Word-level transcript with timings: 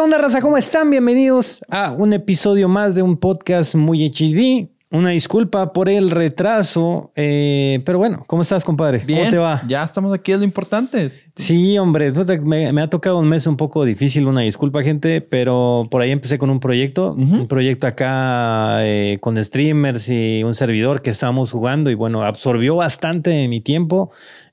¿Qué 0.00 0.04
onda, 0.04 0.16
raza? 0.16 0.40
¿Cómo 0.40 0.56
están? 0.56 0.88
Bienvenidos 0.88 1.60
a 1.68 1.92
un 1.92 2.14
episodio 2.14 2.70
más 2.70 2.94
de 2.94 3.02
un 3.02 3.18
podcast 3.18 3.74
muy 3.74 4.08
HD. 4.08 4.70
Una 4.90 5.10
disculpa 5.10 5.74
por 5.74 5.90
el 5.90 6.10
retraso, 6.10 7.12
eh, 7.14 7.82
pero 7.84 7.98
bueno, 7.98 8.24
¿cómo 8.26 8.40
estás, 8.40 8.64
compadre? 8.64 9.02
Bien, 9.04 9.18
¿Cómo 9.18 9.30
te 9.30 9.36
va? 9.36 9.62
Ya 9.68 9.84
estamos 9.84 10.14
aquí, 10.14 10.32
es 10.32 10.38
lo 10.38 10.44
importante. 10.44 11.12
Sí, 11.36 11.76
hombre, 11.76 12.12
me, 12.42 12.72
me, 12.72 12.80
ha 12.80 12.88
tocado 12.88 13.18
un 13.18 13.28
mes 13.28 13.46
un 13.46 13.58
poco 13.58 13.84
difícil, 13.84 14.26
una 14.26 14.40
disculpa, 14.40 14.82
gente, 14.82 15.20
pero 15.20 15.86
por 15.90 16.00
ahí 16.00 16.12
empecé 16.12 16.38
con 16.38 16.48
un 16.48 16.60
proyecto, 16.60 17.12
un 17.12 17.46
proyecto 17.46 17.86
acá 17.86 18.78
eh, 18.82 19.18
con 19.20 19.36
streamers 19.44 20.08
y 20.08 20.42
un 20.44 20.54
servidor 20.54 21.02
que 21.02 21.10
estábamos 21.10 21.52
jugando 21.52 21.90
y 21.90 21.94
bueno, 21.94 22.24
absorbió 22.24 22.74
bastante 22.74 23.28
de 23.28 23.48
mi 23.48 23.60
tiempo. 23.60 24.12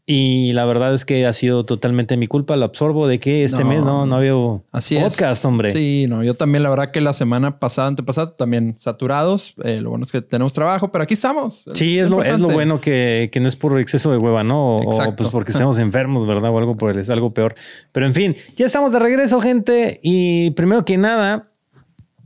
Y 0.09 0.53
la 0.53 0.63
verdad 0.63 0.93
es 0.93 1.03
que 1.03 1.25
ha 1.25 1.33
sido 1.33 1.65
totalmente 1.65 2.15
mi 2.15 2.27
culpa. 2.27 2.55
Lo 2.55 2.63
absorbo 2.63 3.09
de 3.09 3.19
que 3.19 3.43
este 3.43 3.65
mes 3.65 3.83
no, 3.83 4.05
no 4.05 4.15
había 4.15 4.31
Así 4.71 4.97
podcast, 4.97 5.43
hombre. 5.43 5.73
Sí, 5.73 6.05
no, 6.07 6.23
yo 6.23 6.33
también, 6.33 6.63
la 6.63 6.69
verdad 6.69 6.91
que 6.91 7.01
la 7.01 7.11
semana 7.11 7.59
pasada, 7.59 7.89
antepasada, 7.89 8.33
también 8.33 8.77
saturados. 8.79 9.53
Eh, 9.65 9.81
lo 9.81 9.89
bueno 9.89 10.05
es 10.05 10.13
que 10.13 10.21
tenemos 10.21 10.53
trabajo, 10.53 10.93
pero 10.93 11.03
aquí 11.03 11.15
estamos. 11.15 11.65
Sí, 11.73 11.99
es, 11.99 12.09
lo, 12.09 12.23
es 12.23 12.39
lo 12.39 12.47
bueno 12.47 12.79
que, 12.79 13.29
que, 13.33 13.41
no 13.41 13.49
es 13.49 13.57
por 13.57 13.77
exceso 13.81 14.09
de 14.09 14.17
hueva, 14.17 14.45
¿no? 14.45 14.77
O, 14.77 15.15
pues 15.17 15.27
porque 15.27 15.51
estemos 15.51 15.77
enfermos, 15.77 16.25
¿verdad? 16.25 16.51
O 16.51 16.57
algo 16.57 16.77
por 16.77 16.91
el, 16.91 16.99
es 16.99 17.09
algo 17.09 17.33
peor. 17.33 17.55
Pero 17.91 18.05
en 18.05 18.15
fin, 18.15 18.33
ya 18.55 18.65
estamos 18.65 18.93
de 18.93 18.99
regreso, 18.99 19.41
gente. 19.41 19.99
Y 20.01 20.51
primero 20.51 20.85
que 20.85 20.97
nada, 20.97 21.51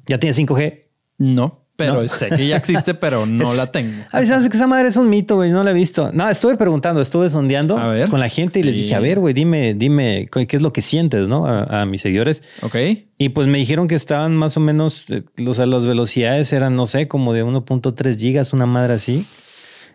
¿ya 0.06 0.20
tiene 0.20 0.36
5G? 0.36 0.84
No. 1.18 1.61
Pero 1.86 2.08
sé 2.08 2.30
que 2.30 2.48
ya 2.48 2.58
existe, 2.58 2.94
pero 2.94 3.26
no 3.28 3.54
la 3.54 3.72
tengo. 3.72 4.04
A 4.12 4.20
veces 4.20 4.36
hace 4.36 4.50
que 4.50 4.58
esa 4.58 4.68
madre 4.68 4.88
es 4.88 4.98
un 4.98 5.10
mito, 5.10 5.36
güey. 5.36 5.52
No 5.52 5.64
la 5.64 5.72
he 5.72 5.74
visto. 5.74 6.12
No, 6.14 6.30
estuve 6.30 6.58
preguntando, 6.58 7.02
estuve 7.02 7.30
sondeando 7.30 7.80
con 8.10 8.20
la 8.20 8.30
gente 8.30 8.60
y 8.60 8.64
les 8.64 8.76
dije, 8.76 8.96
a 8.96 9.00
ver, 9.00 9.20
güey, 9.20 9.34
dime, 9.34 9.74
dime 9.74 10.30
qué 10.32 10.56
es 10.58 10.62
lo 10.62 10.74
que 10.74 10.82
sientes, 10.82 11.28
¿no? 11.28 11.46
A, 11.46 11.86
mis 11.86 12.02
seguidores. 12.02 12.44
Ok. 12.62 12.76
Y 13.18 13.30
pues 13.30 13.48
me 13.48 13.58
dijeron 13.58 13.88
que 13.88 13.96
estaban 13.96 14.36
más 14.36 14.58
o 14.58 14.60
menos, 14.60 15.06
eh, 15.10 15.24
o 15.46 15.54
sea, 15.54 15.66
las 15.66 15.86
velocidades 15.86 16.54
eran, 16.54 16.76
no 16.76 16.88
sé, 16.88 17.08
como 17.08 17.34
de 17.34 17.44
1.3 17.44 18.18
gigas, 18.18 18.54
una 18.54 18.66
madre 18.66 18.94
así. 18.94 19.26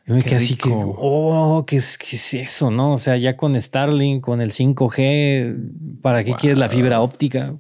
Y 0.07 0.13
me 0.13 0.23
quedé 0.23 0.37
así 0.37 0.57
que, 0.57 0.71
oh, 0.73 1.65
¿qué 1.67 1.77
es, 1.77 1.99
¿qué 1.99 2.15
es 2.15 2.35
eso? 2.35 2.71
¿No? 2.71 2.93
O 2.93 2.99
sea, 2.99 3.17
ya 3.17 3.37
con 3.37 3.61
Starlink, 3.61 4.23
con 4.23 4.41
el 4.41 4.53
5G, 4.53 6.01
¿para 6.01 6.23
qué 6.23 6.35
quieres 6.35 6.59
la 6.59 6.69
fibra 6.69 7.01
óptica? 7.01 7.55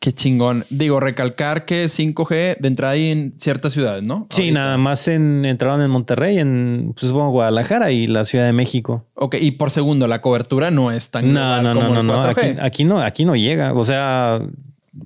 Qué 0.00 0.12
chingón. 0.12 0.64
Digo, 0.70 1.00
recalcar 1.00 1.64
que 1.64 1.86
5G 1.86 2.58
de 2.58 2.68
entrada 2.68 2.92
ahí 2.92 3.10
en 3.10 3.32
ciertas 3.36 3.72
ciudades, 3.72 4.04
¿no? 4.04 4.28
Sí, 4.30 4.52
nada 4.52 4.78
más 4.78 5.08
en, 5.08 5.44
entraron 5.44 5.82
en 5.82 5.90
Monterrey, 5.90 6.38
en 6.38 6.94
pues, 6.98 7.12
Guadalajara 7.12 7.90
y 7.90 8.06
la 8.06 8.24
Ciudad 8.24 8.46
de 8.46 8.52
México. 8.52 9.06
Ok, 9.14 9.36
y 9.40 9.52
por 9.52 9.72
segundo, 9.72 10.06
la 10.06 10.22
cobertura 10.22 10.70
no 10.70 10.92
es 10.92 11.10
tan. 11.10 11.32
No, 11.32 11.60
no, 11.60 11.74
no, 11.74 11.90
no, 11.90 12.02
no. 12.04 12.22
aquí, 12.60 12.84
no, 12.84 13.00
aquí 13.00 13.24
no 13.24 13.34
llega. 13.34 13.72
O 13.72 13.84
sea, 13.84 14.40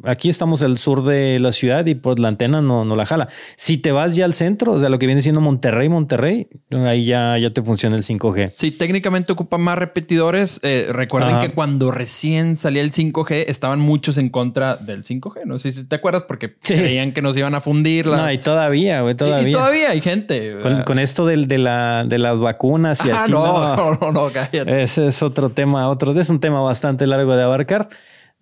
aquí 0.05 0.29
estamos 0.29 0.63
al 0.63 0.79
sur 0.79 1.05
de 1.05 1.39
la 1.39 1.53
ciudad 1.53 1.87
y 1.87 1.95
por 1.95 2.19
la 2.19 2.29
antena 2.29 2.61
no, 2.61 2.85
no 2.85 2.97
la 2.97 3.07
jala. 3.07 3.29
Si 3.57 3.79
te 3.79 3.93
vas 3.93 4.15
ya 4.15 4.25
al 4.25 4.35
centro, 4.35 4.73
o 4.73 4.81
sea, 4.81 4.89
lo 4.89 4.99
que 4.99 5.07
viene 5.07 5.23
siendo 5.23 5.41
Monterrey, 5.41 5.89
Monterrey, 5.89 6.49
ahí 6.71 7.05
ya, 7.05 7.37
ya 7.39 7.51
te 7.51 7.63
funciona 7.63 7.97
el 7.97 8.03
5G. 8.03 8.51
Sí, 8.53 8.71
técnicamente 8.71 9.33
ocupa 9.33 9.59
más 9.59 9.79
repetidores. 9.79 10.61
Eh, 10.63 10.89
recuerden 10.91 11.39
que 11.39 11.53
cuando 11.53 11.91
recién 11.91 12.57
salía 12.57 12.83
el 12.83 12.93
5G, 12.93 13.45
estaban 13.49 13.81
muchos 13.81 14.19
en 14.19 14.31
contra 14.31 14.77
del 14.77 15.05
5G. 15.05 15.45
No 15.45 15.59
sé 15.59 15.73
si 15.73 15.85
te 15.85 15.97
acuerdas, 15.97 16.25
porque 16.27 16.55
creían 16.55 17.13
que 17.13 17.23
nos 17.23 17.37
iban 17.37 17.55
a 17.55 17.61
fundir. 17.61 18.07
No, 18.07 18.31
y 18.31 18.39
todavía, 18.39 19.01
güey, 19.03 19.15
todavía. 19.15 19.49
Y, 19.49 19.53
todavía 19.53 19.91
hay 19.91 20.01
gente. 20.01 20.57
Con, 20.85 20.99
esto 20.99 21.27
de, 21.27 21.47
de, 21.47 21.59
la, 21.59 22.05
de 22.07 22.19
las 22.19 22.39
vacunas 22.39 23.05
y 23.05 23.11
ah, 23.11 23.23
así. 23.25 23.33
No, 23.33 23.77
no, 23.77 23.95
no, 24.01 24.13
no, 24.13 24.33
cállate. 24.33 24.83
Ese 24.83 25.07
es 25.07 25.23
otro 25.23 25.51
tema, 25.51 25.89
otro, 25.89 26.19
es 26.19 26.31
un 26.31 26.41
tema 26.41 26.61
bastante 26.61 27.07
largo 27.07 27.35
de 27.37 27.43
abarcar 27.43 27.89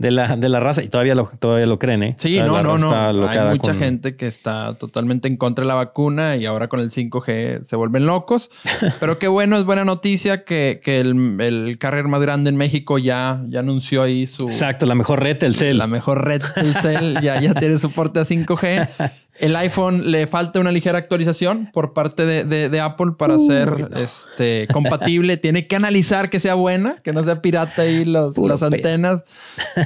de 0.00 0.10
la, 0.10 0.34
de 0.34 0.48
la 0.48 0.60
raza 0.60 0.82
y 0.82 0.88
todavía 0.88 1.14
lo, 1.14 1.30
todavía 1.38 1.66
lo 1.66 1.78
creen, 1.78 2.02
¿eh? 2.02 2.14
Sí, 2.16 2.40
no, 2.40 2.62
no, 2.62 2.78
no. 2.78 3.28
Hay 3.28 3.38
mucha 3.50 3.74
gente 3.74 4.16
que 4.16 4.26
está 4.26 4.72
totalmente 4.78 5.28
en 5.28 5.36
contra 5.36 5.62
de 5.62 5.68
la 5.68 5.74
vacuna 5.74 6.36
y 6.36 6.46
ahora 6.46 6.68
con 6.68 6.80
el 6.80 6.90
5G 6.90 7.62
se 7.62 7.76
vuelven 7.76 8.06
locos. 8.06 8.50
Pero 9.00 9.18
qué 9.18 9.28
bueno, 9.28 9.58
es 9.58 9.64
buena 9.64 9.84
noticia 9.84 10.44
que, 10.44 10.80
que 10.82 11.00
el, 11.00 11.38
el, 11.38 11.76
carrier 11.76 12.08
más 12.08 12.22
grande 12.22 12.48
en 12.48 12.56
México 12.56 12.96
ya, 12.96 13.42
ya 13.46 13.60
anunció 13.60 14.02
ahí 14.02 14.26
su... 14.26 14.44
Exacto, 14.44 14.86
la 14.86 14.94
mejor 14.94 15.20
red 15.20 15.36
Telcel. 15.36 15.76
La 15.76 15.86
mejor 15.86 16.24
red 16.24 16.40
Telcel 16.54 17.20
ya, 17.20 17.38
ya 17.38 17.52
tiene 17.52 17.78
soporte 17.78 18.20
a 18.20 18.22
5G. 18.22 18.88
El 19.40 19.56
iPhone 19.56 20.10
le 20.10 20.26
falta 20.26 20.60
una 20.60 20.72
ligera 20.72 20.98
actualización 20.98 21.70
por 21.72 21.92
parte 21.92 22.24
de, 22.26 22.80
Apple 22.80 23.12
para 23.18 23.38
ser 23.38 23.88
este, 23.96 24.66
compatible. 24.72 25.36
Tiene 25.38 25.66
que 25.66 25.76
analizar 25.76 26.30
que 26.30 26.40
sea 26.40 26.54
buena, 26.54 26.96
que 27.02 27.12
no 27.12 27.24
sea 27.24 27.42
pirata 27.42 27.82
ahí 27.82 28.04
los, 28.04 28.36
las 28.38 28.62
antenas. 28.62 29.22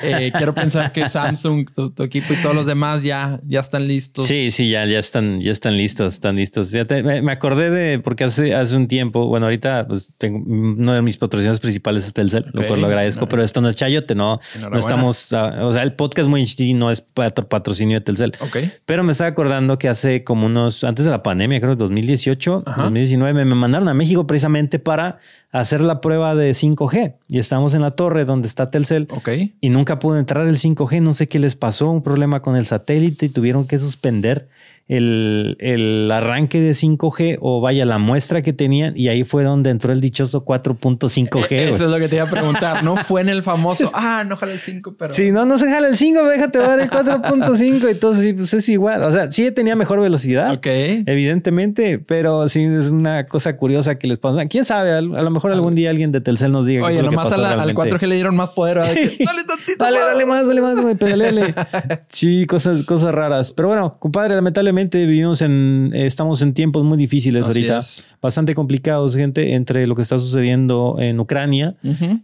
Eh, 0.02 0.32
quiero 0.36 0.54
pensar 0.54 0.92
que 0.92 1.08
Samsung, 1.08 1.68
tu, 1.70 2.02
equipo 2.02 2.32
y 2.32 2.36
todos 2.36 2.54
los 2.54 2.66
demás 2.66 3.02
ya, 3.02 3.40
ya 3.46 3.60
están 3.60 3.86
listos. 3.86 4.26
Sí, 4.26 4.50
sí, 4.50 4.70
ya, 4.70 4.84
ya 4.86 4.98
están, 4.98 5.40
ya 5.40 5.52
están 5.52 5.76
listos, 5.76 6.14
están 6.14 6.36
listos. 6.36 6.72
me, 6.72 7.32
acordé 7.32 7.70
de 7.70 7.98
porque 7.98 8.24
hace, 8.24 8.54
hace 8.54 8.76
un 8.76 8.88
tiempo, 8.88 9.26
bueno, 9.26 9.46
ahorita 9.46 9.86
pues 9.86 10.12
tengo 10.18 10.38
uno 10.38 10.92
de 10.92 11.02
mis 11.02 11.16
patrocinadores 11.16 11.60
principales 11.60 12.06
es 12.06 12.12
Telcel, 12.12 12.46
lo 12.52 12.66
cual 12.66 12.80
lo 12.80 12.86
agradezco, 12.86 13.28
pero 13.28 13.42
esto 13.42 13.60
no 13.60 13.68
es 13.68 13.76
chayote, 13.76 14.14
no, 14.14 14.40
no 14.70 14.78
estamos, 14.78 15.32
ah, 15.32 15.64
o 15.64 15.72
sea, 15.72 15.82
el 15.82 15.94
podcast 15.94 16.28
muy 16.28 16.44
no 16.74 16.90
es 16.90 17.00
patrocinio 17.00 17.98
de 17.98 18.04
Telcel. 18.04 18.32
Ok. 18.40 18.58
Pero 18.86 19.02
me 19.04 19.12
estaba 19.12 19.30
acordando 19.30 19.43
recordando 19.44 19.78
que 19.78 19.90
hace 19.90 20.24
como 20.24 20.46
unos, 20.46 20.84
antes 20.84 21.04
de 21.04 21.10
la 21.10 21.22
pandemia, 21.22 21.60
creo 21.60 21.72
que 21.72 21.76
2018, 21.76 22.62
2019, 22.78 23.44
me 23.44 23.54
mandaron 23.54 23.88
a 23.88 23.94
México 23.94 24.26
precisamente 24.26 24.78
para 24.78 25.18
hacer 25.52 25.84
la 25.84 26.00
prueba 26.00 26.34
de 26.34 26.52
5G. 26.52 27.16
Y 27.28 27.38
estábamos 27.38 27.74
en 27.74 27.82
la 27.82 27.90
torre 27.90 28.24
donde 28.24 28.48
está 28.48 28.70
Telcel. 28.70 29.06
Ok. 29.10 29.28
Y 29.60 29.68
nunca 29.68 29.98
pudo 29.98 30.18
entrar 30.18 30.46
el 30.46 30.56
5G. 30.56 31.02
No 31.02 31.12
sé 31.12 31.28
qué 31.28 31.38
les 31.38 31.56
pasó, 31.56 31.90
un 31.90 32.02
problema 32.02 32.40
con 32.40 32.56
el 32.56 32.64
satélite 32.64 33.26
y 33.26 33.28
tuvieron 33.28 33.66
que 33.66 33.78
suspender 33.78 34.48
el, 34.88 35.56
el, 35.60 36.10
arranque 36.10 36.60
de 36.60 36.72
5G 36.72 37.38
o 37.40 37.60
vaya 37.60 37.84
la 37.84 37.98
muestra 37.98 38.42
que 38.42 38.52
tenían 38.52 38.94
y 38.96 39.08
ahí 39.08 39.24
fue 39.24 39.44
donde 39.44 39.70
entró 39.70 39.92
el 39.92 40.00
dichoso 40.00 40.44
4.5G. 40.44 41.50
E, 41.50 41.70
eso 41.70 41.84
es 41.84 41.90
lo 41.90 41.98
que 41.98 42.08
te 42.08 42.16
iba 42.16 42.24
a 42.24 42.30
preguntar, 42.30 42.84
¿no? 42.84 42.96
Fue 42.96 43.20
en 43.20 43.28
el 43.28 43.42
famoso, 43.42 43.90
ah, 43.94 44.24
no 44.26 44.36
jala 44.36 44.52
el 44.52 44.58
5, 44.58 44.96
pero... 44.98 45.14
Sí, 45.14 45.32
no, 45.32 45.44
no 45.44 45.58
se 45.58 45.70
jala 45.70 45.88
el 45.88 45.96
5, 45.96 46.24
déjate 46.24 46.58
dar 46.58 46.80
el 46.80 46.90
4.5, 46.90 47.88
entonces 47.88 48.24
sí, 48.24 48.32
pues 48.32 48.54
es 48.54 48.68
igual. 48.68 49.02
O 49.04 49.12
sea, 49.12 49.30
sí 49.32 49.50
tenía 49.50 49.76
mejor 49.76 50.00
velocidad, 50.00 50.52
ok 50.52 50.66
evidentemente, 51.06 51.98
pero 51.98 52.48
sí 52.48 52.64
es 52.64 52.90
una 52.90 53.26
cosa 53.26 53.56
curiosa 53.56 53.98
que 53.98 54.06
les 54.06 54.18
pasa. 54.18 54.46
¿Quién 54.46 54.64
sabe? 54.64 54.92
A, 54.92 55.00
lo 55.00 55.30
mejor 55.30 55.52
algún 55.52 55.74
día 55.74 55.90
alguien 55.90 56.12
de 56.12 56.20
Telcel 56.20 56.52
nos 56.52 56.66
diga. 56.66 56.84
Oye, 56.84 57.02
nomás 57.02 57.32
al 57.32 57.74
4G 57.74 58.06
le 58.06 58.14
dieron 58.16 58.36
más 58.36 58.50
poder. 58.50 58.78
dale 58.78 58.94
tantito. 58.96 59.76
Dale, 59.78 59.98
dale 59.98 60.26
más, 60.26 60.46
dale 60.46 60.60
más, 60.60 60.80
güey, 60.80 60.94
dale. 60.94 61.54
sí, 62.08 62.46
cosas, 62.46 62.82
cosas 62.84 63.14
raras. 63.14 63.52
Pero 63.52 63.68
bueno, 63.68 63.92
compadre, 63.98 64.34
lamentablemente 64.34 64.73
vivimos 64.74 65.42
en, 65.42 65.92
estamos 65.94 66.42
en 66.42 66.54
tiempos 66.54 66.84
muy 66.84 66.98
difíciles 66.98 67.44
ahorita, 67.46 67.80
bastante 68.20 68.54
complicados, 68.54 69.16
gente, 69.16 69.54
entre 69.54 69.86
lo 69.86 69.94
que 69.94 70.02
está 70.02 70.18
sucediendo 70.18 70.96
en 70.98 71.20
Ucrania 71.20 71.76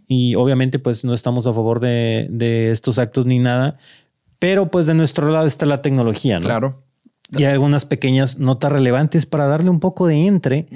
y 0.07 0.35
obviamente 0.35 0.79
pues 0.79 1.03
no 1.05 1.13
estamos 1.13 1.47
a 1.47 1.53
favor 1.53 1.79
de, 1.79 2.27
de, 2.29 2.71
estos 2.71 2.97
actos 2.97 3.25
ni 3.25 3.39
nada, 3.39 3.77
pero 4.39 4.69
pues 4.69 4.85
de 4.85 4.93
nuestro 4.93 5.29
lado 5.31 5.47
está 5.47 5.65
la 5.65 5.81
tecnología, 5.81 6.39
¿no? 6.39 6.45
Claro. 6.45 6.83
Y 7.37 7.45
hay 7.45 7.53
algunas 7.53 7.85
pequeñas 7.85 8.37
notas 8.37 8.71
relevantes 8.71 9.25
para 9.25 9.45
darle 9.45 9.69
un 9.69 9.79
poco 9.79 10.05
de 10.05 10.25
entre 10.27 10.67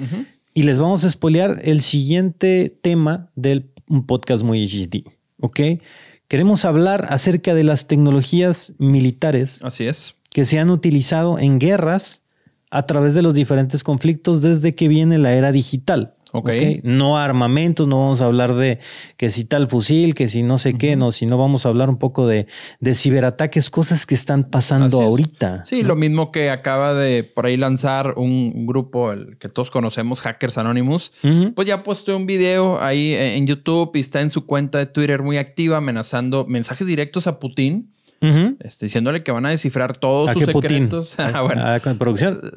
y 0.54 0.62
les 0.62 0.78
vamos 0.78 1.04
a 1.04 1.06
espolear 1.06 1.60
el 1.62 1.82
siguiente 1.82 2.76
tema 2.80 3.30
del 3.36 3.70
un 3.88 4.06
podcast 4.06 4.42
muy 4.42 4.66
HD, 4.66 5.04
¿ok? 5.40 5.60
Queremos 6.28 6.64
hablar 6.64 7.06
acerca 7.10 7.54
de 7.54 7.62
las 7.62 7.86
tecnologías 7.86 8.72
militares. 8.78 9.60
Así 9.62 9.86
es 9.86 10.15
que 10.36 10.44
se 10.44 10.58
han 10.58 10.68
utilizado 10.68 11.38
en 11.38 11.58
guerras 11.58 12.22
a 12.70 12.84
través 12.84 13.14
de 13.14 13.22
los 13.22 13.32
diferentes 13.32 13.82
conflictos 13.82 14.42
desde 14.42 14.74
que 14.74 14.86
viene 14.86 15.16
la 15.16 15.32
era 15.32 15.50
digital. 15.50 16.12
Okay. 16.30 16.82
No 16.84 17.16
armamentos, 17.16 17.88
no 17.88 18.00
vamos 18.00 18.20
a 18.20 18.26
hablar 18.26 18.54
de 18.54 18.78
que 19.16 19.30
si 19.30 19.46
tal 19.46 19.66
fusil, 19.66 20.12
que 20.12 20.28
si 20.28 20.42
no 20.42 20.58
sé 20.58 20.74
qué, 20.74 20.94
no, 20.94 21.10
sino 21.10 21.38
vamos 21.38 21.64
a 21.64 21.70
hablar 21.70 21.88
un 21.88 21.96
poco 21.96 22.26
de, 22.26 22.48
de 22.80 22.94
ciberataques, 22.94 23.70
cosas 23.70 24.04
que 24.04 24.14
están 24.14 24.44
pasando 24.44 25.00
ahorita. 25.00 25.64
Sí, 25.64 25.82
lo 25.82 25.96
mismo 25.96 26.30
que 26.32 26.50
acaba 26.50 26.92
de 26.92 27.24
por 27.24 27.46
ahí 27.46 27.56
lanzar 27.56 28.12
un 28.18 28.66
grupo 28.66 29.12
el 29.12 29.38
que 29.38 29.48
todos 29.48 29.70
conocemos, 29.70 30.20
Hackers 30.20 30.58
Anonymous, 30.58 31.12
pues 31.54 31.66
ya 31.66 31.82
puesto 31.82 32.14
un 32.14 32.26
video 32.26 32.78
ahí 32.82 33.14
en 33.14 33.46
YouTube 33.46 33.92
y 33.94 34.00
está 34.00 34.20
en 34.20 34.28
su 34.28 34.44
cuenta 34.44 34.76
de 34.76 34.84
Twitter 34.84 35.22
muy 35.22 35.38
activa 35.38 35.78
amenazando 35.78 36.44
mensajes 36.44 36.86
directos 36.86 37.26
a 37.26 37.40
Putin 37.40 37.95
este, 38.20 38.86
diciéndole 38.86 39.22
que 39.22 39.32
van 39.32 39.46
a 39.46 39.50
descifrar 39.50 39.96
todos 39.96 40.32
sus 40.32 40.44
secretos. 40.44 41.14
ah, 41.18 41.42
bueno. 41.42 41.62
Ah, 41.64 41.80
con 41.80 41.98
producción. 41.98 42.52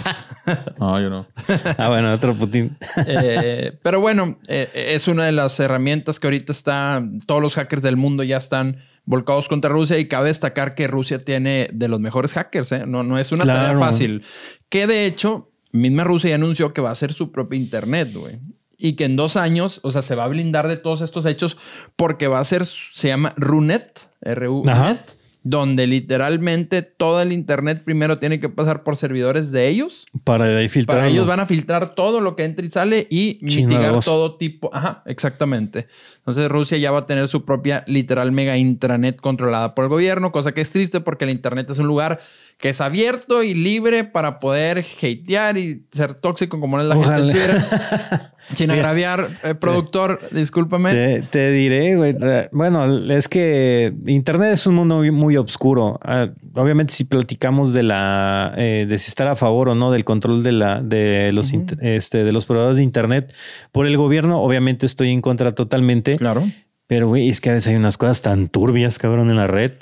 no, 0.78 1.00
yo 1.00 1.10
no. 1.10 1.26
ah, 1.78 1.88
bueno, 1.88 2.12
otro 2.12 2.34
Putin. 2.34 2.76
Eh, 3.06 3.78
pero 3.82 4.00
bueno, 4.00 4.38
eh, 4.48 4.70
es 4.74 5.08
una 5.08 5.24
de 5.24 5.32
las 5.32 5.58
herramientas 5.60 6.18
que 6.18 6.26
ahorita 6.26 6.52
está. 6.52 7.02
Todos 7.26 7.42
los 7.42 7.54
hackers 7.54 7.82
del 7.82 7.96
mundo 7.96 8.22
ya 8.22 8.38
están 8.38 8.78
volcados 9.04 9.48
contra 9.48 9.70
Rusia 9.70 9.98
y 9.98 10.08
cabe 10.08 10.28
destacar 10.28 10.74
que 10.74 10.88
Rusia 10.88 11.18
tiene 11.18 11.68
de 11.72 11.88
los 11.88 12.00
mejores 12.00 12.32
hackers. 12.32 12.72
¿eh? 12.72 12.84
No, 12.86 13.02
no 13.02 13.18
es 13.18 13.30
una 13.32 13.44
tarea 13.44 13.78
fácil. 13.78 14.24
Que 14.68 14.86
de 14.86 15.06
hecho, 15.06 15.50
misma 15.72 16.04
Rusia 16.04 16.30
ya 16.30 16.36
anunció 16.36 16.72
que 16.72 16.80
va 16.80 16.88
a 16.88 16.92
hacer 16.92 17.12
su 17.12 17.30
propio 17.30 17.58
internet, 17.58 18.12
güey 18.14 18.40
y 18.78 18.94
que 18.94 19.04
en 19.04 19.16
dos 19.16 19.36
años, 19.36 19.80
o 19.82 19.90
sea, 19.90 20.02
se 20.02 20.14
va 20.14 20.24
a 20.24 20.28
blindar 20.28 20.68
de 20.68 20.76
todos 20.76 21.00
estos 21.00 21.24
hechos 21.26 21.56
porque 21.96 22.28
va 22.28 22.40
a 22.40 22.44
ser, 22.44 22.66
se 22.66 23.08
llama 23.08 23.32
RUNET, 23.36 24.10
R-U-Net, 24.26 24.98
donde 25.42 25.86
literalmente 25.86 26.82
todo 26.82 27.22
el 27.22 27.30
internet 27.30 27.84
primero 27.84 28.18
tiene 28.18 28.40
que 28.40 28.48
pasar 28.48 28.82
por 28.82 28.96
servidores 28.96 29.52
de 29.52 29.68
ellos. 29.68 30.06
Para 30.24 30.46
filtrar. 30.68 30.98
Para 30.98 31.08
ellos 31.08 31.26
van 31.26 31.38
a 31.38 31.46
filtrar 31.46 31.94
todo 31.94 32.20
lo 32.20 32.34
que 32.34 32.44
entra 32.44 32.66
y 32.66 32.70
sale 32.70 33.06
y 33.08 33.38
mitigar 33.42 34.00
todo 34.00 34.36
tipo. 34.36 34.70
Ajá, 34.74 35.04
exactamente. 35.06 35.86
Entonces 36.18 36.48
Rusia 36.48 36.78
ya 36.78 36.90
va 36.90 37.00
a 37.00 37.06
tener 37.06 37.28
su 37.28 37.44
propia 37.44 37.84
literal 37.86 38.32
mega 38.32 38.56
intranet 38.56 39.20
controlada 39.20 39.76
por 39.76 39.84
el 39.84 39.88
gobierno, 39.88 40.32
cosa 40.32 40.52
que 40.52 40.62
es 40.62 40.70
triste 40.70 41.00
porque 41.00 41.24
el 41.24 41.30
internet 41.30 41.70
es 41.70 41.78
un 41.78 41.86
lugar 41.86 42.18
que 42.58 42.70
es 42.70 42.80
abierto 42.80 43.42
y 43.42 43.54
libre 43.54 44.04
para 44.04 44.40
poder 44.40 44.78
hatear 44.78 45.58
y 45.58 45.84
ser 45.92 46.14
tóxico 46.14 46.58
como 46.58 46.80
es 46.80 46.86
la 46.86 46.94
gente 46.94 47.14
en 47.14 47.32
Twitter. 47.32 47.62
Sin 48.54 48.70
agraviar, 48.70 49.28
eh, 49.42 49.54
productor, 49.54 50.20
discúlpame. 50.30 51.22
Te, 51.30 51.50
diré, 51.50 51.96
güey. 51.96 52.14
Bueno, 52.52 53.12
es 53.12 53.28
que 53.28 53.92
Internet 54.06 54.52
es 54.52 54.66
un 54.66 54.76
mundo 54.76 55.02
muy, 55.12 55.36
oscuro. 55.36 55.98
Ah, 56.02 56.28
obviamente, 56.54 56.94
si 56.94 57.04
platicamos 57.04 57.72
de 57.72 57.82
la 57.82 58.54
eh, 58.56 58.86
de 58.88 58.98
si 58.98 59.08
estar 59.08 59.28
a 59.28 59.36
favor 59.36 59.68
o 59.68 59.74
no 59.74 59.90
del 59.90 60.04
control 60.04 60.42
de 60.42 60.52
la 60.52 60.80
de 60.80 61.32
los 61.32 61.52
este, 61.52 62.24
de 62.24 62.32
los 62.32 62.46
proveedores 62.46 62.78
de 62.78 62.84
Internet 62.84 63.34
por 63.72 63.86
el 63.86 63.96
gobierno, 63.96 64.40
obviamente 64.40 64.86
estoy 64.86 65.10
en 65.10 65.20
contra 65.20 65.54
totalmente. 65.54 66.16
Claro. 66.16 66.44
Pero, 66.86 67.08
güey, 67.08 67.28
es 67.28 67.40
que 67.40 67.50
a 67.50 67.54
veces 67.54 67.68
hay 67.68 67.74
unas 67.74 67.98
cosas 67.98 68.22
tan 68.22 68.48
turbias, 68.48 68.98
cabrón, 68.98 69.28
en 69.30 69.36
la 69.36 69.46
red. 69.46 69.72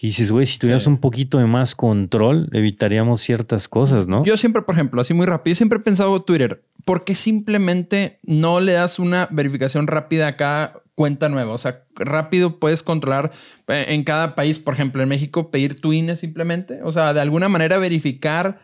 Que 0.00 0.06
dices, 0.06 0.32
güey, 0.32 0.46
si 0.46 0.58
tuviéramos 0.58 0.86
un 0.86 0.96
poquito 0.96 1.36
de 1.36 1.44
más 1.44 1.74
control, 1.74 2.48
evitaríamos 2.54 3.20
ciertas 3.20 3.68
cosas, 3.68 4.08
¿no? 4.08 4.24
Yo 4.24 4.38
siempre, 4.38 4.62
por 4.62 4.74
ejemplo, 4.74 5.02
así 5.02 5.12
muy 5.12 5.26
rápido, 5.26 5.52
yo 5.52 5.56
siempre 5.58 5.78
he 5.78 5.82
pensado 5.82 6.22
Twitter, 6.22 6.62
¿por 6.86 7.04
qué 7.04 7.14
simplemente 7.14 8.18
no 8.22 8.60
le 8.60 8.72
das 8.72 8.98
una 8.98 9.28
verificación 9.30 9.86
rápida 9.86 10.26
a 10.26 10.36
cada 10.36 10.80
cuenta 10.94 11.28
nueva? 11.28 11.52
O 11.52 11.58
sea, 11.58 11.84
rápido 11.96 12.58
puedes 12.58 12.82
controlar 12.82 13.30
eh, 13.68 13.84
en 13.88 14.02
cada 14.04 14.34
país, 14.34 14.58
por 14.58 14.72
ejemplo, 14.72 15.02
en 15.02 15.08
México, 15.10 15.50
pedir 15.50 15.82
tu 15.82 15.92
INE 15.92 16.16
simplemente. 16.16 16.80
O 16.82 16.92
sea, 16.92 17.12
de 17.12 17.20
alguna 17.20 17.50
manera 17.50 17.76
verificar 17.76 18.58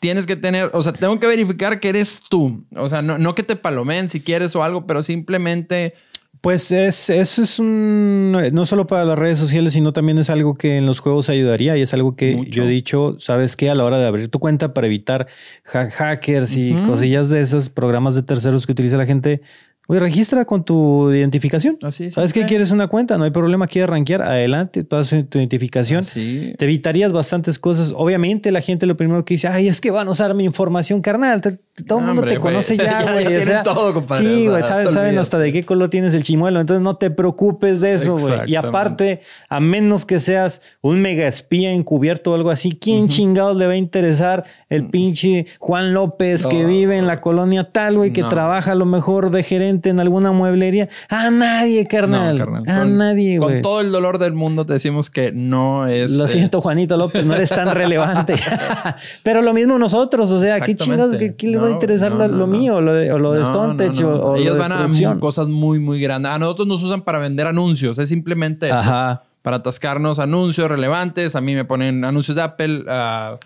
tienes 0.00 0.26
que 0.26 0.36
tener, 0.36 0.70
o 0.74 0.82
sea, 0.84 0.92
tengo 0.92 1.18
que 1.18 1.26
verificar 1.26 1.80
que 1.80 1.88
eres 1.88 2.20
tú. 2.30 2.64
O 2.76 2.88
sea, 2.88 3.02
no, 3.02 3.18
no 3.18 3.34
que 3.34 3.42
te 3.42 3.56
palomen 3.56 4.08
si 4.08 4.20
quieres 4.20 4.54
o 4.54 4.62
algo, 4.62 4.86
pero 4.86 5.02
simplemente 5.02 5.94
pues 6.40 6.70
es, 6.70 7.10
eso 7.10 7.42
es 7.42 7.58
un, 7.58 8.32
no 8.52 8.66
solo 8.66 8.86
para 8.86 9.04
las 9.04 9.18
redes 9.18 9.38
sociales, 9.38 9.72
sino 9.72 9.92
también 9.92 10.18
es 10.18 10.30
algo 10.30 10.54
que 10.54 10.76
en 10.76 10.86
los 10.86 11.00
juegos 11.00 11.28
ayudaría 11.30 11.76
y 11.76 11.82
es 11.82 11.92
algo 11.94 12.16
que 12.16 12.46
yo 12.50 12.64
he 12.64 12.68
dicho, 12.68 13.16
¿sabes 13.18 13.56
qué? 13.56 13.70
A 13.70 13.74
la 13.74 13.84
hora 13.84 13.98
de 13.98 14.06
abrir 14.06 14.28
tu 14.28 14.38
cuenta 14.38 14.74
para 14.74 14.86
evitar 14.86 15.26
hackers 15.64 16.56
y 16.56 16.74
cosillas 16.86 17.30
de 17.30 17.40
esos 17.40 17.70
programas 17.70 18.14
de 18.14 18.22
terceros 18.22 18.66
que 18.66 18.72
utiliza 18.72 18.96
la 18.96 19.06
gente, 19.06 19.42
Oye, 19.90 20.00
registra 20.00 20.44
con 20.44 20.64
tu 20.64 21.10
identificación. 21.10 21.78
Así 21.80 22.10
¿Sabes 22.10 22.34
qué? 22.34 22.44
¿Quieres 22.44 22.72
una 22.72 22.88
cuenta? 22.88 23.16
No 23.16 23.24
hay 23.24 23.30
problema. 23.30 23.66
¿Quieres 23.66 23.88
rankear? 23.88 24.20
Adelante, 24.20 24.84
toda 24.84 25.02
tu 25.02 25.38
identificación. 25.38 26.04
Sí. 26.04 26.52
Te 26.58 26.66
evitarías 26.66 27.10
bastantes 27.10 27.58
cosas. 27.58 27.94
Obviamente, 27.96 28.52
la 28.52 28.60
gente 28.60 28.84
lo 28.84 28.98
primero 28.98 29.24
que 29.24 29.34
dice, 29.34 29.48
ay, 29.48 29.66
es 29.66 29.80
que 29.80 29.90
van 29.90 30.06
a 30.06 30.10
usar 30.10 30.34
mi 30.34 30.44
información, 30.44 31.00
carnal. 31.00 31.40
Todo 31.86 32.00
el 32.00 32.04
mundo 32.06 32.22
te 32.22 32.38
conoce 32.38 32.76
ya, 32.78 33.02
güey. 33.02 33.44
ya, 33.44 33.62
todo, 33.62 33.94
compadre. 33.94 34.24
Sí, 34.24 34.46
güey. 34.48 34.62
saben, 34.62 35.18
hasta 35.18 35.38
de 35.38 35.52
qué 35.52 35.64
color 35.64 35.90
tienes 35.90 36.14
el 36.14 36.22
chimuelo. 36.22 36.60
Entonces, 36.60 36.82
no 36.82 36.96
te 36.96 37.10
preocupes 37.10 37.80
de 37.80 37.94
eso, 37.94 38.16
güey. 38.16 38.40
Y 38.46 38.56
aparte, 38.56 39.20
a 39.48 39.60
menos 39.60 40.04
que 40.04 40.20
seas 40.20 40.60
un 40.80 41.00
mega 41.00 41.26
espía 41.26 41.72
encubierto 41.72 42.32
o 42.32 42.34
algo 42.34 42.50
así, 42.50 42.78
¿quién 42.80 43.08
chingados 43.08 43.56
le 43.56 43.66
va 43.66 43.72
a 43.72 43.76
interesar 43.76 44.44
el 44.68 44.84
mm. 44.84 44.90
pinche 44.90 45.46
Juan 45.58 45.94
López 45.94 46.46
que 46.46 46.64
vive 46.64 46.98
en 46.98 47.06
la 47.06 47.20
colonia 47.20 47.64
tal, 47.64 47.96
güey, 47.96 48.12
que 48.12 48.22
trabaja 48.24 48.72
a 48.72 48.74
lo 48.74 48.84
mejor 48.84 49.30
de 49.30 49.42
gerente 49.42 49.90
en 49.90 50.00
alguna 50.00 50.32
mueblería. 50.32 50.88
A 51.08 51.30
nadie, 51.30 51.86
carnal. 51.86 52.40
A 52.66 52.84
nadie, 52.84 53.38
güey. 53.38 53.54
Con 53.54 53.62
todo 53.62 53.80
el 53.80 53.92
dolor 53.92 54.18
del 54.18 54.34
mundo 54.34 54.66
te 54.66 54.74
decimos 54.74 55.10
que 55.10 55.32
no 55.32 55.86
es. 55.86 56.12
Lo 56.12 56.26
siento, 56.28 56.60
Juanito 56.60 56.96
López, 56.96 57.24
no 57.24 57.34
eres 57.34 57.50
tan 57.50 57.70
relevante. 57.74 58.34
Pero 59.22 59.42
lo 59.42 59.52
mismo 59.52 59.78
nosotros, 59.78 60.30
o 60.30 60.38
sea, 60.38 60.60
¿qué 60.60 60.74
chingados? 60.74 61.16
¿Qué, 61.16 61.34
le 61.46 61.58
va 61.68 61.72
a 61.72 61.74
interesar 61.74 62.12
lo, 62.12 62.46
mío 62.46 62.76
o 62.76 62.80
lo 62.80 62.94
de, 62.94 63.12
o 63.12 63.18
lo 63.18 63.32
de 63.32 63.42
O, 63.42 64.36
Ellos 64.36 64.58
van 64.58 64.72
a 64.72 65.20
cosas 65.20 65.48
muy, 65.48 65.78
muy 65.78 66.00
grandes. 66.00 66.32
A 66.32 66.38
nosotros 66.38 66.66
nos 66.66 66.82
usan 66.82 67.02
para 67.02 67.18
vender 67.18 67.46
anuncios. 67.46 67.98
Es 67.98 68.08
simplemente. 68.08 68.70
Ajá 68.70 69.22
para 69.48 69.58
atascarnos 69.58 70.18
anuncios 70.18 70.68
relevantes. 70.68 71.34
A 71.34 71.40
mí 71.40 71.54
me 71.54 71.64
ponen 71.64 72.04
anuncios 72.04 72.36
de 72.36 72.42
Apple. 72.42 72.82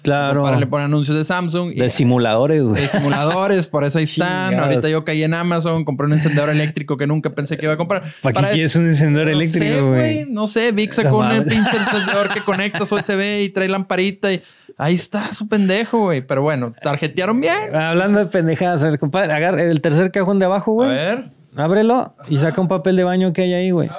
claro. 0.02 0.42
Para 0.42 0.58
le 0.58 0.66
ponen 0.66 0.86
anuncios 0.86 1.16
de 1.16 1.24
Samsung. 1.24 1.74
De 1.74 1.90
simuladores, 1.90 2.62
güey. 2.62 2.80
De 2.80 2.88
simuladores, 2.88 3.68
por 3.68 3.84
eso 3.84 3.98
ahí 3.98 4.04
están. 4.10 4.58
Ahorita 4.58 4.88
yo 4.88 5.04
caí 5.04 5.22
en 5.22 5.32
Amazon, 5.32 5.84
compré 5.84 6.06
un 6.06 6.14
encendedor 6.14 6.50
eléctrico 6.50 6.96
que 6.96 7.06
nunca 7.06 7.30
pensé 7.30 7.56
que 7.56 7.66
iba 7.66 7.74
a 7.74 7.76
comprar. 7.76 8.02
¿Para, 8.20 8.48
qué 8.48 8.54
quieres 8.54 8.74
un 8.74 8.86
encendedor 8.86 9.28
eléctrico, 9.28 9.90
güey? 9.90 10.26
No 10.28 10.48
sé, 10.48 10.72
Vic 10.72 10.92
sacó 10.92 11.18
un 11.18 11.44
pinche 11.44 11.76
encendedor 11.76 12.30
que 12.32 12.40
conectas 12.40 12.90
USB 12.90 13.42
y 13.44 13.50
trae 13.50 13.68
lamparita 13.68 14.32
y 14.32 14.42
ahí 14.78 14.94
está 14.94 15.34
su 15.34 15.48
pendejo, 15.48 16.00
güey. 16.00 16.22
Pero 16.22 16.42
bueno, 16.42 16.72
tarjetearon 16.82 17.40
bien. 17.40 17.74
Hablando 17.74 18.18
de 18.18 18.26
pendejadas, 18.26 18.84
a 18.84 18.88
ver, 18.88 18.98
compadre, 18.98 19.32
agarra 19.32 19.62
el 19.62 19.80
tercer 19.80 20.10
cajón 20.10 20.38
de 20.38 20.46
abajo, 20.46 20.72
güey. 20.72 20.90
A 20.90 20.92
ver. 20.92 21.24
Ábrelo 21.56 22.14
y 22.28 22.38
saca 22.38 22.60
un 22.60 22.68
papel 22.68 22.96
de 22.96 23.04
baño 23.04 23.32
que 23.32 23.42
hay 23.42 23.52
ahí, 23.52 23.70
güey. 23.70 23.90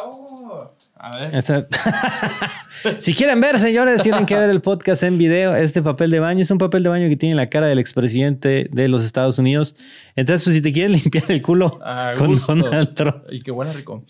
A 1.04 1.18
ver. 1.18 1.44
si 3.00 3.14
quieren 3.14 3.42
ver, 3.42 3.60
señores, 3.60 4.02
tienen 4.02 4.26
que 4.26 4.38
ver 4.38 4.50
el 4.50 4.62
podcast 4.62 5.04
en 5.04 5.18
video. 5.18 5.54
Este 5.54 5.82
papel 5.82 6.10
de 6.12 6.22
baño 6.22 6.44
es 6.44 6.50
un 6.50 6.58
papel 6.58 6.82
de 6.82 6.88
baño 6.88 7.10
que 7.10 7.18
tiene 7.18 7.36
la 7.36 7.50
cara 7.50 7.68
del 7.68 7.78
expresidente 7.78 8.70
de 8.72 8.88
los 8.88 9.04
Estados 9.04 9.38
Unidos. 9.38 9.76
Entonces, 10.16 10.46
pues, 10.46 10.56
si 10.56 10.62
te 10.62 10.72
quieres 10.72 10.92
limpiar 11.04 11.26
el 11.30 11.42
culo 11.42 11.78
con 12.18 12.62
Donald 12.62 12.94
Trump. 12.94 13.18
Y 13.30 13.42
qué 13.42 13.52
buena 13.52 13.74
rico. 13.74 14.06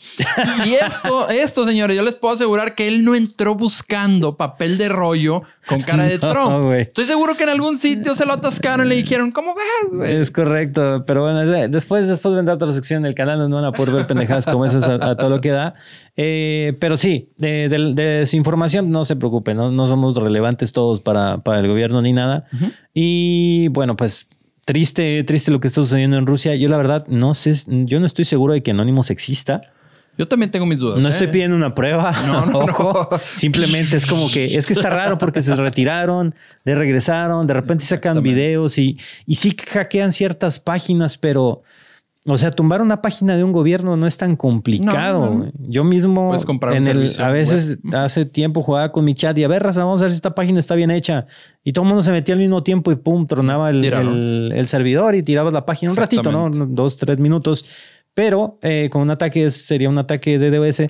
y 0.68 0.74
esto, 0.74 1.30
esto, 1.30 1.66
señores, 1.66 1.98
yo 1.98 2.04
les 2.04 2.16
puedo 2.16 2.36
asegurar 2.36 2.76
que 2.76 2.88
él 2.88 3.04
no 3.04 3.16
entró 3.16 3.56
buscando 3.56 4.38
papel 4.38 4.78
de 4.78 4.90
rollo 4.90 5.42
con 5.68 5.82
cara 5.82 6.04
de 6.04 6.20
Trump. 6.20 6.74
Estoy 6.74 7.08
seguro 7.08 7.36
que 7.36 7.44
en 7.44 7.50
algún 7.50 7.80
sitio 7.80 8.14
se 8.14 8.24
lo 8.28 8.34
atascaron 8.34 8.86
y 8.86 8.90
le 8.90 8.96
dijeron, 8.98 9.32
¿cómo 9.32 9.56
ves, 9.56 9.98
güey? 9.98 10.16
Es 10.16 10.30
correcto. 10.30 11.06
Pero 11.08 11.24
bueno, 11.24 11.40
después, 11.70 12.08
después 12.08 12.36
vendrá 12.36 12.54
otra 12.54 12.72
sección 12.72 13.02
del 13.02 13.16
canal 13.16 13.40
donde 13.40 13.56
van 13.56 13.66
a 13.66 13.72
poder 13.72 13.96
ver 13.96 14.06
pendejadas 14.06 14.46
como 14.46 14.64
esas 14.64 14.84
a, 14.84 15.16
todo 15.16 15.32
lo 15.32 15.42
que 15.42 15.50
da. 15.50 15.74
Eh, 16.16 16.78
pero 16.84 16.98
sí, 16.98 17.30
de, 17.38 17.70
de, 17.70 18.28
información 18.34 18.92
no 18.92 19.06
se 19.06 19.16
preocupen, 19.16 19.56
no, 19.56 19.72
no 19.72 19.88
somos 19.88 20.18
relevantes 20.18 20.74
todos 20.74 21.00
para, 21.00 21.38
para, 21.38 21.60
el 21.60 21.68
gobierno 21.70 22.02
ni 22.02 22.12
nada. 22.12 22.46
Y 22.94 23.70
bueno, 23.70 23.96
pues 23.96 24.28
triste, 24.66 25.24
triste 25.24 25.50
lo 25.50 25.62
que 25.62 25.70
está 25.70 25.82
sucediendo 25.82 26.18
en 26.18 26.28
Rusia. 26.28 26.56
Yo 26.56 26.68
la 26.68 26.76
verdad 26.76 27.08
no 27.08 27.36
sé, 27.36 27.54
yo 27.86 28.02
no 28.02 28.06
estoy 28.06 28.26
seguro 28.26 28.52
de 28.52 28.64
que 28.64 28.72
Anonymous 28.72 29.12
exista. 29.12 29.62
Yo 30.18 30.28
también 30.28 30.52
tengo 30.52 30.66
mis 30.66 30.78
dudas. 30.78 31.02
No 31.02 31.08
estoy 31.08 31.28
¿eh? 31.28 31.30
pidiendo 31.30 31.56
una 31.56 31.74
prueba. 31.74 32.14
No, 32.28 32.46
no, 32.48 32.60
Ojo. 32.60 33.18
Simplemente 33.34 33.96
es 33.96 34.06
como 34.06 34.30
que 34.30 34.44
es 34.44 34.66
que 34.66 34.74
está 34.74 34.90
raro 34.90 35.18
porque 35.18 35.42
se 35.42 35.56
retiraron, 35.56 36.36
de 36.66 36.76
regresaron, 36.76 37.48
de 37.48 37.54
repente 37.54 37.86
sacan 37.86 38.22
videos 38.22 38.78
y, 38.78 39.00
y 39.26 39.36
sí 39.36 39.56
hackean 39.72 40.12
ciertas 40.12 40.60
páginas, 40.60 41.18
pero 41.18 41.64
o 42.26 42.38
sea, 42.38 42.52
tumbar 42.52 42.82
una 42.82 43.02
página 43.02 43.36
de 43.36 43.44
un 43.44 43.52
gobierno 43.52 43.98
no 43.98 44.08
es 44.08 44.18
tan 44.18 44.38
complicado. 44.38 45.52
Yo 45.60 45.84
mismo 45.84 46.34
en 46.72 46.88
el, 46.88 47.12
a 47.20 47.30
veces 47.32 47.80
hace 47.92 48.26
tiempo 48.26 48.62
jugaba 48.62 48.94
con 48.94 49.04
mi 49.04 49.14
chat 49.14 49.38
y 49.38 49.44
a 49.44 49.48
ver, 49.50 49.64
vamos 49.64 50.02
a 50.02 50.06
ver 50.06 50.12
si 50.12 50.16
esta 50.16 50.34
página 50.34 50.60
está 50.60 50.76
bien 50.76 50.90
hecha. 50.90 51.26
Y 51.66 51.74
todo 51.74 51.84
el 51.84 51.90
mundo 51.90 52.02
se 52.02 52.12
metía 52.12 52.36
al 52.36 52.40
mismo 52.40 52.64
tiempo 52.64 52.92
y 52.94 52.96
pum, 52.96 53.28
tronaba 53.28 53.70
el, 53.72 53.84
el, 53.84 54.68
servidor 54.68 55.16
y 55.16 55.24
tiraba 55.24 55.52
la 55.52 55.66
página 55.66 55.92
un 55.92 55.98
ratito, 55.98 56.32
¿no? 56.32 56.50
Dos, 56.50 56.98
tres 56.98 57.20
minutos. 57.20 57.66
Pero 58.14 58.58
eh, 58.62 58.90
con 58.90 59.02
un 59.02 59.10
ataque 59.10 59.50
sería 59.50 59.90
un 59.90 59.98
ataque 59.98 60.40
de 60.40 60.52
DOS. 60.52 60.82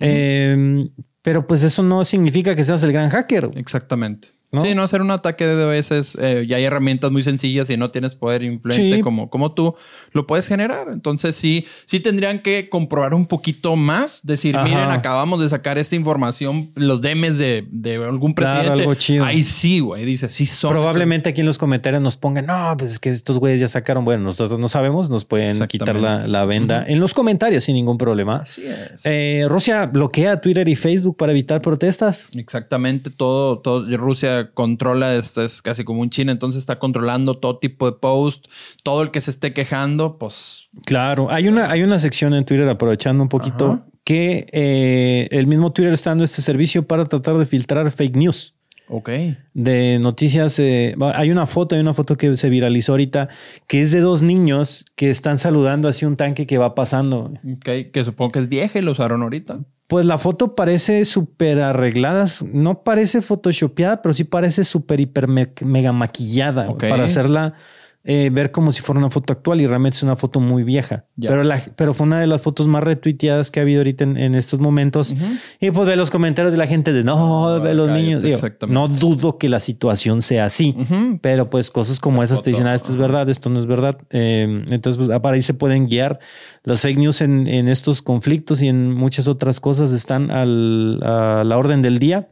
Eh, 0.00 0.88
pero 1.20 1.46
pues 1.46 1.62
eso 1.62 1.82
no 1.82 2.04
significa 2.04 2.56
que 2.56 2.64
seas 2.64 2.82
el 2.82 2.92
gran 2.92 3.10
hacker. 3.10 3.50
Exactamente. 3.56 4.28
Sí, 4.52 4.74
no 4.74 4.82
hacer 4.82 5.00
un 5.00 5.12
ataque 5.12 5.46
de 5.46 5.54
DOS 5.54 5.90
es, 5.92 6.18
eh, 6.20 6.44
ya 6.48 6.56
hay 6.56 6.64
herramientas 6.64 7.12
muy 7.12 7.22
sencillas 7.22 7.70
y 7.70 7.76
no 7.76 7.90
tienes 7.90 8.16
poder 8.16 8.42
influente 8.42 9.00
como, 9.00 9.30
como 9.30 9.52
tú, 9.52 9.76
lo 10.12 10.26
puedes 10.26 10.48
generar. 10.48 10.88
Entonces 10.92 11.36
sí, 11.36 11.66
sí 11.86 12.00
tendrían 12.00 12.40
que 12.40 12.68
comprobar 12.68 13.14
un 13.14 13.26
poquito 13.26 13.76
más, 13.76 14.20
decir, 14.24 14.56
miren, 14.64 14.90
acabamos 14.90 15.40
de 15.40 15.48
sacar 15.48 15.78
esta 15.78 15.94
información, 15.94 16.72
los 16.74 17.00
DMs 17.00 17.38
de, 17.38 17.64
de 17.70 17.94
algún 17.96 18.34
presidente. 18.34 18.88
Ahí 19.22 19.44
sí, 19.44 19.78
güey, 19.78 20.04
dice, 20.04 20.28
sí 20.28 20.46
son. 20.46 20.72
Probablemente 20.72 21.28
aquí 21.28 21.42
en 21.42 21.46
los 21.46 21.58
comentarios 21.58 22.02
nos 22.02 22.16
pongan, 22.16 22.46
no, 22.46 22.74
pues 22.76 22.94
es 22.94 22.98
que 22.98 23.10
estos 23.10 23.38
güeyes 23.38 23.60
ya 23.60 23.68
sacaron, 23.68 24.04
bueno, 24.04 24.24
nosotros 24.24 24.58
no 24.58 24.68
sabemos, 24.68 25.10
nos 25.10 25.24
pueden 25.24 25.64
quitar 25.68 25.94
la, 26.00 26.26
la 26.26 26.44
venda 26.44 26.84
en 26.86 26.98
los 26.98 27.14
comentarios 27.14 27.64
sin 27.64 27.76
ningún 27.76 27.98
problema. 27.98 28.38
Así 28.38 28.64
es. 28.66 29.00
Eh, 29.04 29.44
Rusia 29.48 29.86
bloquea 29.86 30.40
Twitter 30.40 30.68
y 30.68 30.74
Facebook 30.74 31.16
para 31.16 31.30
evitar 31.32 31.60
protestas. 31.60 32.26
Exactamente, 32.34 33.10
todo, 33.10 33.60
todo, 33.60 33.96
Rusia 33.96 34.39
controla, 34.48 35.14
es, 35.14 35.36
es, 35.36 35.62
casi 35.62 35.84
como 35.84 36.00
un 36.00 36.10
chino, 36.10 36.32
entonces 36.32 36.60
está 36.60 36.78
controlando 36.78 37.38
todo 37.38 37.58
tipo 37.58 37.86
de 37.90 37.96
post, 37.98 38.46
todo 38.82 39.02
el 39.02 39.10
que 39.10 39.20
se 39.20 39.30
esté 39.30 39.52
quejando, 39.52 40.18
pues... 40.18 40.68
Claro, 40.84 41.30
hay 41.30 41.48
una, 41.48 41.70
hay 41.70 41.82
una 41.82 41.98
sección 41.98 42.34
en 42.34 42.44
Twitter, 42.44 42.68
aprovechando 42.68 43.22
un 43.22 43.28
poquito, 43.28 43.84
que 44.04 44.46
eh, 44.52 45.28
el 45.30 45.46
mismo 45.46 45.72
Twitter 45.72 45.92
está 45.92 46.10
dando 46.10 46.24
este 46.24 46.42
servicio 46.42 46.86
para 46.86 47.04
tratar 47.04 47.38
de 47.38 47.46
filtrar 47.46 47.90
fake 47.90 48.16
news. 48.16 48.54
Ok. 48.90 49.10
De 49.54 49.98
noticias. 50.00 50.58
Eh, 50.58 50.96
hay 51.14 51.30
una 51.30 51.46
foto, 51.46 51.76
hay 51.76 51.80
una 51.80 51.94
foto 51.94 52.16
que 52.16 52.36
se 52.36 52.50
viralizó 52.50 52.92
ahorita 52.92 53.28
que 53.68 53.82
es 53.82 53.92
de 53.92 54.00
dos 54.00 54.22
niños 54.22 54.84
que 54.96 55.10
están 55.10 55.38
saludando 55.38 55.88
hacia 55.88 56.08
un 56.08 56.16
tanque 56.16 56.46
que 56.46 56.58
va 56.58 56.74
pasando. 56.74 57.32
Ok, 57.44 57.92
que 57.92 58.02
supongo 58.04 58.32
que 58.32 58.40
es 58.40 58.48
vieja 58.48 58.78
y 58.78 58.82
lo 58.82 58.92
usaron 58.92 59.22
ahorita. 59.22 59.60
Pues 59.86 60.06
la 60.06 60.18
foto 60.18 60.54
parece 60.54 61.04
súper 61.04 61.60
arreglada. 61.60 62.26
No 62.52 62.82
parece 62.82 63.22
photoshopeada, 63.22 64.02
pero 64.02 64.12
sí 64.12 64.24
parece 64.24 64.64
súper 64.64 65.00
hiper 65.00 65.26
mega 65.28 65.92
maquillada 65.92 66.76
para 66.76 67.04
hacerla 67.04 67.54
eh, 68.02 68.30
ver 68.32 68.50
como 68.50 68.72
si 68.72 68.80
fuera 68.80 68.98
una 68.98 69.10
foto 69.10 69.34
actual 69.34 69.60
y 69.60 69.66
realmente 69.66 69.96
es 69.96 70.02
una 70.02 70.16
foto 70.16 70.40
muy 70.40 70.62
vieja. 70.62 71.04
Pero, 71.20 71.42
la, 71.42 71.62
pero 71.76 71.92
fue 71.92 72.06
una 72.06 72.18
de 72.18 72.26
las 72.26 72.40
fotos 72.40 72.66
más 72.66 72.82
retuiteadas 72.82 73.50
que 73.50 73.60
ha 73.60 73.62
habido 73.62 73.80
ahorita 73.80 74.04
en, 74.04 74.34
estos 74.34 74.58
momentos. 74.58 75.14
Y 75.60 75.70
pues 75.70 75.86
ve 75.86 75.96
los 75.96 76.10
comentarios 76.10 76.52
de 76.52 76.58
la 76.58 76.66
gente 76.66 76.94
de 76.94 77.04
no, 77.04 77.60
ve 77.60 77.74
los 77.74 77.90
niños. 77.90 78.24
no 78.68 78.88
dudo 78.88 79.36
que 79.36 79.50
la 79.50 79.60
situación 79.60 80.22
sea 80.22 80.46
así, 80.46 80.74
pero 81.20 81.50
pues 81.50 81.70
cosas 81.70 82.00
como 82.00 82.22
esas 82.22 82.42
te 82.42 82.50
dicen, 82.50 82.66
ah, 82.66 82.74
esto 82.74 82.90
es 82.90 82.96
verdad, 82.96 83.28
esto 83.28 83.50
no 83.50 83.60
es 83.60 83.66
verdad. 83.66 83.98
Eh, 84.10 84.64
entonces, 84.70 84.96
pues, 84.96 85.20
para 85.20 85.36
ahí 85.36 85.42
se 85.42 85.54
pueden 85.54 85.86
guiar. 85.86 86.20
Las 86.64 86.80
fake 86.80 86.98
news 86.98 87.20
en, 87.20 87.46
en 87.46 87.68
estos 87.68 88.00
conflictos 88.00 88.62
y 88.62 88.68
en 88.68 88.92
muchas 88.92 89.28
otras 89.28 89.60
cosas 89.60 89.92
están 89.92 90.30
al, 90.30 91.00
a 91.02 91.44
la 91.44 91.58
orden 91.58 91.82
del 91.82 91.98
día. 91.98 92.28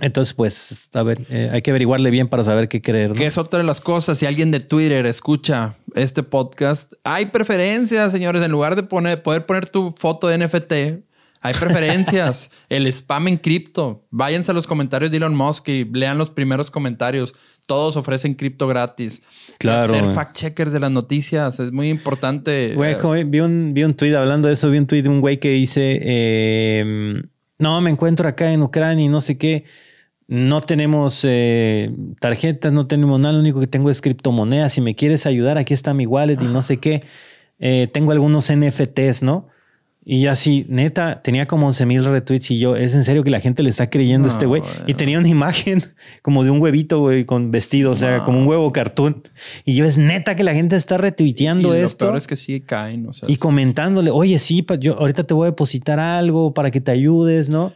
Entonces, 0.00 0.34
pues, 0.34 0.88
a 0.94 1.02
ver, 1.04 1.20
eh, 1.30 1.50
hay 1.52 1.62
que 1.62 1.70
averiguarle 1.70 2.10
bien 2.10 2.28
para 2.28 2.42
saber 2.42 2.68
qué 2.68 2.82
creer. 2.82 3.12
Que 3.12 3.26
es 3.26 3.38
otra 3.38 3.58
de 3.58 3.64
las 3.64 3.80
cosas. 3.80 4.18
Si 4.18 4.26
alguien 4.26 4.50
de 4.50 4.58
Twitter 4.58 5.06
escucha 5.06 5.76
este 5.94 6.24
podcast, 6.24 6.94
hay 7.04 7.26
preferencias, 7.26 8.10
señores. 8.10 8.42
En 8.42 8.50
lugar 8.50 8.74
de 8.74 8.82
poner, 8.82 9.22
poder 9.22 9.46
poner 9.46 9.68
tu 9.68 9.94
foto 9.96 10.26
de 10.26 10.38
NFT, 10.38 10.72
hay 11.42 11.54
preferencias. 11.54 12.50
el 12.68 12.88
spam 12.88 13.28
en 13.28 13.36
cripto. 13.36 14.04
Váyanse 14.10 14.50
a 14.50 14.54
los 14.54 14.66
comentarios 14.66 15.12
de 15.12 15.18
Elon 15.18 15.36
Musk 15.36 15.68
y 15.68 15.84
lean 15.84 16.18
los 16.18 16.30
primeros 16.30 16.72
comentarios. 16.72 17.32
Todos 17.66 17.96
ofrecen 17.96 18.34
cripto 18.34 18.66
gratis. 18.66 19.22
Claro. 19.58 19.94
Ser 19.94 20.12
fact 20.12 20.36
checkers 20.36 20.72
de 20.72 20.80
las 20.80 20.90
noticias 20.90 21.60
es 21.60 21.70
muy 21.70 21.88
importante. 21.88 22.74
Güey, 22.74 22.96
vi 23.24 23.38
un, 23.38 23.72
vi 23.72 23.84
un 23.84 23.94
tweet 23.94 24.16
hablando 24.16 24.48
de 24.48 24.54
eso. 24.54 24.70
Vi 24.70 24.78
un 24.78 24.88
tweet 24.88 25.02
de 25.02 25.08
un 25.08 25.20
güey 25.20 25.38
que 25.38 25.50
dice. 25.50 26.00
Eh, 26.02 27.22
no, 27.58 27.80
me 27.80 27.90
encuentro 27.90 28.28
acá 28.28 28.52
en 28.52 28.62
Ucrania 28.62 29.04
y 29.04 29.08
no 29.08 29.20
sé 29.20 29.38
qué. 29.38 29.64
No 30.26 30.62
tenemos 30.62 31.20
eh, 31.24 31.94
tarjetas, 32.18 32.72
no 32.72 32.86
tenemos 32.86 33.20
nada, 33.20 33.34
lo 33.34 33.40
único 33.40 33.60
que 33.60 33.66
tengo 33.66 33.90
es 33.90 34.00
criptomonedas. 34.00 34.72
Si 34.72 34.80
me 34.80 34.94
quieres 34.94 35.26
ayudar, 35.26 35.58
aquí 35.58 35.74
está 35.74 35.92
mi 35.94 36.06
wallet 36.06 36.40
y 36.40 36.44
no 36.46 36.62
sé 36.62 36.78
qué. 36.78 37.02
Eh, 37.58 37.88
tengo 37.92 38.12
algunos 38.12 38.50
NFTs, 38.50 39.22
¿no? 39.22 39.48
Y 40.06 40.26
así, 40.26 40.66
neta, 40.68 41.22
tenía 41.22 41.46
como 41.46 41.66
11 41.66 41.86
mil 41.86 42.04
retweets 42.04 42.50
y 42.50 42.58
yo, 42.58 42.76
es 42.76 42.94
en 42.94 43.04
serio 43.04 43.24
que 43.24 43.30
la 43.30 43.40
gente 43.40 43.62
le 43.62 43.70
está 43.70 43.88
creyendo 43.88 44.28
a 44.28 44.30
este 44.30 44.44
güey. 44.44 44.62
Y 44.86 44.94
tenía 44.94 45.18
una 45.18 45.28
imagen 45.28 45.82
como 46.22 46.44
de 46.44 46.50
un 46.50 46.60
huevito, 46.60 47.00
güey, 47.00 47.24
con 47.24 47.50
vestido, 47.50 47.92
o 47.92 47.96
sea, 47.96 48.22
como 48.24 48.38
un 48.38 48.46
huevo 48.46 48.70
cartoon. 48.72 49.22
Y 49.64 49.74
yo, 49.74 49.86
es 49.86 49.96
neta 49.96 50.36
que 50.36 50.44
la 50.44 50.52
gente 50.52 50.76
está 50.76 50.98
retuiteando 50.98 51.74
y 51.74 51.80
esto. 51.80 52.04
Lo 52.04 52.10
peor 52.10 52.18
es 52.18 52.26
que 52.26 52.36
sí 52.36 52.60
caen, 52.60 53.06
o 53.08 53.12
sea, 53.14 53.30
Y 53.30 53.36
comentándole, 53.36 54.10
oye, 54.10 54.38
sí, 54.38 54.64
yo 54.78 54.98
ahorita 54.98 55.24
te 55.24 55.32
voy 55.32 55.46
a 55.46 55.50
depositar 55.50 55.98
algo 55.98 56.52
para 56.52 56.70
que 56.70 56.80
te 56.80 56.90
ayudes, 56.90 57.48
¿no? 57.48 57.72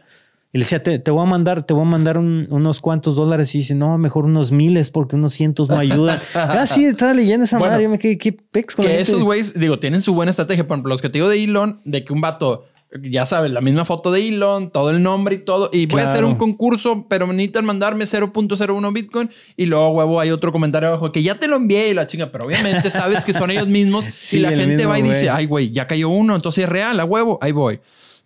Y 0.51 0.57
le 0.57 0.63
decía, 0.63 0.81
te, 0.81 1.11
voy 1.11 1.21
a 1.21 1.29
mandar, 1.29 1.63
te 1.63 1.75
voy 1.75 1.83
a 1.83 1.89
mandar 1.89 2.17
unos 2.17 2.81
cuantos 2.81 3.15
dólares. 3.15 3.53
Y 3.53 3.59
dice, 3.59 3.75
no, 3.75 3.99
mejor 3.99 4.25
unos 4.25 4.51
miles 4.51 4.89
porque 4.89 5.15
unos 5.15 5.33
cientos 5.33 5.69
no 5.69 5.77
ayudan. 5.77 6.19
ah, 6.33 6.65
sí, 6.65 6.85
estaba 6.85 7.13
leyendo 7.13 7.43
esa 7.43 7.59
madre. 7.59 7.83
Yo 7.83 7.89
me 7.89 7.99
quedé, 7.99 8.17
qué 8.17 8.31
pex 8.31 8.75
con 8.75 8.83
Que 8.83 8.99
esos 8.99 9.21
güeyes, 9.21 9.53
digo, 9.53 9.77
tienen 9.77 10.01
su 10.01 10.15
buena 10.15 10.31
estrategia. 10.31 10.67
Por 10.67 10.75
ejemplo, 10.75 10.89
los 10.89 11.01
que 11.01 11.09
te 11.09 11.19
digo 11.19 11.29
de 11.29 11.43
Elon, 11.43 11.81
de 11.85 12.03
que 12.03 12.13
un 12.13 12.21
vato, 12.21 12.65
ya 12.99 13.27
sabes, 13.27 13.51
la 13.51 13.61
misma 13.61 13.85
foto 13.85 14.11
de 14.11 14.27
Elon, 14.27 14.71
todo 14.71 14.89
el 14.89 15.03
nombre 15.03 15.35
y 15.35 15.45
todo. 15.45 15.69
Y 15.71 15.85
voy 15.85 16.01
a 16.01 16.05
hacer 16.05 16.25
un 16.25 16.33
concurso, 16.33 17.05
pero 17.07 17.27
necesitan 17.27 17.63
mandarme 17.65 18.05
0.01 18.05 18.91
Bitcoin. 18.91 19.29
Y 19.55 19.67
luego, 19.67 19.89
huevo, 19.89 20.19
hay 20.19 20.31
otro 20.31 20.51
comentario 20.51 20.89
abajo 20.89 21.11
que 21.11 21.21
ya 21.21 21.35
te 21.35 21.47
lo 21.47 21.57
envié 21.57 21.89
y 21.89 21.93
la 21.93 22.07
chinga. 22.07 22.31
Pero 22.31 22.47
obviamente 22.47 22.89
sabes 22.89 23.23
que 23.23 23.33
son 23.33 23.51
ellos 23.51 23.67
mismos. 23.67 24.09
y 24.33 24.39
la 24.39 24.49
gente 24.49 24.87
va 24.87 24.97
y 24.97 25.03
dice, 25.03 25.29
ay, 25.29 25.45
güey, 25.45 25.71
ya 25.71 25.85
cayó 25.85 26.09
uno, 26.09 26.35
entonces 26.35 26.63
es 26.63 26.69
real, 26.71 26.99
a 26.99 27.05
huevo, 27.05 27.37
ahí 27.39 27.51
voy. 27.51 27.79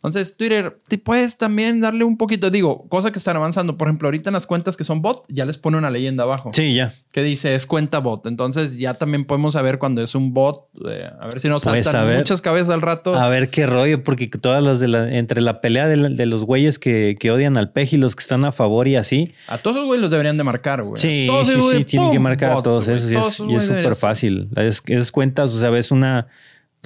Entonces, 0.03 0.35
Twitter, 0.35 0.77
te 0.89 0.97
puedes 0.97 1.37
también 1.37 1.79
darle 1.79 2.03
un 2.03 2.17
poquito, 2.17 2.49
digo, 2.49 2.89
cosas 2.89 3.11
que 3.11 3.19
están 3.19 3.37
avanzando. 3.37 3.77
Por 3.77 3.87
ejemplo, 3.87 4.07
ahorita 4.07 4.31
en 4.31 4.33
las 4.33 4.45
cuentas 4.45 4.75
que 4.75 4.83
son 4.83 5.01
bot, 5.01 5.23
ya 5.29 5.45
les 5.45 5.57
pone 5.57 5.77
una 5.77 5.89
leyenda 5.89 6.23
abajo. 6.23 6.51
Sí, 6.51 6.75
ya. 6.75 6.93
Que 7.13 7.23
dice 7.23 7.55
es 7.55 7.65
cuenta 7.65 7.99
bot. 7.99 8.25
Entonces, 8.25 8.77
ya 8.77 8.95
también 8.95 9.23
podemos 9.23 9.53
saber 9.53 9.79
cuando 9.79 10.03
es 10.03 10.13
un 10.13 10.33
bot. 10.33 10.67
Eh, 10.89 11.09
a 11.17 11.27
ver 11.27 11.39
si 11.39 11.47
nos 11.47 11.63
saltan 11.63 12.17
muchas 12.17 12.41
cabezas 12.41 12.71
al 12.71 12.81
rato. 12.81 13.15
A 13.15 13.29
ver 13.29 13.49
qué 13.49 13.65
rollo, 13.65 14.03
porque 14.03 14.27
todas 14.27 14.61
las 14.61 14.81
de 14.81 14.89
la, 14.89 15.09
entre 15.09 15.39
la 15.39 15.61
pelea 15.61 15.87
de, 15.87 16.25
los 16.25 16.43
güeyes 16.43 16.79
que, 16.79 17.17
odian 17.33 17.55
al 17.55 17.71
peje 17.71 17.95
y 17.95 17.99
los 17.99 18.17
que 18.17 18.23
están 18.23 18.43
a 18.43 18.51
favor 18.51 18.89
y 18.89 18.97
así. 18.97 19.33
A 19.47 19.59
todos 19.59 19.77
los 19.77 19.85
güeyes 19.85 20.01
los 20.01 20.11
deberían 20.11 20.37
de 20.37 20.43
marcar, 20.43 20.83
güey. 20.83 20.97
Sí, 20.97 21.29
sí, 21.45 21.61
sí, 21.61 21.83
tienen 21.85 22.11
que 22.11 22.19
marcar 22.19 22.51
a 22.51 22.61
todos 22.61 22.89
esos. 22.89 23.09
Y 23.09 23.55
es 23.55 23.63
súper 23.63 23.95
fácil. 23.95 24.49
Es, 24.57 24.83
es 24.85 25.13
cuentas, 25.13 25.53
o 25.53 25.59
sea, 25.59 25.69
ves 25.69 25.91
una 25.91 26.27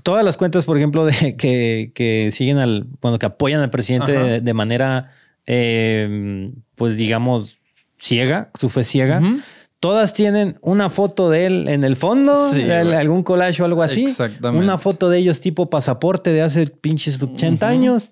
todas 0.03 0.23
las 0.23 0.37
cuentas, 0.37 0.65
por 0.65 0.77
ejemplo, 0.77 1.05
de 1.05 1.35
que, 1.37 1.91
que 1.93 2.29
siguen 2.31 2.57
al, 2.57 2.87
bueno, 3.01 3.19
que 3.19 3.25
apoyan 3.25 3.61
al 3.61 3.69
presidente 3.69 4.41
de, 4.41 4.53
manera, 4.53 5.11
eh, 5.45 6.51
pues 6.75 6.97
digamos, 6.97 7.57
ciega, 7.99 8.51
su 8.59 8.69
fe 8.69 8.83
ciega. 8.83 9.21
Todas 9.79 10.15
tienen 10.15 10.57
una 10.61 10.89
foto 10.89 11.29
de 11.29 11.45
él 11.45 11.69
en 11.69 11.83
el 11.83 11.95
fondo, 11.95 12.33
algún 12.95 13.21
collage 13.21 13.61
o 13.61 13.65
algo 13.65 13.83
así. 13.83 14.05
Exactamente. 14.05 14.63
Una 14.63 14.79
foto 14.79 15.09
de 15.09 15.19
ellos 15.19 15.39
tipo 15.39 15.69
pasaporte 15.69 16.31
de 16.31 16.41
hace 16.41 16.65
pinches 16.67 17.21
80 17.21 17.67
años. 17.67 18.11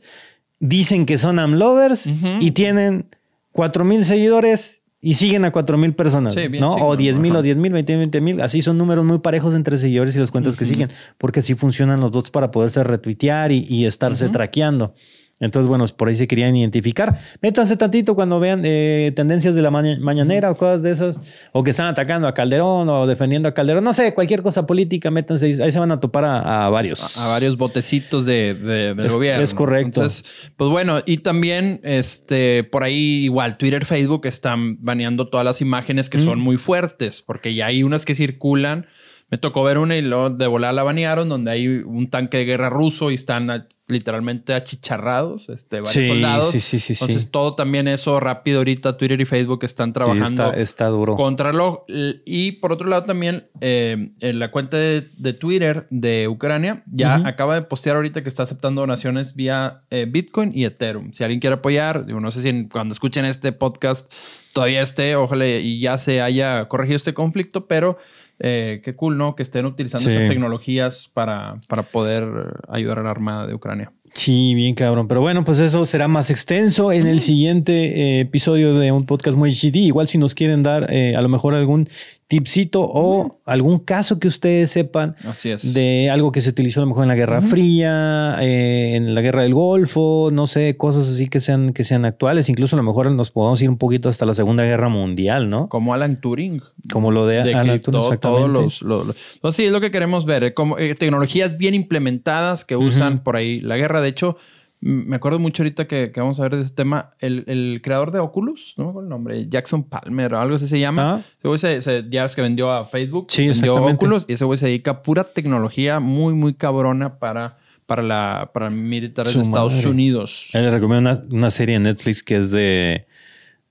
Dicen 0.60 1.06
que 1.06 1.18
son 1.18 1.40
amlovers 1.40 2.06
y 2.40 2.52
tienen 2.52 3.08
cuatro 3.52 3.84
mil 3.84 4.06
seguidores 4.06 4.82
y 5.02 5.14
siguen 5.14 5.46
a 5.46 5.52
4 5.52 5.78
mil 5.78 5.94
personas, 5.94 6.36
¿no? 6.60 6.76
o 6.76 6.96
10 6.96 7.18
mil, 7.18 7.36
o 7.36 7.42
10 7.42 7.58
mil, 7.58 7.74
20 7.74 8.22
mil. 8.22 8.42
Así 8.42 8.62
son 8.62 8.78
números 8.78 9.06
muy 9.06 9.20
parejos 9.20 9.54
entre 9.54 9.78
seguidores 9.78 10.16
y 10.16 10.20
las 10.20 10.32
cuentas 10.32 10.56
que 10.56 10.66
siguen, 10.66 10.90
porque 11.18 11.42
así 11.42 11.54
funcionan 11.54 12.00
los 12.00 12.12
bots 12.12 12.32
para 12.32 12.52
poderse 12.52 12.84
retuitear 12.84 13.52
y, 13.52 13.86
estarse 13.86 14.30
traqueando. 14.30 14.96
Entonces, 15.40 15.68
bueno, 15.68 15.84
por 15.98 16.08
ahí 16.08 16.16
se 16.16 16.28
querían 16.28 16.56
identificar. 16.56 17.20
Métanse 17.42 17.76
tantito 17.76 18.16
cuando 18.16 18.40
vean 18.40 18.62
eh, 18.64 19.12
tendencias 19.16 19.54
de 19.54 19.62
la 19.62 19.70
mañanera 19.70 20.50
o 20.50 20.56
cosas 20.56 20.82
de 20.82 20.92
esas, 20.92 21.20
o 21.52 21.62
que 21.62 21.72
están 21.72 21.88
atacando 21.88 22.28
a 22.28 22.34
Calderón 22.34 22.88
o 22.88 23.06
defendiendo 23.06 23.50
a 23.50 23.54
Calderón, 23.54 23.84
no 23.84 23.92
sé, 23.92 24.14
cualquier 24.14 24.42
cosa 24.42 24.66
política, 24.66 25.12
métanse, 25.12 25.62
ahí 25.62 25.72
se 25.72 25.80
van 25.80 25.92
a 25.92 26.00
topar 26.00 26.24
a, 26.26 26.70
varios. 26.70 27.18
A, 27.18 27.28
varios 27.28 27.58
botecitos 27.58 28.26
de, 28.26 28.54
del 28.54 29.10
gobierno. 29.10 29.44
Es 29.44 29.54
correcto. 29.54 30.02
Entonces, 30.02 30.26
pues 30.56 30.70
bueno, 30.70 31.02
y 31.06 31.18
también 31.18 31.82
este, 31.84 32.64
por 32.64 32.84
ahí 32.84 33.26
igual 33.26 33.58
Twitter, 33.58 33.84
Facebook 33.84 34.26
están 34.28 34.82
baneando 34.84 35.28
todas 35.28 35.46
las 35.46 35.60
imágenes 35.60 36.10
que 36.10 36.20
son 36.20 36.40
muy 36.40 36.58
fuertes, 36.58 37.22
porque 37.22 37.54
ya 37.54 37.68
hay 37.68 37.84
unas 37.84 38.06
que 38.06 38.16
circulan. 38.16 38.88
Me 39.30 39.38
tocó 39.40 39.64
ver 39.64 39.80
una 39.80 39.98
y 39.98 40.02
luego 40.02 40.30
de 40.30 40.48
volar 40.48 40.74
la 40.76 40.84
banearon, 40.84 41.28
donde 41.28 41.52
hay 41.52 41.68
un 41.68 42.10
tanque 42.10 42.38
de 42.38 42.46
guerra 42.46 42.70
ruso 42.70 43.10
y 43.10 43.16
están 43.16 43.50
literalmente 43.88 44.54
achicharrados, 44.54 45.48
este, 45.50 45.80
varios 45.82 46.08
soldados. 46.08 46.52
Sí, 46.52 46.60
sí, 46.60 46.80
sí, 46.80 46.94
Entonces, 46.94 47.30
todo 47.30 47.54
también 47.54 47.88
eso 47.88 48.20
rápido 48.20 48.60
ahorita, 48.60 48.98
Twitter 48.98 49.22
y 49.22 49.26
Facebook 49.26 49.64
están 49.64 49.94
trabajando 49.94 50.54
está, 50.54 50.88
duro. 50.88 51.16
contra 51.16 51.54
lo. 51.54 51.86
Y 52.26 52.54
por 52.54 52.72
otro 52.72 52.88
lado, 52.88 53.04
también 53.04 53.48
eh, 53.62 54.12
en 54.20 54.40
la 54.40 54.50
cuenta 54.50 54.78
de, 54.78 55.02
Twitter 55.40 55.86
de 55.90 56.28
Ucrania 56.28 56.84
ya 56.88 57.16
acaba 57.28 57.56
de 57.56 57.62
postear 57.62 57.98
ahorita 57.98 58.24
que 58.24 58.30
está 58.30 58.44
aceptando 58.44 58.82
donaciones 58.82 59.36
vía 59.36 59.84
eh, 59.92 60.08
Bitcoin 60.10 60.52
y 60.56 60.66
Ethereum. 60.66 61.14
Si 61.14 61.24
alguien 61.24 61.40
quiere 61.40 61.56
apoyar, 61.56 62.06
digo, 62.06 62.20
no 62.20 62.32
sé 62.32 62.42
si 62.42 62.68
cuando 62.68 62.94
escuchen 62.94 63.26
este 63.26 63.52
podcast 63.52 64.12
todavía 64.54 64.82
esté, 64.82 65.16
ojalá 65.16 65.46
y 65.48 65.80
ya 65.82 65.98
se 65.98 66.22
haya 66.22 66.68
corregido 66.70 66.96
este 66.96 67.14
conflicto, 67.14 67.68
pero 67.68 67.98
eh, 68.40 68.82
qué 68.84 68.96
cool, 68.96 69.18
¿no? 69.18 69.36
Que 69.36 69.44
estén 69.44 69.66
utilizando 69.66 70.10
esas 70.10 70.30
tecnologías 70.30 71.10
para, 71.14 71.60
para 71.68 71.84
poder 71.84 72.26
ayudar 72.68 73.00
a 73.00 73.04
la 73.04 73.12
Armada 73.12 73.48
de 73.48 73.54
Ucrania. 73.54 73.92
Sí, 74.16 74.56
bien 74.56 74.76
cabrón. 74.76 75.10
Pero 75.10 75.20
bueno, 75.20 75.44
pues 75.44 75.60
eso 75.60 75.86
será 75.86 76.08
más 76.08 76.30
extenso 76.30 76.94
en 76.94 77.06
el 77.06 77.20
siguiente 77.20 77.74
eh, 77.74 78.20
episodio 78.22 78.74
de 78.74 78.94
un 78.94 79.06
podcast 79.06 79.38
muy 79.38 79.52
GD. 79.52 79.76
Igual 79.76 80.08
si 80.08 80.18
nos 80.18 80.34
quieren 80.34 80.64
dar 80.64 80.88
eh, 80.90 81.18
a 81.18 81.22
lo 81.22 81.28
mejor 81.28 81.54
algún 81.54 81.84
tipcito 82.28 82.82
o 82.82 83.40
algún 83.46 83.78
caso 83.80 84.20
que 84.20 84.28
ustedes 84.28 84.72
sepan 84.72 85.16
de 85.62 86.10
algo 86.12 86.32
que 86.32 86.42
se 86.42 86.50
utilizó 86.50 86.80
a 86.80 86.84
lo 86.84 86.88
mejor 86.88 87.04
en 87.04 87.10
la 87.10 87.16
Guerra 87.16 87.42
Fría, 87.42 88.38
eh, 88.42 88.96
en 88.96 89.14
la 89.14 89.22
Guerra 89.22 89.44
del 89.44 89.54
Golfo, 89.54 90.30
no 90.32 90.48
sé, 90.48 90.76
cosas 90.76 91.08
así 91.08 91.28
que 91.28 91.40
sean, 91.40 91.72
que 91.74 91.84
sean 91.84 92.04
actuales. 92.04 92.50
Incluso 92.50 92.76
a 92.76 92.78
lo 92.78 92.84
mejor 92.84 93.12
nos 93.12 93.30
podemos 93.30 93.62
ir 93.62 93.70
un 93.70 93.78
poquito 93.78 94.10
hasta 94.10 94.26
la 94.26 94.34
Segunda 94.34 94.64
Guerra 94.64 94.90
Mundial, 94.90 95.50
¿no? 95.50 95.70
Como 95.70 95.94
Alan 95.94 96.20
Turing. 96.20 96.64
Como 96.92 97.12
lo 97.12 97.28
de, 97.28 97.54
Alan 97.54 97.80
Turing. 97.80 98.18
Todos 98.20 98.50
los, 98.50 98.82
los, 98.82 99.16
sí, 99.56 99.66
es 99.66 99.72
lo 99.72 99.80
que 99.80 99.92
queremos 99.92 100.26
ver. 100.26 100.56
Como, 100.56 100.80
eh, 100.80 100.96
tecnologías 100.96 101.58
bien 101.58 101.76
implementadas 101.76 102.66
que 102.66 102.76
usan 102.76 103.24
por 103.24 103.36
ahí 103.36 103.60
la 103.60 103.78
guerra. 103.78 104.02
De 104.02 104.10
hecho, 104.10 104.38
me 104.86 105.16
acuerdo 105.16 105.40
mucho 105.40 105.64
ahorita 105.64 105.88
que, 105.88 106.12
vamos 106.16 106.40
a 106.40 106.44
ver 106.44 106.58
de 106.58 106.62
ese 106.62 106.70
tema. 106.70 107.16
El, 107.20 107.80
creador 107.82 108.12
de 108.12 108.20
Oculus, 108.20 108.76
no 108.78 108.84
me 108.84 108.90
acuerdo 108.92 109.08
el 109.08 109.10
nombre, 109.10 109.48
Jackson 109.50 109.84
Palmer 109.84 110.36
o 110.36 110.40
algo 110.40 110.58
así 110.58 110.68
se 110.68 110.80
llama. 110.80 111.16
Ah. 111.16 111.22
Ese 111.40 111.48
güey 111.48 111.82
se, 111.82 112.06
ya 112.08 112.24
es 112.24 112.36
que 112.36 112.44
vendió 112.44 112.72
a 112.72 112.86
Facebook, 112.86 113.26
sí, 113.30 113.48
vendió 113.48 113.84
Oculus 113.84 114.26
y 114.28 114.34
ese 114.34 114.46
güey 114.46 114.60
se 114.60 114.68
dedica 114.68 114.92
a 114.92 115.02
pura 115.02 115.24
tecnología 115.24 116.00
muy, 116.00 116.36
muy 116.36 116.54
cabrona 116.54 117.18
para, 117.18 117.58
para, 117.88 118.04
la, 118.04 118.52
para 118.54 118.70
militares 118.70 119.34
de 119.34 119.42
Estados 119.42 119.84
Unidos. 119.86 120.50
Él 120.54 120.66
le 120.66 120.70
recomiendo 120.70 121.20
una, 121.32 121.50
serie 121.50 121.78
en 121.78 121.84
Netflix 121.84 122.22
que 122.22 122.38
es 122.38 122.52
de 122.52 123.08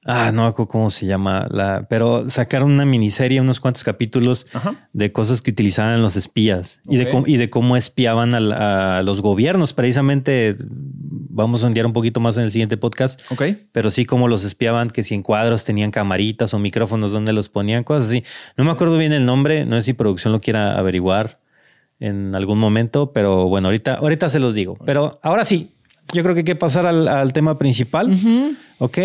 Ah, 0.06 0.32
no 0.32 0.52
cómo 0.54 0.90
se 0.90 1.06
llama. 1.06 1.46
La, 1.50 1.86
pero 1.88 2.28
sacaron 2.28 2.70
una 2.72 2.84
miniserie, 2.84 3.40
unos 3.40 3.58
cuantos 3.58 3.84
capítulos 3.84 4.46
de 4.92 5.12
cosas 5.12 5.40
que 5.40 5.50
utilizaban 5.50 6.02
los 6.02 6.16
espías 6.16 6.80
y, 6.86 6.98
de, 6.98 7.22
y 7.26 7.36
de 7.38 7.48
cómo 7.48 7.76
espiaban 7.76 8.34
a, 8.34 9.02
los 9.02 9.22
gobiernos. 9.22 9.72
Precisamente 9.72 10.56
vamos 10.58 11.64
a 11.64 11.68
ondear 11.68 11.86
un 11.86 11.94
poquito 11.94 12.20
más 12.20 12.36
en 12.36 12.44
el 12.44 12.50
siguiente 12.50 12.76
podcast. 12.76 13.20
Ok. 13.30 13.44
Pero 13.72 13.90
sí, 13.90 14.04
cómo 14.04 14.28
los 14.28 14.44
espiaban, 14.44 14.90
que 14.90 15.02
si 15.02 15.14
en 15.14 15.22
cuadros 15.22 15.64
tenían 15.64 15.90
camaritas 15.90 16.52
o 16.52 16.58
micrófonos 16.58 17.12
donde 17.12 17.32
los 17.32 17.48
ponían, 17.48 17.82
cosas 17.82 18.08
así. 18.08 18.24
No 18.58 18.64
me 18.64 18.70
acuerdo 18.70 18.98
bien 18.98 19.12
el 19.12 19.24
nombre, 19.24 19.64
no 19.64 19.76
sé 19.76 19.82
si 19.82 19.92
producción 19.94 20.32
lo 20.32 20.40
quiera 20.40 20.78
averiguar 20.78 21.40
en 21.98 22.34
algún 22.34 22.58
momento, 22.58 23.12
pero 23.12 23.48
bueno, 23.48 23.68
ahorita, 23.68 23.94
ahorita 23.94 24.28
se 24.28 24.38
los 24.38 24.52
digo. 24.52 24.76
Pero 24.84 25.18
ahora 25.22 25.46
sí, 25.46 25.72
yo 26.12 26.22
creo 26.22 26.34
que 26.34 26.40
hay 26.40 26.44
que 26.44 26.56
pasar 26.56 26.86
al, 26.86 27.32
tema 27.32 27.56
principal. 27.56 28.56
Ok. 28.78 28.98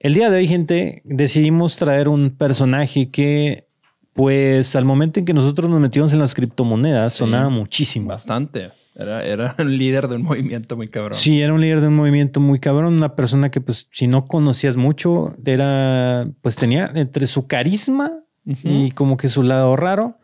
El 0.00 0.14
día 0.14 0.30
de 0.30 0.38
hoy, 0.38 0.48
gente, 0.48 1.02
decidimos 1.04 1.76
traer 1.76 2.08
un 2.08 2.30
personaje 2.30 3.10
que, 3.10 3.68
pues, 4.14 4.74
al 4.74 4.86
momento 4.86 5.20
en 5.20 5.26
que 5.26 5.34
nosotros 5.34 5.68
nos 5.68 5.78
metimos 5.78 6.14
en 6.14 6.20
las 6.20 6.34
criptomonedas, 6.34 7.12
sonaba 7.12 7.50
muchísimo. 7.50 8.08
Bastante. 8.08 8.72
Era, 8.94 9.22
era 9.22 9.54
un 9.58 9.76
líder 9.76 10.08
de 10.08 10.16
un 10.16 10.22
movimiento 10.22 10.74
muy 10.74 10.88
cabrón. 10.88 11.18
Sí, 11.18 11.42
era 11.42 11.52
un 11.52 11.60
líder 11.60 11.82
de 11.82 11.88
un 11.88 11.96
movimiento 11.96 12.40
muy 12.40 12.60
cabrón. 12.60 12.94
Una 12.94 13.14
persona 13.14 13.50
que, 13.50 13.60
pues, 13.60 13.88
si 13.92 14.06
no 14.06 14.26
conocías 14.26 14.78
mucho, 14.78 15.36
era, 15.44 16.30
pues, 16.40 16.56
tenía 16.56 16.90
entre 16.94 17.26
su 17.26 17.46
carisma 17.46 18.10
y 18.46 18.92
como 18.92 19.18
que 19.18 19.28
su 19.28 19.42
lado 19.42 19.76
raro. 19.76 20.16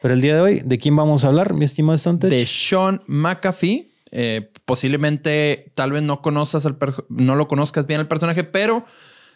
Pero 0.00 0.14
el 0.14 0.20
día 0.20 0.36
de 0.36 0.42
hoy, 0.42 0.62
¿de 0.64 0.78
quién 0.78 0.94
vamos 0.94 1.24
a 1.24 1.28
hablar, 1.28 1.54
mi 1.54 1.64
estimado 1.64 1.98
Stonetech? 1.98 2.30
De 2.30 2.46
Sean 2.46 3.02
McAfee. 3.08 3.90
Eh, 4.12 4.52
posiblemente, 4.64 5.72
tal 5.74 5.90
vez 5.90 6.04
no, 6.04 6.22
conozcas 6.22 6.64
el 6.66 6.76
no 7.08 7.34
lo 7.34 7.48
conozcas 7.48 7.84
bien 7.88 7.98
el 7.98 8.06
personaje, 8.06 8.44
pero 8.44 8.84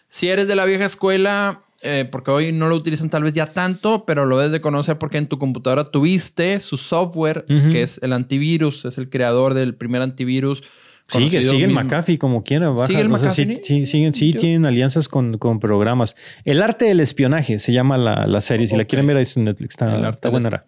si 0.09 0.27
eres 0.27 0.47
de 0.47 0.55
la 0.55 0.65
vieja 0.65 0.85
escuela, 0.85 1.61
eh, 1.81 2.05
porque 2.11 2.31
hoy 2.31 2.51
no 2.51 2.67
lo 2.67 2.75
utilizan 2.75 3.09
tal 3.09 3.23
vez 3.23 3.33
ya 3.33 3.45
tanto, 3.45 4.03
pero 4.05 4.25
lo 4.25 4.37
debes 4.37 4.51
de 4.51 4.59
conocer 4.59 4.97
porque 4.97 5.17
en 5.17 5.27
tu 5.27 5.39
computadora 5.39 5.85
tuviste 5.85 6.59
su 6.59 6.75
software, 6.75 7.45
que 7.45 7.83
es 7.83 7.99
el 8.03 8.11
antivirus, 8.11 8.83
es 8.85 8.97
el 8.97 9.09
creador 9.09 9.53
del 9.53 9.75
primer 9.75 10.01
antivirus. 10.01 10.63
Sigue, 11.07 11.41
sigue 11.41 11.63
el 11.63 11.71
McAfee 11.71 12.19
como 12.19 12.43
quiera. 12.43 12.71
¿Sigue 12.85 13.01
el 13.01 13.09
McAfee? 13.09 13.61
sí, 13.63 13.85
siguen, 13.85 14.13
sí, 14.13 14.33
tienen 14.33 14.65
alianzas 14.65 15.07
con, 15.07 15.37
con, 15.37 15.59
programas. 15.59 16.15
El 16.45 16.61
arte 16.61 16.85
del 16.85 16.99
espionaje 16.99 17.57
se 17.57 17.73
llama 17.73 17.97
la, 17.97 18.27
la 18.27 18.41
serie. 18.41 18.67
Si 18.67 18.75
la 18.75 18.83
quieren 18.83 19.07
ver 19.07 19.17
ahí 19.17 19.25
en 19.35 19.45
Netflix. 19.45 19.71
Está, 19.71 20.09
está 20.09 20.29
buena. 20.29 20.65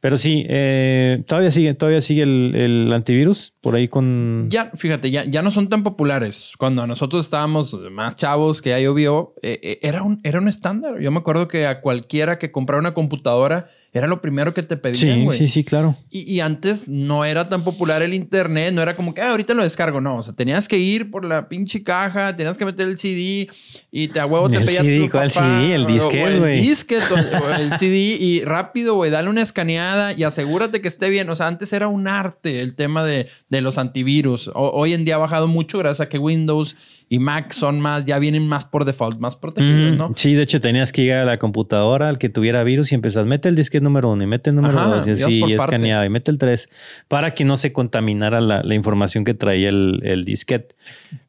Pero 0.00 0.16
sí, 0.16 0.46
eh, 0.48 1.24
todavía 1.26 1.50
sigue, 1.50 1.74
todavía 1.74 2.00
sigue 2.00 2.22
el, 2.22 2.90
antivirus 2.92 3.54
por 3.60 3.74
ahí 3.74 3.88
con. 3.88 4.46
Ya, 4.48 4.70
fíjate, 4.74 5.10
ya, 5.10 5.24
ya 5.24 5.42
no 5.42 5.50
son 5.50 5.68
tan 5.68 5.82
populares. 5.82 6.52
Cuando 6.56 6.86
nosotros 6.86 7.24
estábamos 7.24 7.74
más 7.90 8.14
chavos, 8.14 8.62
que 8.62 8.70
ya 8.70 8.78
llovió, 8.78 9.34
eh, 9.42 9.58
eh, 9.62 9.78
era, 9.82 10.02
un, 10.02 10.20
era 10.22 10.38
un 10.38 10.46
estándar. 10.46 11.00
Yo 11.00 11.10
me 11.10 11.18
acuerdo 11.18 11.48
que 11.48 11.66
a 11.66 11.80
cualquiera 11.80 12.38
que 12.38 12.52
comprara 12.52 12.78
una 12.78 12.94
computadora 12.94 13.66
era 13.92 14.06
lo 14.06 14.20
primero 14.20 14.52
que 14.52 14.62
te 14.62 14.76
pedían, 14.76 15.24
güey. 15.24 15.38
Sí, 15.38 15.46
sí, 15.46 15.52
sí, 15.52 15.64
claro. 15.64 15.96
Y, 16.10 16.40
antes 16.40 16.88
no 16.88 17.24
era 17.24 17.48
tan 17.48 17.64
popular 17.64 18.02
el 18.02 18.12
internet, 18.12 18.72
no 18.74 18.82
era 18.82 18.94
como 18.94 19.14
que 19.14 19.22
ah, 19.22 19.30
ahorita 19.30 19.54
lo 19.54 19.62
descargo, 19.62 20.00
no. 20.00 20.18
O 20.18 20.22
sea, 20.22 20.34
tenías 20.34 20.68
que 20.68 20.78
ir 20.78 21.10
por 21.10 21.24
la 21.24 21.48
pinche 21.48 21.82
caja, 21.82 22.36
tenías 22.36 22.58
que 22.58 22.66
meter 22.66 22.86
el 22.86 22.98
CD 22.98 23.48
y 23.90 24.08
te 24.08 24.20
a 24.20 24.26
huevo 24.26 24.50
te 24.50 24.60
pedía 24.60 24.82
CD, 24.82 25.08
¿cuál 25.10 25.30
CD? 25.30 25.74
El 25.74 25.86
disquete, 25.86 26.38
güey. 26.38 26.58
El 26.58 26.66
disquete, 26.66 27.14
el 27.58 27.78
CD 27.78 27.96
y 27.96 28.44
rápido, 28.44 28.94
güey, 28.94 29.10
dale 29.10 29.30
una 29.30 29.42
escaneada 29.42 30.12
y 30.12 30.24
asegúrate 30.24 30.80
que 30.80 30.88
esté 30.88 31.08
bien. 31.08 31.28
O 31.30 31.36
sea, 31.36 31.46
antes 31.46 31.72
era 31.72 31.88
un 31.88 32.08
arte 32.08 32.60
el 32.60 32.74
tema 32.74 33.04
de, 33.04 33.28
de 33.48 33.60
los 33.62 33.78
antivirus. 33.78 34.50
hoy 34.54 34.92
en 34.92 35.04
día 35.06 35.14
ha 35.14 35.18
bajado 35.18 35.48
mucho 35.48 35.78
gracias 35.78 36.06
a 36.06 36.08
que 36.08 36.18
Windows 36.18 36.76
y 37.10 37.18
Mac 37.18 37.52
son 37.52 37.80
más, 37.80 38.04
ya 38.04 38.18
vienen 38.18 38.46
más 38.46 38.64
por 38.64 38.84
default, 38.84 39.18
más 39.18 39.36
protegidos, 39.36 39.96
¿no? 39.96 40.12
Sí, 40.14 40.34
de 40.34 40.42
hecho 40.42 40.60
tenías 40.60 40.92
que 40.92 41.02
ir 41.02 41.12
a 41.12 41.24
la 41.24 41.38
computadora 41.38 42.08
al 42.08 42.18
que 42.18 42.28
tuviera 42.28 42.62
virus 42.64 42.92
y 42.92 42.94
empezar, 42.94 43.24
mete 43.24 43.48
el 43.48 43.56
disquete 43.56 43.82
número 43.82 44.10
uno 44.10 44.24
y 44.24 44.26
mete 44.26 44.50
el 44.50 44.56
número 44.56 44.82
dos 44.82 45.06
y 45.06 45.10
así 45.10 45.52
escaneado 45.52 46.04
y 46.04 46.10
mete 46.10 46.30
el 46.30 46.38
tres 46.38 46.68
para 47.08 47.32
que 47.32 47.44
no 47.44 47.56
se 47.56 47.72
contaminara 47.72 48.40
la, 48.40 48.74
información 48.74 49.24
que 49.24 49.34
traía 49.34 49.70
el, 49.70 50.00
el 50.04 50.24
disquete. 50.24 50.76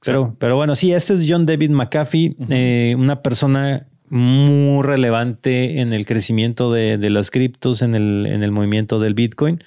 Pero, 0.05 0.35
pero 0.37 0.55
bueno, 0.55 0.75
sí, 0.75 0.91
este 0.93 1.13
es 1.13 1.25
John 1.27 1.45
David 1.45 1.71
McAfee, 1.71 2.35
eh, 2.49 2.95
una 2.97 3.21
persona 3.21 3.87
muy 4.09 4.83
relevante 4.83 5.81
en 5.81 5.93
el 5.93 6.05
crecimiento 6.05 6.73
de, 6.73 6.97
de 6.97 7.09
las 7.09 7.31
criptos, 7.31 7.81
en 7.81 7.95
el, 7.95 8.25
en 8.27 8.43
el 8.43 8.51
movimiento 8.51 8.99
del 8.99 9.13
Bitcoin. 9.13 9.63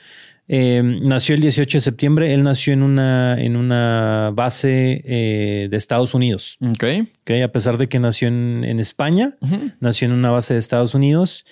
Em, 0.49 1.03
nació 1.05 1.35
el 1.35 1.41
18 1.41 1.79
de 1.79 1.81
septiembre. 1.81 2.35
Él 2.35 2.43
nació 2.43 2.73
en 2.73 2.83
una, 2.83 3.41
en 3.41 3.57
una 3.57 4.31
base 4.35 5.03
eh, 5.05 5.69
de 5.71 5.77
Estados 5.77 6.15
Unidos. 6.15 6.59
Ok. 6.61 6.85
A 7.43 7.49
pesar 7.49 7.79
de 7.79 7.89
que 7.89 7.99
nació 7.99 8.29
en, 8.29 8.79
España, 8.81 9.37
nació 9.81 10.07
en 10.07 10.13
una 10.13 10.31
base 10.31 10.55
de 10.55 10.61
Estados 10.61 10.95
Unidos 10.95 11.47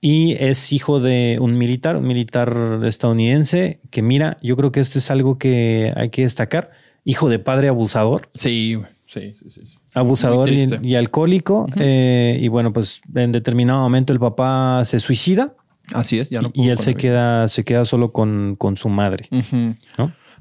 y 0.00 0.32
es 0.40 0.72
hijo 0.72 1.00
de 1.00 1.38
un 1.40 1.56
militar, 1.58 1.96
un 1.96 2.06
militar 2.06 2.80
estadounidense 2.84 3.80
que 3.90 4.02
mira, 4.02 4.36
yo 4.42 4.56
creo 4.56 4.72
que 4.72 4.80
esto 4.80 4.98
es 4.98 5.10
algo 5.10 5.38
que 5.38 5.92
hay 5.94 6.10
que 6.10 6.22
destacar. 6.22 6.70
Hijo 7.04 7.28
de 7.28 7.38
padre 7.38 7.68
abusador. 7.68 8.28
Sí, 8.34 8.78
sí, 9.06 9.34
sí. 9.38 9.50
sí. 9.50 9.78
Abusador 9.94 10.48
y, 10.50 10.94
alcohólico. 10.94 11.66
Eh, 11.76 12.38
y 12.40 12.48
bueno, 12.48 12.72
pues 12.72 13.02
en 13.14 13.30
determinado 13.30 13.80
momento 13.80 14.12
el 14.12 14.18
papá 14.18 14.82
se 14.84 15.00
suicida. 15.00 15.54
Así 15.94 16.18
es, 16.18 16.30
ya 16.30 16.42
no 16.42 16.50
Y 16.54 16.68
él 16.68 16.78
se 16.78 16.94
queda, 16.94 17.48
se 17.48 17.64
queda 17.64 17.84
solo 17.84 18.12
con, 18.12 18.56
con 18.56 18.76
su 18.76 18.88
madre. 18.88 19.28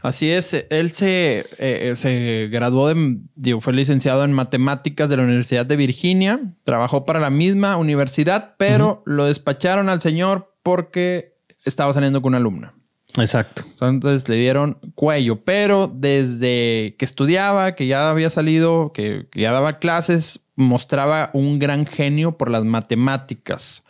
Así 0.02 0.32
es, 0.32 0.66
él 0.70 0.90
se, 0.90 1.46
eh, 1.60 1.94
se 1.96 2.48
graduó 2.52 2.88
de, 2.88 3.20
digo, 3.36 3.62
fue 3.62 3.74
licenciado 3.74 4.24
en 4.24 4.34
matemáticas 4.34 5.08
de 5.10 5.18
la 5.18 5.24
Universidad 5.24 5.66
de 5.66 5.76
Virginia, 5.76 6.40
trabajó 6.64 7.06
para 7.06 7.20
la 7.20 7.30
misma 7.30 7.78
universidad, 7.78 8.56
pero 8.58 9.04
lo 9.06 9.26
despacharon 9.26 9.90
al 9.90 10.02
señor 10.02 10.56
porque 10.64 11.36
estaba 11.66 11.94
saliendo 11.94 12.22
con 12.22 12.30
una 12.30 12.38
alumna. 12.38 12.74
Exacto. 13.18 13.64
Entonces 13.82 14.28
le 14.28 14.38
dieron 14.38 14.80
cuello, 14.96 15.44
pero 15.44 15.92
desde 15.94 16.96
que 16.98 17.06
estudiaba, 17.06 17.76
que 17.76 17.86
ya 17.86 18.10
había 18.10 18.30
salido, 18.30 18.94
que, 18.94 19.28
que 19.32 19.42
ya 19.42 19.52
daba 19.52 19.80
clases, 19.80 20.40
mostraba 20.56 21.30
un 21.34 21.60
gran 21.60 21.86
genio 21.86 22.38
por 22.38 22.50
las 22.50 22.64
matemáticas. 22.64 23.84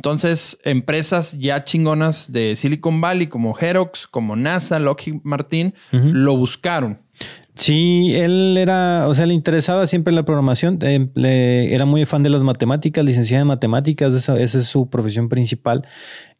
Entonces, 0.00 0.58
empresas 0.64 1.38
ya 1.38 1.62
chingonas 1.62 2.32
de 2.32 2.56
Silicon 2.56 3.02
Valley 3.02 3.26
como 3.26 3.52
Xerox, 3.52 4.06
como 4.06 4.34
NASA, 4.34 4.78
Lockheed 4.78 5.16
Martin, 5.24 5.74
lo 5.92 6.38
buscaron. 6.38 7.00
Sí, 7.54 8.14
él 8.14 8.56
era, 8.56 9.06
o 9.08 9.12
sea, 9.12 9.26
le 9.26 9.34
interesaba 9.34 9.86
siempre 9.86 10.14
la 10.14 10.22
programación, 10.22 10.78
eh, 10.80 11.68
era 11.70 11.84
muy 11.84 12.06
fan 12.06 12.22
de 12.22 12.30
las 12.30 12.40
matemáticas, 12.40 13.04
licenciado 13.04 13.42
en 13.42 13.48
matemáticas, 13.48 14.14
esa, 14.14 14.40
es 14.40 14.52
su 14.52 14.88
profesión 14.88 15.28
principal. 15.28 15.86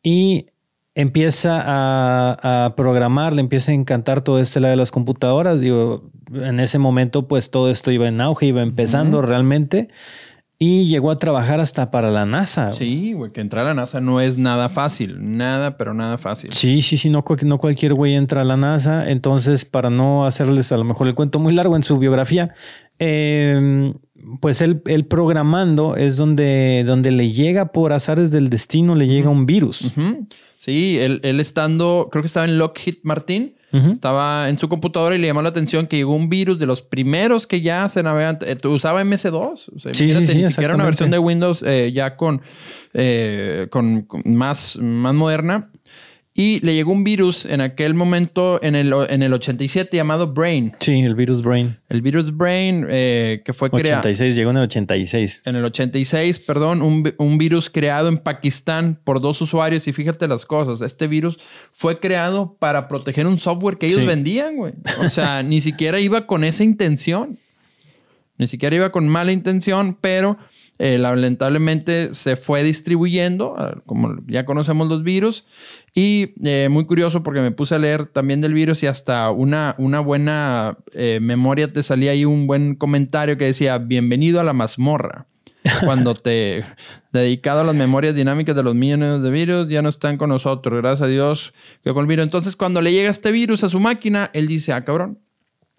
Y 0.02 0.46
empieza 0.94 1.62
a, 1.62 2.72
programar, 2.78 3.34
le 3.34 3.40
empieza 3.40 3.72
a 3.72 3.74
encantar 3.74 4.22
todo 4.22 4.38
este 4.38 4.60
lado 4.60 4.70
de 4.70 4.78
las 4.78 4.90
computadoras. 4.90 5.60
Digo, 5.60 6.10
en 6.32 6.60
ese 6.60 6.78
momento, 6.78 7.28
pues 7.28 7.50
todo 7.50 7.70
esto 7.70 7.90
iba 7.90 8.08
en 8.08 8.22
auge, 8.22 8.46
iba 8.46 8.62
empezando 8.62 9.20
realmente. 9.20 9.88
Y 10.62 10.84
llegó 10.84 11.10
a 11.10 11.18
trabajar 11.18 11.58
hasta 11.58 11.90
para 11.90 12.10
la 12.10 12.26
NASA. 12.26 12.72
Sí, 12.74 13.14
güey, 13.14 13.32
que 13.32 13.40
entrar 13.40 13.64
a 13.64 13.68
la 13.68 13.74
NASA 13.74 14.02
no 14.02 14.20
es 14.20 14.36
nada 14.36 14.68
fácil. 14.68 15.16
Nada, 15.38 15.78
pero 15.78 15.94
nada 15.94 16.18
fácil. 16.18 16.52
Sí, 16.52 16.82
sí, 16.82 16.98
sí, 16.98 17.08
no, 17.08 17.24
no 17.44 17.58
cualquier 17.58 17.94
güey 17.94 18.12
entra 18.12 18.42
a 18.42 18.44
la 18.44 18.58
NASA. 18.58 19.10
Entonces, 19.10 19.64
para 19.64 19.88
no 19.88 20.26
hacerles 20.26 20.70
a 20.70 20.76
lo 20.76 20.84
mejor 20.84 21.08
el 21.08 21.14
cuento 21.14 21.38
muy 21.38 21.54
largo 21.54 21.76
en 21.76 21.82
su 21.82 21.98
biografía, 21.98 22.52
em, 22.98 23.94
pues 24.42 24.60
él, 24.60 24.82
programando 25.08 25.96
es 25.96 26.18
donde, 26.18 26.84
donde 26.86 27.10
le 27.10 27.32
llega 27.32 27.72
por 27.72 27.94
azares 27.94 28.30
del 28.30 28.50
destino, 28.50 28.94
le 28.94 29.08
llega 29.08 29.30
un 29.30 29.46
virus. 29.46 29.94
Sí, 30.58 30.98
él, 30.98 31.20
él, 31.22 31.40
estando, 31.40 32.10
creo 32.12 32.22
que 32.22 32.26
estaba 32.26 32.44
en 32.44 32.58
Lockheed 32.58 32.96
Martin 33.02 33.54
estaba 33.72 34.48
en 34.48 34.58
su 34.58 34.68
computadora 34.68 35.14
y 35.14 35.18
le 35.18 35.28
llamó 35.28 35.42
la 35.42 35.50
atención 35.50 35.86
que 35.86 35.96
llegó 35.96 36.14
un 36.14 36.28
virus 36.28 36.58
de 36.58 36.66
los 36.66 36.82
primeros 36.82 37.46
que 37.46 37.60
ya 37.60 37.88
se 37.88 38.02
navegan. 38.02 38.38
Eh, 38.42 38.56
usaba 38.66 39.02
MS2. 39.02 39.68
O 39.74 39.78
sea, 39.78 39.94
sí, 39.94 40.12
sí, 40.12 40.36
ni 40.36 40.44
siquiera 40.44 40.74
una 40.74 40.84
versión 40.84 41.10
de 41.10 41.18
Windows 41.18 41.62
eh, 41.66 41.92
ya 41.94 42.16
con, 42.16 42.42
eh, 42.94 43.68
con, 43.70 44.06
más, 44.24 44.76
más 44.80 45.14
moderna. 45.14 45.70
Y 46.32 46.64
le 46.64 46.74
llegó 46.74 46.92
un 46.92 47.02
virus 47.02 47.44
en 47.44 47.60
aquel 47.60 47.94
momento, 47.94 48.62
en 48.62 48.76
el, 48.76 48.92
en 49.08 49.22
el 49.22 49.32
87, 49.32 49.96
llamado 49.96 50.32
Brain. 50.32 50.72
Sí, 50.78 51.00
el 51.00 51.16
virus 51.16 51.42
Brain. 51.42 51.76
El 51.88 52.02
virus 52.02 52.34
Brain, 52.36 52.86
eh, 52.88 53.42
que 53.44 53.52
fue 53.52 53.68
creado. 53.68 53.98
86, 53.98 54.36
llegó 54.36 54.50
en 54.50 54.58
el 54.58 54.62
86. 54.62 55.42
En 55.44 55.56
el 55.56 55.64
86, 55.64 56.38
perdón, 56.38 56.82
un, 56.82 57.12
un, 57.18 57.36
virus 57.36 57.68
creado 57.68 58.08
en 58.08 58.18
Pakistán 58.18 59.00
por 59.02 59.20
dos 59.20 59.40
usuarios. 59.42 59.88
Y 59.88 59.92
fíjate 59.92 60.28
las 60.28 60.46
cosas, 60.46 60.82
este 60.82 61.08
virus 61.08 61.38
fue 61.72 61.98
creado 61.98 62.56
para 62.60 62.86
proteger 62.86 63.26
un 63.26 63.40
software 63.40 63.76
que 63.76 63.88
ellos 63.88 64.06
vendían, 64.06 64.56
güey. 64.56 64.74
O 65.04 65.10
sea, 65.10 65.42
ni 65.42 65.60
siquiera 65.60 65.98
iba 65.98 66.28
con 66.28 66.44
esa 66.44 66.62
intención. 66.62 67.40
Ni 68.38 68.46
siquiera 68.46 68.74
iba 68.74 68.90
con 68.90 69.06
mala 69.08 69.32
intención, 69.32 69.98
pero 70.00 70.38
eh, 70.82 70.96
lamentablemente 70.96 72.14
se 72.14 72.36
fue 72.36 72.62
distribuyendo, 72.62 73.54
como 73.84 74.16
ya 74.26 74.46
conocemos 74.46 74.88
los 74.88 75.02
virus. 75.02 75.44
Y 75.94 76.32
eh, 76.42 76.70
muy 76.70 76.86
curioso 76.86 77.22
porque 77.22 77.42
me 77.42 77.50
puse 77.50 77.74
a 77.74 77.78
leer 77.78 78.06
también 78.06 78.40
del 78.40 78.54
virus 78.54 78.82
y 78.82 78.86
hasta 78.86 79.30
una, 79.30 79.74
una 79.76 80.00
buena 80.00 80.78
eh, 80.94 81.18
memoria 81.20 81.70
te 81.70 81.82
salía 81.82 82.12
ahí 82.12 82.24
un 82.24 82.46
buen 82.46 82.76
comentario 82.76 83.36
que 83.36 83.44
decía, 83.44 83.76
bienvenido 83.76 84.40
a 84.40 84.44
la 84.44 84.54
mazmorra. 84.54 85.26
Cuando 85.84 86.14
te 86.14 86.64
dedicado 87.12 87.60
a 87.60 87.64
las 87.64 87.74
memorias 87.74 88.14
dinámicas 88.14 88.56
de 88.56 88.62
los 88.62 88.74
millones 88.74 89.22
de 89.22 89.30
virus, 89.30 89.68
ya 89.68 89.82
no 89.82 89.90
están 89.90 90.16
con 90.16 90.30
nosotros. 90.30 90.80
Gracias 90.80 91.02
a 91.02 91.08
Dios 91.08 91.52
que 91.84 91.92
con 91.92 92.04
el 92.04 92.08
virus. 92.08 92.22
Entonces, 92.22 92.56
cuando 92.56 92.80
le 92.80 92.92
llega 92.92 93.10
este 93.10 93.32
virus 93.32 93.64
a 93.64 93.68
su 93.68 93.80
máquina, 93.80 94.30
él 94.32 94.46
dice, 94.46 94.72
ah, 94.72 94.82
cabrón, 94.82 95.18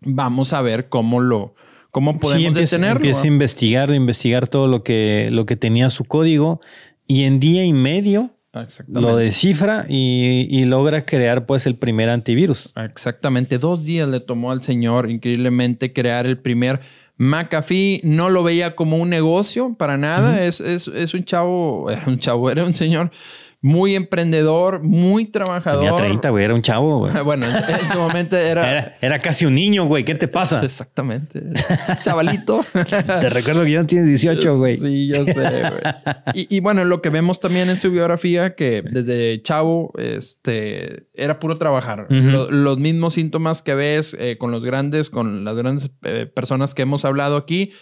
vamos 0.01 0.53
a 0.53 0.61
ver 0.61 0.89
cómo 0.89 1.21
lo, 1.21 1.55
cómo 1.91 2.19
podemos 2.19 2.47
empieza, 2.47 2.77
detenerlo. 2.77 2.99
Empieza 2.99 3.23
a 3.23 3.27
investigar, 3.27 3.93
investigar 3.93 4.47
todo 4.47 4.67
lo 4.67 4.83
que, 4.83 5.29
lo 5.31 5.45
que 5.45 5.55
tenía 5.55 5.89
su 5.89 6.05
código 6.05 6.61
y 7.07 7.23
en 7.23 7.39
día 7.39 7.65
y 7.65 7.73
medio 7.73 8.31
lo 8.87 9.15
descifra 9.15 9.85
y, 9.87 10.47
y, 10.49 10.65
logra 10.65 11.05
crear 11.05 11.45
pues 11.45 11.65
el 11.65 11.75
primer 11.75 12.09
antivirus. 12.09 12.73
Exactamente, 12.75 13.57
dos 13.57 13.85
días 13.85 14.09
le 14.09 14.19
tomó 14.19 14.51
al 14.51 14.61
señor 14.61 15.09
increíblemente 15.09 15.93
crear 15.93 16.25
el 16.25 16.37
primer 16.37 16.81
McAfee 17.21 18.01
no 18.03 18.31
lo 18.31 18.41
veía 18.41 18.75
como 18.75 18.97
un 18.97 19.09
negocio 19.09 19.75
para 19.77 19.95
nada. 19.95 20.43
es, 20.43 20.59
es, 20.59 20.87
es, 20.87 21.13
un 21.13 21.23
chavo, 21.23 21.89
era 21.91 22.03
un 22.07 22.17
chavo, 22.17 22.49
era 22.49 22.65
un 22.65 22.73
señor 22.73 23.11
muy 23.61 23.95
emprendedor, 23.95 24.81
muy 24.81 25.25
trabajador. 25.25 25.85
Tenía 25.85 25.95
30, 25.95 26.29
güey, 26.31 26.45
era 26.45 26.55
un 26.55 26.63
chavo, 26.63 26.99
güey. 26.99 27.13
bueno, 27.23 27.45
en, 27.45 27.87
su 27.87 27.97
momento 27.97 28.35
era... 28.37 28.95
era... 28.99 29.19
casi 29.19 29.45
un 29.45 29.53
niño, 29.53 29.85
güey, 29.85 30.03
¿qué 30.03 30.15
te 30.15 30.27
pasa? 30.27 30.63
Exactamente. 30.63 31.43
Chavalito. 32.03 32.65
te 32.73 33.29
recuerdo 33.29 33.63
que 33.63 33.71
ya 33.71 33.81
no 33.81 33.85
tienes 33.85 34.07
18, 34.07 34.57
güey. 34.57 34.77
Sí, 34.77 35.07
yo 35.07 35.25
sé, 35.25 35.33
güey. 35.33 35.81
Y, 36.33 36.57
y, 36.57 36.59
bueno, 36.59 36.85
lo 36.85 37.01
que 37.03 37.09
vemos 37.09 37.39
también 37.39 37.69
en 37.69 37.79
su 37.79 37.91
biografía, 37.91 38.55
que 38.55 38.81
desde 38.81 39.41
chavo, 39.43 39.93
este, 39.97 41.07
era 41.13 41.39
puro 41.39 41.57
trabajar. 41.57 42.07
los 42.09 42.79
mismos 42.79 43.13
síntomas 43.13 43.61
que 43.61 43.75
ves 43.75 44.15
eh, 44.19 44.37
con 44.39 44.49
los 44.51 44.63
grandes, 44.63 45.11
con 45.11 45.43
las 45.43 45.55
grandes 45.55 45.91
eh, 46.03 46.25
personas 46.25 46.73
que 46.73 46.81
hemos 46.81 47.05
hablado 47.05 47.37
aquí, 47.37 47.73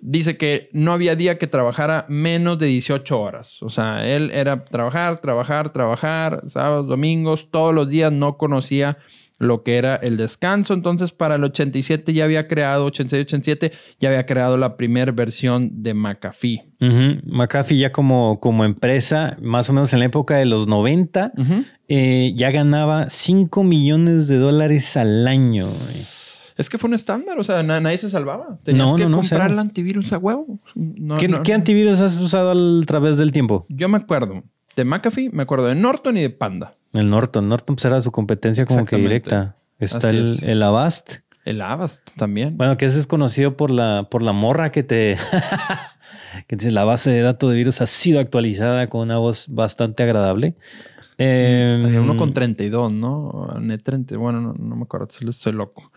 dice 0.00 0.36
que 0.36 0.70
no 0.72 0.92
había 0.92 1.16
día 1.16 1.38
que 1.38 1.46
trabajara 1.46 2.06
menos 2.08 2.58
de 2.58 2.66
18 2.66 3.20
horas. 3.20 3.62
O 3.62 3.70
sea, 3.70 4.06
él 4.06 4.30
era 4.32 4.64
trabajar, 4.64 5.20
trabajar, 5.20 5.72
trabajar, 5.72 6.44
sábados, 6.46 6.86
domingos, 6.86 7.48
todos 7.50 7.74
los 7.74 7.88
días 7.88 8.12
no 8.12 8.36
conocía 8.36 8.98
lo 9.40 9.62
que 9.62 9.78
era 9.78 9.96
el 9.96 10.16
descanso. 10.16 10.74
Entonces, 10.74 11.12
para 11.12 11.36
el 11.36 11.44
87 11.44 12.12
ya 12.12 12.24
había 12.24 12.46
creado, 12.46 12.84
86, 12.84 13.26
87, 13.26 13.72
ya 13.98 14.10
había 14.10 14.26
creado 14.26 14.56
la 14.56 14.76
primera 14.76 15.10
versión 15.12 15.82
de 15.82 15.94
McAfee. 15.94 16.62
McAfee 17.24 17.78
ya 17.78 17.90
como, 17.90 18.38
como 18.38 18.64
empresa, 18.64 19.36
más 19.40 19.68
o 19.70 19.72
menos 19.72 19.92
en 19.94 20.00
la 20.00 20.04
época 20.04 20.36
de 20.36 20.44
los 20.44 20.68
90, 20.68 21.32
eh, 21.88 22.32
ya 22.36 22.50
ganaba 22.50 23.08
5 23.08 23.64
millones 23.64 24.28
de 24.28 24.36
dólares 24.36 24.96
al 24.98 25.26
año. 25.26 25.66
Es 26.60 26.68
que 26.68 26.76
fue 26.76 26.88
un 26.88 26.94
estándar, 26.94 27.38
o 27.38 27.42
sea, 27.42 27.62
nadie 27.62 27.96
se 27.96 28.10
salvaba. 28.10 28.58
Tenías 28.62 28.92
que 28.92 29.10
comprar 29.10 29.50
el 29.50 29.58
antivirus 29.58 30.12
a 30.12 30.18
huevo. 30.18 30.60
¿Qué, 31.42 31.54
antivirus 31.54 32.02
has 32.02 32.20
usado 32.20 32.50
a 32.50 32.84
través 32.84 33.16
del 33.16 33.32
tiempo? 33.32 33.64
Yo 33.70 33.88
me 33.88 33.96
acuerdo 33.96 34.42
de 34.76 34.84
McAfee, 34.84 35.30
me 35.30 35.42
acuerdo 35.44 35.68
de 35.68 35.74
Norton 35.74 36.18
y 36.18 36.20
de 36.20 36.28
Panda. 36.28 36.74
El 36.92 37.08
Norton, 37.08 37.48
Norton 37.48 37.76
pues 37.76 37.86
era 37.86 37.98
su 38.02 38.12
competencia 38.12 38.66
como 38.66 38.84
que 38.84 38.96
directa. 38.96 39.56
Está 39.78 40.10
el, 40.10 40.36
el, 40.42 40.62
Avast. 40.62 41.20
El 41.46 41.62
Avast 41.62 42.10
también. 42.18 42.58
Bueno, 42.58 42.76
que 42.76 42.84
ese 42.84 43.00
es 43.00 43.06
conocido 43.06 43.56
por 43.56 43.70
la, 43.70 44.08
por 44.10 44.20
la 44.20 44.32
morra 44.32 44.70
que 44.70 44.82
te... 44.82 45.16
que 46.46 46.56
dice 46.56 46.72
la 46.72 46.84
base 46.84 47.10
de 47.10 47.22
datos 47.22 47.48
de 47.48 47.56
virus 47.56 47.80
ha 47.80 47.86
sido 47.86 48.20
actualizada 48.20 48.88
con 48.90 49.00
una 49.00 49.16
voz 49.16 49.46
bastante 49.48 50.02
agradable. 50.02 50.56
Eh, 51.16 51.98
uno 51.98 52.18
con 52.18 52.34
32, 52.34 52.92
¿no? 52.92 53.56
Net 53.60 53.80
30, 53.82 54.18
bueno, 54.18 54.42
no, 54.42 54.52
no 54.52 54.76
me 54.76 54.82
acuerdo, 54.82 55.08
estoy 55.26 55.52
loco. 55.54 55.90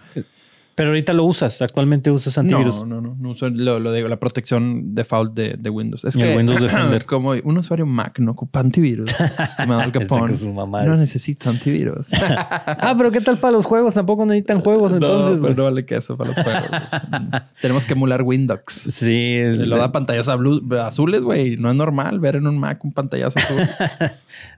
Pero 0.75 0.89
ahorita 0.89 1.13
lo 1.13 1.23
usas, 1.25 1.61
actualmente 1.61 2.09
usas 2.09 2.35
antivirus. 2.37 2.79
No, 2.79 2.87
no, 2.87 3.01
no, 3.01 3.15
no 3.19 3.29
uso 3.29 3.47
lo, 3.49 3.79
lo 3.79 3.93
digo, 3.93 4.07
la 4.07 4.19
protección 4.19 4.95
default 4.95 5.33
de, 5.35 5.55
de 5.57 5.69
Windows. 5.69 6.03
Es 6.03 6.17
que 6.17 6.35
Windows 6.35 6.61
Defender. 6.61 7.05
como 7.13 7.31
un 7.31 7.57
usuario 7.57 7.85
Mac 7.85 8.17
no 8.17 8.31
ocupa 8.31 8.59
antivirus. 8.59 9.13
Estimado 9.39 9.91
Capone. 9.91 10.33
no 10.43 10.95
necesita 10.95 11.51
antivirus. 11.51 12.07
ah, 12.13 12.95
pero 12.97 13.11
¿qué 13.11 13.21
tal 13.21 13.39
para 13.39 13.51
los 13.51 13.65
juegos? 13.65 13.93
Tampoco 13.93 14.25
necesitan 14.25 14.61
juegos 14.61 14.93
entonces. 14.93 15.35
No, 15.35 15.41
pero 15.43 15.55
no 15.55 15.63
vale 15.65 15.85
que 15.85 15.95
eso 15.97 16.17
para 16.17 16.31
los 16.31 16.39
juegos. 16.39 16.63
Tenemos 17.61 17.85
que 17.85 17.93
emular 17.93 18.23
Windows. 18.23 18.61
Sí. 18.67 19.39
Lo 19.43 19.77
da 19.77 19.91
pantallas 19.91 20.27
azules, 20.27 21.21
güey. 21.21 21.55
No 21.57 21.69
es 21.69 21.75
normal 21.75 22.19
ver 22.19 22.37
en 22.37 22.47
un 22.47 22.57
Mac 22.57 22.83
un 22.83 22.93
pantallazo 22.93 23.37
azul. 23.37 23.61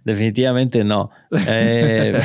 Definitivamente 0.06 0.84
no. 0.84 1.10
Eh, 1.48 2.22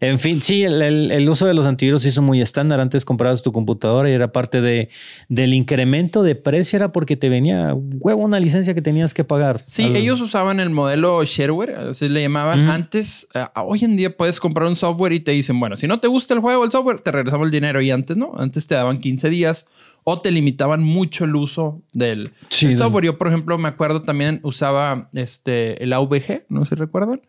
en 0.00 0.18
fin, 0.18 0.42
sí, 0.42 0.62
el, 0.64 1.10
el, 1.10 1.28
uso 1.28 1.46
de 1.46 1.54
los 1.54 1.64
antivirus 1.64 2.04
hizo 2.04 2.22
muy 2.22 2.40
estándar. 2.40 2.80
Antes 2.80 3.04
comprabas 3.30 3.42
tu 3.42 3.52
computadora 3.52 4.10
y 4.10 4.12
era 4.12 4.32
parte 4.32 4.60
de, 4.60 4.88
del 5.28 5.54
incremento 5.54 6.22
de 6.22 6.34
precio, 6.34 6.76
era 6.76 6.92
porque 6.92 7.16
te 7.16 7.28
venía 7.28 7.74
huevo 7.74 8.24
una 8.24 8.40
licencia 8.40 8.74
que 8.74 8.82
tenías 8.82 9.14
que 9.14 9.24
pagar. 9.24 9.62
Sí, 9.64 9.92
ellos 9.94 10.20
usaban 10.20 10.60
el 10.60 10.70
modelo 10.70 11.22
shareware, 11.24 11.76
así 11.90 12.08
le 12.08 12.22
llamaban. 12.22 12.68
Antes, 12.68 13.28
eh, 13.34 13.44
hoy 13.56 13.84
en 13.84 13.96
día 13.96 14.16
puedes 14.16 14.40
comprar 14.40 14.68
un 14.68 14.76
software 14.76 15.12
y 15.12 15.20
te 15.20 15.32
dicen, 15.32 15.58
bueno, 15.60 15.76
si 15.76 15.86
no 15.86 15.98
te 15.98 16.08
gusta 16.08 16.34
el 16.34 16.40
juego, 16.40 16.64
el 16.64 16.70
software, 16.70 17.00
te 17.00 17.12
regresamos 17.12 17.46
el 17.46 17.50
dinero. 17.50 17.80
Y 17.80 17.90
antes, 17.90 18.16
¿no? 18.16 18.32
Antes 18.36 18.66
te 18.66 18.74
daban 18.74 18.98
15 18.98 19.30
días 19.30 19.66
o 20.04 20.20
te 20.20 20.30
limitaban 20.30 20.82
mucho 20.82 21.24
el 21.24 21.36
uso 21.36 21.82
del, 21.92 22.30
software. 22.48 23.04
Yo, 23.04 23.18
por 23.18 23.28
ejemplo, 23.28 23.58
me 23.58 23.68
acuerdo 23.68 24.02
también 24.02 24.40
usaba 24.42 25.08
este, 25.12 25.82
el 25.82 25.92
AVG, 25.92 26.46
no 26.48 26.64
sé 26.64 26.70
si 26.70 26.74
recuerdan. 26.76 27.20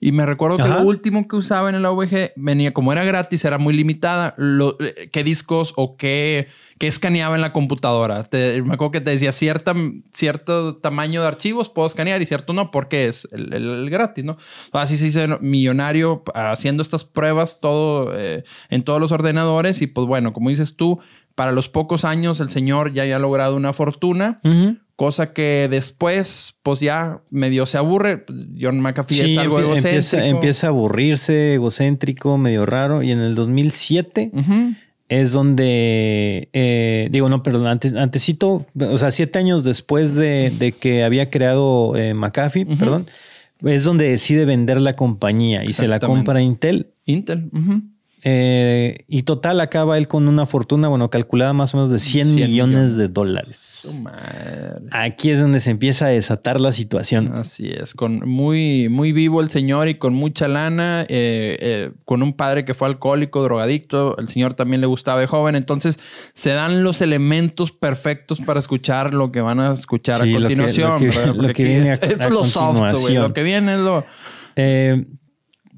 Y 0.00 0.12
me 0.12 0.24
recuerdo 0.26 0.58
que 0.58 0.68
lo 0.68 0.82
último 0.82 1.26
que 1.26 1.34
usaba 1.34 1.68
en 1.68 1.74
el 1.74 1.84
AVG 1.84 2.32
venía, 2.36 2.72
como 2.72 2.92
era 2.92 3.02
gratis, 3.02 3.44
era 3.44 3.58
muy 3.58 3.74
limitada, 3.74 4.34
lo, 4.36 4.76
eh, 4.80 5.08
qué 5.10 5.24
discos 5.24 5.72
o 5.76 5.96
qué, 5.96 6.46
qué 6.78 6.86
escaneaba 6.86 7.34
en 7.34 7.40
la 7.40 7.52
computadora. 7.52 8.24
me 8.32 8.74
acuerdo 8.74 8.92
que 8.92 9.00
te 9.00 9.10
decía 9.10 9.32
cierta, 9.32 9.74
cierto 10.12 10.76
tamaño 10.76 11.22
de 11.22 11.26
archivos 11.26 11.68
puedo 11.68 11.88
escanear 11.88 12.22
y 12.22 12.26
cierto 12.26 12.52
no, 12.52 12.70
porque 12.70 13.08
es 13.08 13.26
el, 13.32 13.90
gratis, 13.90 14.24
¿no? 14.24 14.36
Así 14.72 14.98
se 14.98 15.06
dice 15.06 15.26
millonario 15.40 16.22
haciendo 16.32 16.82
estas 16.82 17.04
pruebas 17.04 17.58
todo 17.60 18.16
eh, 18.16 18.44
en 18.70 18.84
todos 18.84 19.00
los 19.00 19.10
ordenadores 19.10 19.82
y 19.82 19.88
pues 19.88 20.06
bueno, 20.06 20.32
como 20.32 20.50
dices 20.50 20.76
tú, 20.76 21.00
para 21.34 21.50
los 21.52 21.68
pocos 21.68 22.04
años 22.04 22.40
el 22.40 22.50
señor 22.50 22.92
ya 22.92 23.02
haya 23.02 23.18
logrado 23.18 23.56
una 23.56 23.72
fortuna, 23.72 24.40
cosa 24.98 25.32
que 25.32 25.68
después, 25.70 26.56
pues 26.64 26.80
ya 26.80 27.20
medio 27.30 27.66
se 27.66 27.78
aburre. 27.78 28.24
John 28.60 28.80
McAfee 28.80 29.32
es 29.32 29.38
algo 29.38 29.60
egocéntrico. 29.60 30.24
Empieza, 30.24 30.66
a 30.66 30.70
aburrirse, 30.70 31.54
egocéntrico, 31.54 32.36
medio 32.36 32.66
raro. 32.66 33.04
Y 33.04 33.12
en 33.12 33.20
el 33.20 33.36
2007 33.36 34.32
es 35.08 35.30
donde, 35.30 36.48
eh, 36.52 37.08
digo, 37.12 37.28
no, 37.28 37.44
perdón, 37.44 37.68
antes, 37.68 37.94
antesito, 37.94 38.66
o 38.76 38.98
sea, 38.98 39.12
siete 39.12 39.38
años 39.38 39.62
después 39.62 40.16
de, 40.16 40.74
que 40.80 41.04
había 41.04 41.30
creado 41.30 41.94
eh, 41.94 42.12
McAfee, 42.14 42.66
perdón, 42.66 43.06
es 43.64 43.84
donde 43.84 44.10
decide 44.10 44.46
vender 44.46 44.80
la 44.80 44.94
compañía 44.94 45.62
y 45.64 45.74
se 45.74 45.86
la 45.86 46.00
compra 46.00 46.42
Intel. 46.42 46.88
Intel. 47.04 47.50
Eh, 48.22 49.04
y 49.06 49.22
total 49.22 49.60
acaba 49.60 49.96
él 49.96 50.08
con 50.08 50.26
una 50.26 50.44
fortuna, 50.44 50.88
bueno, 50.88 51.08
calculada 51.08 51.52
más 51.52 51.74
o 51.74 51.76
menos 51.76 51.90
de 51.90 51.98
100, 52.00 52.34
millones, 52.34 52.96
de 52.96 53.08
dólares. 53.08 54.02
Aquí 54.90 55.30
es 55.30 55.40
donde 55.40 55.60
se 55.60 55.70
empieza 55.70 56.06
a 56.06 56.08
desatar 56.08 56.60
la 56.60 56.72
situación. 56.72 57.32
Así 57.34 57.70
es, 57.70 57.94
con 57.94 58.28
muy, 58.28 58.88
muy 58.88 59.12
vivo 59.12 59.40
el 59.40 59.48
señor 59.50 59.88
y 59.88 59.94
con 59.94 60.14
mucha 60.14 60.48
lana, 60.48 61.02
eh, 61.02 61.06
eh, 61.60 61.90
con 62.04 62.22
un 62.22 62.32
padre 62.32 62.64
que 62.64 62.74
fue 62.74 62.88
alcohólico, 62.88 63.42
drogadicto, 63.42 64.18
el 64.18 64.28
señor 64.28 64.54
también 64.54 64.80
le 64.80 64.88
gustaba 64.88 65.20
de 65.20 65.26
joven, 65.26 65.54
entonces 65.54 65.98
se 66.34 66.50
dan 66.50 66.82
los 66.82 67.00
elementos 67.00 67.72
perfectos 67.72 68.40
para 68.40 68.58
escuchar 68.58 69.14
lo 69.14 69.30
que 69.30 69.40
van 69.40 69.60
a 69.60 69.72
escuchar 69.74 70.16
a 70.16 70.30
continuación. 70.30 71.00
Lo 71.36 71.54
que, 71.54 71.62
viene 71.64 71.92
esto, 71.92 72.06
es 72.06 72.30
lo 72.30 72.44
soft, 72.44 73.10
Lo 73.10 73.32
que 73.32 73.42
viene 73.44 73.74
es 73.74 73.80
lo... 73.80 74.04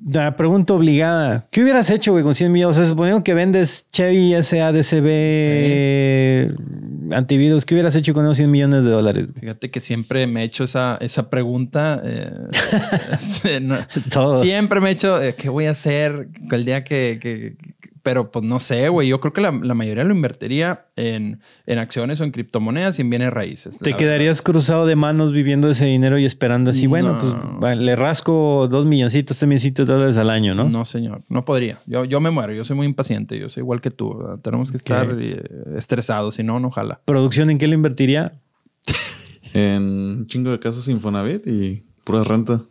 La 0.07 0.37
pregunta 0.37 0.75
obligada. 0.75 1.47
¿Qué 1.51 1.63
hubieras 1.63 1.91
hecho, 1.91 2.13
güey, 2.13 2.25
con 2.25 2.35
100 2.35 2.51
millones? 2.53 2.77
O 2.77 2.81
sea, 2.81 2.89
suponiendo 2.89 3.23
que 3.23 3.35
vendes 3.35 3.87
Chevy 3.91 4.35
SADCB 4.43 5.07
antivirus, 7.13 7.65
¿qué 7.65 7.75
hubieras 7.75 7.95
hecho 7.97 8.15
con 8.15 8.25
esos 8.25 8.37
100 8.37 8.51
millones 8.51 8.85
de 8.85 8.91
dólares? 8.91 9.27
Fíjate 9.39 9.71
que 9.71 9.81
siempre 9.81 10.27
me 10.27 10.43
he 10.43 10.45
hecho 10.45 10.65
esa, 10.65 10.97
esa 11.01 11.31
pregunta. 11.31 12.01
Eh, 12.05 12.31
este, 13.13 13.61
siempre 14.43 14.81
me 14.81 14.91
he 14.91 14.93
hecho, 14.93 15.23
eh, 15.23 15.35
¿qué 15.35 15.49
voy 15.49 15.67
a 15.67 15.73
hacer 15.73 16.29
el 16.51 16.65
día 16.65 16.85
que, 16.85 17.57
pero 18.03 18.31
pues 18.31 18.45
no 18.45 18.61
sé, 18.61 18.89
güey. 18.89 19.09
Yo 19.09 19.21
creo 19.21 19.33
que 19.33 19.41
la, 19.41 19.53
mayoría 19.53 20.05
lo 20.05 20.15
invertiría 20.15 20.87
en, 20.97 21.41
en, 21.67 21.79
acciones 21.79 22.21
o 22.21 22.25
en 22.25 22.31
criptomonedas 22.31 22.99
y 22.99 23.03
en 23.03 23.11
bienes 23.11 23.33
raíces. 23.33 23.79
Te 23.79 23.95
quedarías 23.95 24.43
cruzado 24.43 24.87
de 24.87 24.97
manos 24.97 25.33
viviendo 25.33 25.71
ese 25.71 25.87
dinero 25.87 26.19
y 26.19 26.25
esperando 26.25 26.71
así, 26.71 26.87
bueno, 26.87 27.19
pues 27.61 27.79
le 27.79 27.97
rasco 27.97 28.69
dos 28.71 28.87
milloncitos, 28.87 29.39
tres 29.39 29.49
milloncitos 29.49 29.87
de 29.87 29.95
dólares 29.95 30.17
al 30.17 30.31
año, 30.31 30.55
¿no? 30.55 30.69
No, 30.69 30.85
señor. 30.85 31.23
No 31.29 31.45
podría. 31.45 31.81
Yo, 31.87 32.05
yo 32.05 32.21
me 32.21 32.31
muero. 32.31 32.53
Yo 32.53 32.65
soy 32.65 32.77
muy 32.77 32.87
impaciente. 32.87 33.39
Yo 33.39 33.49
soy 33.49 33.63
igual 33.63 33.81
que 33.81 33.91
tú. 33.91 34.19
Tenemos 34.43 34.71
que 34.71 34.77
estar 34.77 35.17
eh, 35.21 35.43
estresados. 35.77 36.35
Si 36.37 36.43
no, 36.43 36.61
no 36.61 36.71
jala. 36.71 37.01
¿Producción 37.05 37.51
en 37.51 37.59
qué 37.59 37.67
le 37.67 37.75
invertiría? 37.75 38.33
En 39.53 39.83
un 39.83 40.27
chingo 40.27 40.51
de 40.51 40.59
casas 40.59 40.87
Infonavit 40.89 41.47
y 41.47 41.83
pura 42.05 42.23
renta. 42.23 42.63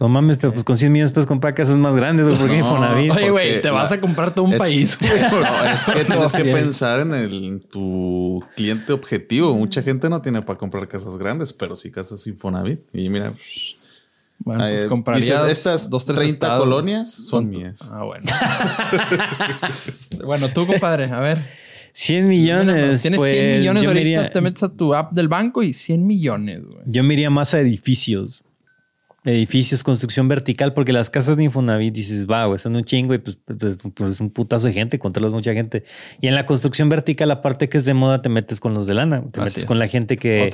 No 0.00 0.08
mames, 0.08 0.38
pero 0.38 0.52
pues 0.52 0.64
con 0.64 0.78
100 0.78 0.92
millones 0.92 1.12
puedes 1.12 1.26
comprar 1.26 1.54
casas 1.54 1.76
más 1.76 1.94
grandes, 1.94 2.26
¿o 2.26 2.38
¿por 2.38 2.48
qué 2.48 2.58
Infonavit? 2.58 3.12
Oye, 3.12 3.30
güey, 3.30 3.60
te 3.60 3.68
vas 3.68 3.92
a 3.92 4.00
comprar 4.00 4.34
todo 4.34 4.46
un 4.46 4.56
país. 4.56 4.98
No, 5.30 5.70
es 5.70 5.84
que 5.84 6.04
tienes 6.04 6.32
que 6.32 6.44
pensar 6.44 7.00
en, 7.00 7.12
el, 7.12 7.44
en 7.44 7.60
tu 7.60 8.42
cliente 8.56 8.92
objetivo. 8.92 9.54
Mucha 9.54 9.82
gente 9.82 10.08
no 10.08 10.22
tiene 10.22 10.40
para 10.42 10.58
comprar 10.58 10.88
casas 10.88 11.18
grandes, 11.18 11.52
pero 11.52 11.76
sí 11.76 11.90
casas 11.90 12.26
Infonavit. 12.26 12.80
Y 12.94 13.10
mira, 13.10 13.34
bueno, 14.38 14.64
pues 14.64 14.86
comprarías 14.86 15.48
estas 15.50 15.90
dos, 15.90 16.06
30 16.06 16.58
colonias 16.58 17.12
son 17.12 17.50
mías. 17.50 17.90
Ah, 17.92 18.04
bueno. 18.04 18.24
bueno, 20.24 20.48
tú, 20.48 20.66
compadre, 20.66 21.04
a 21.04 21.20
ver. 21.20 21.44
100 21.92 22.26
millones. 22.26 23.02
Tienes 23.02 23.04
100 23.10 23.14
pues, 23.16 23.58
millones 23.58 23.84
ahorita, 23.84 24.30
te 24.30 24.40
metes 24.40 24.62
a 24.62 24.70
tu 24.70 24.94
app 24.94 25.12
del 25.12 25.28
banco 25.28 25.62
y 25.62 25.74
100 25.74 26.06
millones, 26.06 26.64
güey. 26.64 26.82
Yo 26.86 27.04
me 27.04 27.14
iría 27.14 27.28
más 27.28 27.52
a 27.52 27.60
edificios 27.60 28.42
edificios, 29.24 29.82
construcción 29.82 30.28
vertical, 30.28 30.72
porque 30.72 30.92
las 30.92 31.10
casas 31.10 31.36
de 31.36 31.44
Infonavit 31.44 31.94
dices, 31.94 32.26
va, 32.26 32.46
güey, 32.46 32.58
son 32.58 32.76
un 32.76 32.84
chingo 32.84 33.14
y 33.14 33.18
pues, 33.18 33.38
pues, 33.44 33.78
pues, 33.94 34.14
es 34.14 34.20
un 34.20 34.30
putazo 34.30 34.66
de 34.66 34.72
gente, 34.72 34.98
controlas 34.98 35.32
mucha 35.32 35.52
gente. 35.52 35.84
Y 36.20 36.28
en 36.28 36.34
la 36.34 36.46
construcción 36.46 36.88
vertical, 36.88 37.30
aparte 37.30 37.68
que 37.68 37.78
es 37.78 37.84
de 37.84 37.94
moda, 37.94 38.22
te 38.22 38.28
metes 38.28 38.60
con 38.60 38.72
los 38.74 38.86
de 38.86 38.94
lana, 38.94 39.22
te 39.30 39.40
metes 39.40 39.64
con 39.64 39.78
la 39.78 39.88
gente 39.88 40.16
que, 40.16 40.50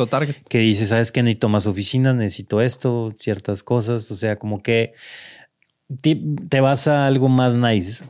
que 0.48 0.58
dice, 0.58 0.86
sabes 0.86 1.12
que 1.12 1.22
necesito 1.22 1.48
más 1.48 1.66
oficinas, 1.66 2.14
necesito 2.14 2.60
esto, 2.60 3.14
ciertas 3.18 3.62
cosas, 3.62 4.10
o 4.10 4.16
sea, 4.16 4.36
como 4.36 4.62
que 4.62 4.94
te 6.48 6.60
vas 6.60 6.88
a 6.88 7.06
algo 7.06 7.28
más 7.28 7.54
nice. 7.54 8.04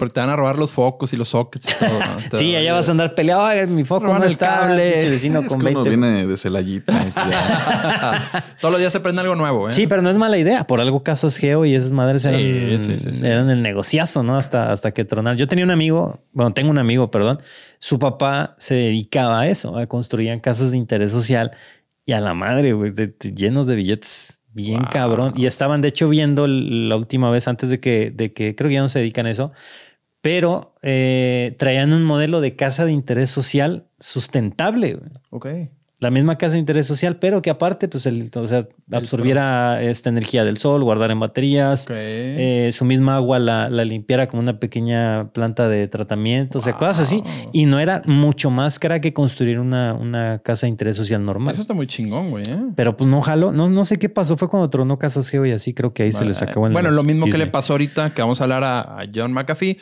Porque 0.00 0.14
te 0.14 0.20
van 0.20 0.30
a 0.30 0.36
robar 0.36 0.56
los 0.56 0.72
focos 0.72 1.12
y 1.12 1.16
los 1.18 1.28
sockets 1.28 1.72
y 1.72 1.74
todo. 1.78 1.98
sí, 2.38 2.56
allá 2.56 2.72
vas 2.72 2.88
a 2.88 2.92
andar 2.92 3.14
peleado. 3.14 3.50
mi 3.66 3.84
foco 3.84 4.06
no 4.06 4.24
el 4.24 4.30
está. 4.30 4.60
Cable. 4.60 5.10
Vecino 5.10 5.42
con 5.44 5.68
es 5.68 5.84
viene 5.84 6.26
de 6.26 6.38
Celayita. 6.38 6.90
Todos 8.62 8.72
los 8.72 8.78
días 8.80 8.94
se 8.94 9.00
prende 9.00 9.20
algo 9.20 9.36
nuevo. 9.36 9.68
¿eh? 9.68 9.72
Sí, 9.72 9.86
pero 9.86 10.00
no 10.00 10.08
es 10.08 10.16
mala 10.16 10.38
idea. 10.38 10.66
Por 10.66 10.80
algo 10.80 11.02
casos 11.02 11.36
Geo 11.36 11.66
y 11.66 11.74
esas 11.74 11.92
madres 11.92 12.24
eran, 12.24 12.40
eran 13.22 13.50
el 13.50 13.60
negociazo, 13.60 14.22
¿no? 14.22 14.38
Hasta, 14.38 14.72
hasta 14.72 14.92
que 14.92 15.04
tronar. 15.04 15.36
Yo 15.36 15.46
tenía 15.48 15.66
un 15.66 15.70
amigo, 15.70 16.20
bueno, 16.32 16.54
tengo 16.54 16.70
un 16.70 16.78
amigo, 16.78 17.10
perdón. 17.10 17.42
Su 17.78 17.98
papá 17.98 18.54
se 18.56 18.76
dedicaba 18.76 19.42
a 19.42 19.48
eso, 19.48 19.76
a 19.76 19.86
construir 19.86 20.40
casas 20.40 20.70
de 20.70 20.78
interés 20.78 21.12
social 21.12 21.50
y 22.06 22.12
a 22.12 22.20
la 22.20 22.32
madre, 22.32 22.72
güey, 22.72 22.94
llenos 23.34 23.66
de 23.66 23.76
billetes 23.76 24.40
bien 24.52 24.84
cabrón. 24.84 25.32
Y 25.36 25.46
estaban, 25.46 25.80
de 25.80 25.88
hecho, 25.88 26.08
viendo 26.08 26.46
la 26.46 26.96
última 26.96 27.30
vez 27.30 27.48
antes 27.48 27.68
de 27.68 27.80
que, 27.80 28.10
de 28.10 28.32
que 28.32 28.54
creo 28.54 28.68
que 28.68 28.74
ya 28.74 28.80
no 28.80 28.88
se 28.88 28.98
dedican 28.98 29.26
a 29.26 29.30
eso, 29.30 29.52
pero 30.20 30.74
eh, 30.82 31.54
traían 31.58 31.92
un 31.92 32.04
modelo 32.04 32.40
de 32.40 32.56
casa 32.56 32.84
de 32.84 32.92
interés 32.92 33.30
social 33.30 33.88
sustentable. 33.98 34.98
Ok 35.30 35.46
la 36.00 36.10
misma 36.10 36.36
casa 36.36 36.54
de 36.54 36.60
interés 36.60 36.86
social, 36.86 37.16
pero 37.16 37.42
que 37.42 37.50
aparte, 37.50 37.86
pues, 37.86 38.06
el, 38.06 38.30
o 38.34 38.46
sea, 38.46 38.66
absorbiera 38.90 39.82
esta 39.82 40.08
energía 40.08 40.46
del 40.46 40.56
sol, 40.56 40.82
guardar 40.82 41.10
en 41.10 41.20
baterías, 41.20 41.86
eh, 41.90 42.70
su 42.72 42.86
misma 42.86 43.16
agua 43.16 43.38
la, 43.38 43.68
limpiara 43.68 44.26
como 44.26 44.40
una 44.40 44.58
pequeña 44.58 45.30
planta 45.32 45.68
de 45.68 45.88
tratamiento, 45.88 46.58
o 46.58 46.62
sea, 46.62 46.72
cosas 46.72 47.00
así. 47.00 47.22
Y 47.52 47.66
no 47.66 47.78
era 47.80 48.02
mucho 48.06 48.50
más 48.50 48.78
cara 48.78 49.02
que 49.02 49.12
construir 49.12 49.60
una, 49.60 49.92
una 49.92 50.38
casa 50.38 50.66
de 50.66 50.70
interés 50.70 50.96
social 50.96 51.22
normal. 51.22 51.52
Eso 51.52 51.62
está 51.62 51.74
muy 51.74 51.86
chingón, 51.86 52.30
güey. 52.30 52.44
¿eh? 52.48 52.58
Pero 52.76 52.96
pues 52.96 53.08
no 53.08 53.20
jalo, 53.20 53.52
no, 53.52 53.68
no 53.68 53.84
sé 53.84 53.98
qué 53.98 54.08
pasó, 54.08 54.38
fue 54.38 54.48
cuando 54.48 54.70
tronó 54.70 54.98
Casas 54.98 55.28
Geo 55.28 55.44
y 55.44 55.52
así 55.52 55.74
creo 55.74 55.92
que 55.92 56.04
ahí 56.04 56.12
se 56.14 56.24
les 56.24 56.40
acabó. 56.40 56.66
En 56.66 56.72
bueno, 56.72 56.90
lo 56.90 57.02
mismo 57.02 57.26
que 57.26 57.36
le 57.36 57.46
pasó 57.46 57.74
ahorita, 57.74 58.14
que 58.14 58.22
vamos 58.22 58.40
a 58.40 58.44
hablar 58.44 58.64
a, 58.64 59.00
John 59.14 59.32
McAfee, 59.32 59.78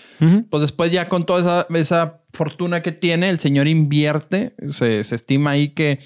pues 0.51 0.61
después 0.63 0.91
ya 0.91 1.09
con 1.09 1.27
toda 1.27 1.41
esa, 1.41 1.67
esa 1.79 2.21
fortuna 2.33 2.83
que 2.83 2.93
tiene, 2.93 3.31
el 3.31 3.38
señor 3.38 3.69
invierte, 3.69 4.55
se, 4.71 5.01
estima 5.01 5.51
ahí 5.51 5.71
que 5.71 6.01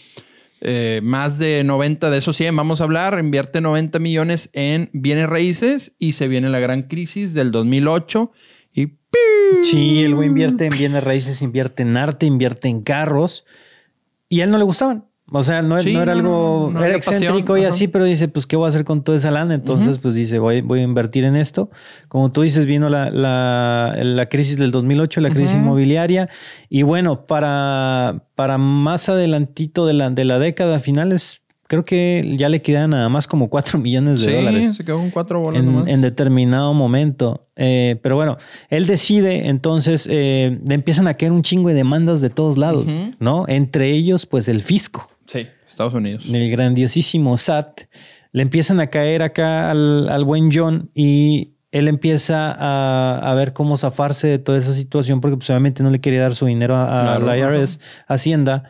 eh, 0.60 1.00
más 1.02 1.38
de 1.38 1.64
90 1.64 2.10
de 2.10 2.18
esos 2.18 2.36
100, 2.36 2.54
vamos 2.56 2.80
a 2.80 2.84
hablar, 2.84 3.18
invierte 3.18 3.60
90 3.60 3.98
millones 3.98 4.50
en 4.52 4.90
bienes 4.92 5.28
raíces 5.28 5.94
y 5.98 6.12
se 6.12 6.28
viene 6.28 6.48
la 6.48 6.60
gran 6.60 6.82
crisis 6.82 7.34
del 7.34 7.50
2008 7.50 8.32
y... 8.72 8.94
Sí, 9.62 10.02
el 10.02 10.14
güey 10.14 10.28
invierte 10.28 10.64
en 10.64 10.78
bienes 10.78 11.04
raíces, 11.04 11.42
invierte 11.42 11.82
en 11.82 11.96
arte, 11.96 12.24
invierte 12.26 12.68
en 12.68 12.82
carros 12.82 13.44
y 14.28 14.40
a 14.40 14.44
él 14.44 14.50
no 14.50 14.58
le 14.58 14.64
gustaban. 14.64 15.04
O 15.34 15.42
sea, 15.42 15.62
no, 15.62 15.78
era 15.78 16.12
algo, 16.12 16.72
era 16.76 16.94
excéntrico 16.94 17.56
y 17.56 17.64
así, 17.64 17.88
pero 17.88 18.04
dice, 18.04 18.28
pues, 18.28 18.46
¿qué 18.46 18.56
voy 18.56 18.66
a 18.66 18.68
hacer 18.68 18.84
con 18.84 19.02
toda 19.02 19.16
esa 19.16 19.30
lana? 19.30 19.54
Entonces, 19.54 19.98
pues 19.98 20.14
dice, 20.14 20.38
voy, 20.38 20.60
voy 20.60 20.80
a 20.80 20.82
invertir 20.82 21.24
en 21.24 21.36
esto. 21.36 21.70
Como 22.08 22.30
tú 22.30 22.42
dices, 22.42 22.66
vino 22.66 22.88
la, 22.88 23.10
la, 23.10 24.28
crisis 24.28 24.58
del 24.58 24.70
2008, 24.70 25.20
la 25.22 25.30
crisis 25.30 25.56
inmobiliaria. 25.56 26.28
Y 26.68 26.82
bueno, 26.82 27.24
para, 27.26 28.24
para 28.34 28.58
más 28.58 29.08
adelantito 29.08 29.86
de 29.86 29.94
la, 29.94 30.10
de 30.10 30.24
la 30.24 30.38
década, 30.38 30.80
finales, 30.80 31.40
creo 31.66 31.86
que 31.86 32.34
ya 32.36 32.50
le 32.50 32.60
quedan 32.60 32.90
nada 32.90 33.08
más 33.08 33.26
como 33.26 33.48
4 33.48 33.78
millones 33.78 34.20
de 34.20 34.36
dólares. 34.36 34.68
Sí, 34.68 34.74
se 34.76 34.84
quedó 34.84 34.98
con 34.98 35.10
4 35.10 35.40
bolas 35.40 35.62
en, 35.62 35.88
en, 35.88 36.00
determinado 36.02 36.74
momento. 36.74 37.48
Eh, 37.56 37.96
pero 38.02 38.16
bueno, 38.16 38.36
él 38.68 38.86
decide, 38.86 39.48
entonces 39.48 40.06
eh, 40.10 40.60
empiezan 40.68 41.08
a 41.08 41.14
caer 41.14 41.32
un 41.32 41.42
chingo 41.42 41.70
de 41.70 41.74
demandas 41.74 42.20
de 42.20 42.28
todos 42.28 42.58
lados, 42.58 42.86
¿no? 43.18 43.46
Entre 43.48 43.90
ellos, 43.92 44.26
pues 44.26 44.48
el 44.48 44.60
fisco. 44.60 45.08
Sí, 45.32 45.46
Estados 45.66 45.94
Unidos. 45.94 46.24
El 46.30 46.50
grandiosísimo 46.50 47.38
SAT. 47.38 47.82
Le 48.32 48.42
empiezan 48.42 48.80
a 48.80 48.88
caer 48.88 49.22
acá 49.22 49.70
al, 49.70 50.24
buen 50.26 50.50
John 50.52 50.90
y 50.94 51.52
él 51.70 51.88
empieza 51.88 52.54
a, 52.58 53.34
ver 53.34 53.54
cómo 53.54 53.78
zafarse 53.78 54.28
de 54.28 54.38
toda 54.38 54.58
esa 54.58 54.74
situación 54.74 55.22
porque 55.22 55.38
pues, 55.38 55.48
obviamente 55.48 55.82
no 55.82 55.88
le 55.88 56.00
quería 56.00 56.20
dar 56.20 56.34
su 56.34 56.44
dinero 56.44 56.76
a, 56.76 57.18
la 57.18 57.38
IRS, 57.38 57.80
Hacienda, 58.06 58.64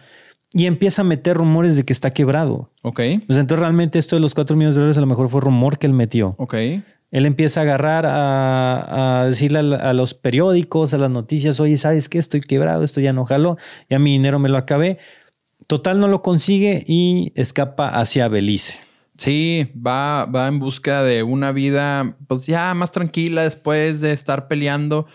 y 0.53 0.67
empieza 0.67 1.03
a 1.03 1.05
meter 1.05 1.37
rumores 1.37 1.75
de 1.77 1.85
que 1.85 1.93
está 1.93 2.11
quebrado. 2.11 2.71
Ok. 2.83 3.01
Pues 3.27 3.39
entonces 3.39 3.59
realmente 3.59 3.99
esto 3.99 4.15
de 4.15 4.21
los 4.21 4.35
4 4.35 4.57
millones 4.57 4.77
de 4.77 4.83
dólares 4.83 4.99
a 4.99 5.01
lo 5.01 5.07
mejor 5.09 5.31
fue 5.31 5.41
rumor 5.41 5.79
que 5.79 5.89
él 5.89 5.95
metió. 5.95 6.37
Ok. 6.39 6.55
Él 7.13 7.27
empieza 7.27 7.61
a 7.61 7.63
agarrar 7.65 8.07
a, 8.07 9.27
decirle 9.29 9.59
a, 9.59 9.93
los 9.93 10.15
periódicos, 10.15 10.95
a 10.95 10.99
las 10.99 11.11
noticias, 11.11 11.61
oye, 11.61 11.77
¿sabes 11.77 12.09
qué? 12.09 12.19
Estoy 12.19 12.41
quebrado, 12.41 12.85
esto 12.85 13.01
ya 13.01 13.13
no 13.13 13.25
jaló, 13.25 13.59
ya 13.91 13.99
mi 13.99 14.13
dinero 14.13 14.39
me 14.39 14.49
lo 14.49 14.57
acabé. 14.57 14.99
Total 15.67 16.01
no 16.01 16.09
lo 16.09 16.23
consigue 16.23 16.85
y 16.87 17.33
escapa 17.35 17.89
hacia 17.89 18.29
Belice. 18.29 18.81
Sí, 19.17 19.71
va, 19.75 20.25
va 20.25 20.49
en 20.49 20.59
busca 20.59 21.03
de 21.03 21.23
una 21.23 21.53
vida, 21.53 22.17
pues 22.27 22.47
ya 22.47 22.75
más 22.75 22.93
tranquila 22.93 23.43
después 23.43 24.01
de 24.01 24.13
estar 24.13 24.49
peleando. 24.49 25.07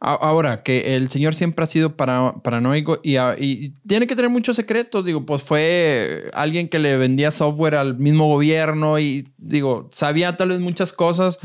Ahora, 0.00 0.62
que 0.62 0.96
el 0.96 1.08
señor 1.08 1.34
siempre 1.34 1.62
ha 1.62 1.66
sido 1.66 1.96
paranoico 1.96 3.00
y, 3.02 3.16
y, 3.16 3.72
tiene 3.86 4.06
que 4.06 4.14
tener 4.14 4.30
muchos 4.30 4.56
secretos. 4.56 5.02
Digo, 5.02 5.24
pues 5.24 5.42
fue 5.42 6.30
alguien 6.34 6.68
que 6.68 6.78
le 6.78 6.98
vendía 6.98 7.30
software 7.30 7.76
al 7.76 7.96
mismo 7.96 8.26
gobierno 8.26 8.98
y 8.98 9.28
digo, 9.38 9.88
sabía 9.92 10.36
tal 10.36 10.50
vez 10.50 10.60
muchas 10.60 10.92
cosas 10.92 11.38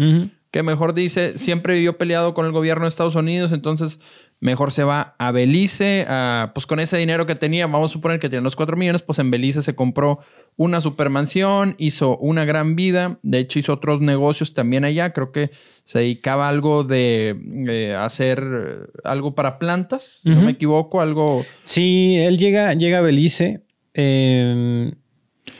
que 0.52 0.64
mejor 0.64 0.94
dice, 0.94 1.38
siempre 1.38 1.76
vivió 1.76 1.98
peleado 1.98 2.34
con 2.34 2.46
el 2.46 2.52
gobierno 2.52 2.86
de 2.86 2.90
Estados 2.90 3.16
Unidos, 3.16 3.52
entonces 3.52 4.00
mejor 4.42 4.72
se 4.72 4.84
va 4.84 5.16
a 5.18 5.32
Belice, 5.32 6.08
pues 6.54 6.66
con 6.66 6.80
ese 6.80 6.98
dinero 6.98 7.26
que 7.26 7.36
tenía, 7.36 7.68
vamos 7.68 7.92
a 7.92 7.94
suponer 7.94 8.20
que 8.20 8.30
tiene 8.30 8.44
los 8.44 8.56
4 8.56 8.78
millones, 8.78 9.04
pues 9.04 9.20
en 9.20 9.32
Belice 9.32 9.62
se 9.62 9.76
compró 9.76 10.20
una 10.56 10.80
supermansión, 10.80 11.76
hizo 11.78 12.18
una 12.18 12.46
gran 12.46 12.76
vida, 12.76 13.20
de 13.22 13.40
hecho 13.40 13.60
hizo 13.60 13.74
otros 13.74 14.00
negocios 14.02 14.54
también 14.54 14.86
allá, 14.86 15.12
creo 15.12 15.32
que 15.32 15.52
se 15.84 16.00
dedicaba 16.00 16.46
a 16.46 16.50
algo 16.50 16.84
de 16.84 17.36
eh, 17.68 17.96
hacer 17.96 18.90
algo 19.04 19.36
para 19.36 19.60
plantas, 19.60 20.22
no 20.24 20.42
me 20.42 20.52
equivoco, 20.52 21.02
algo... 21.02 21.46
Sí, 21.66 22.18
él 22.18 22.38
llega, 22.38 22.74
llega 22.74 23.00
a 23.00 23.02
Belice 23.02 23.64
em, 23.94 24.94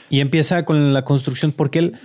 y 0.08 0.20
empieza 0.20 0.64
con 0.64 0.94
la 0.94 1.02
construcción, 1.02 1.52
porque 1.52 1.80
él 1.80 1.98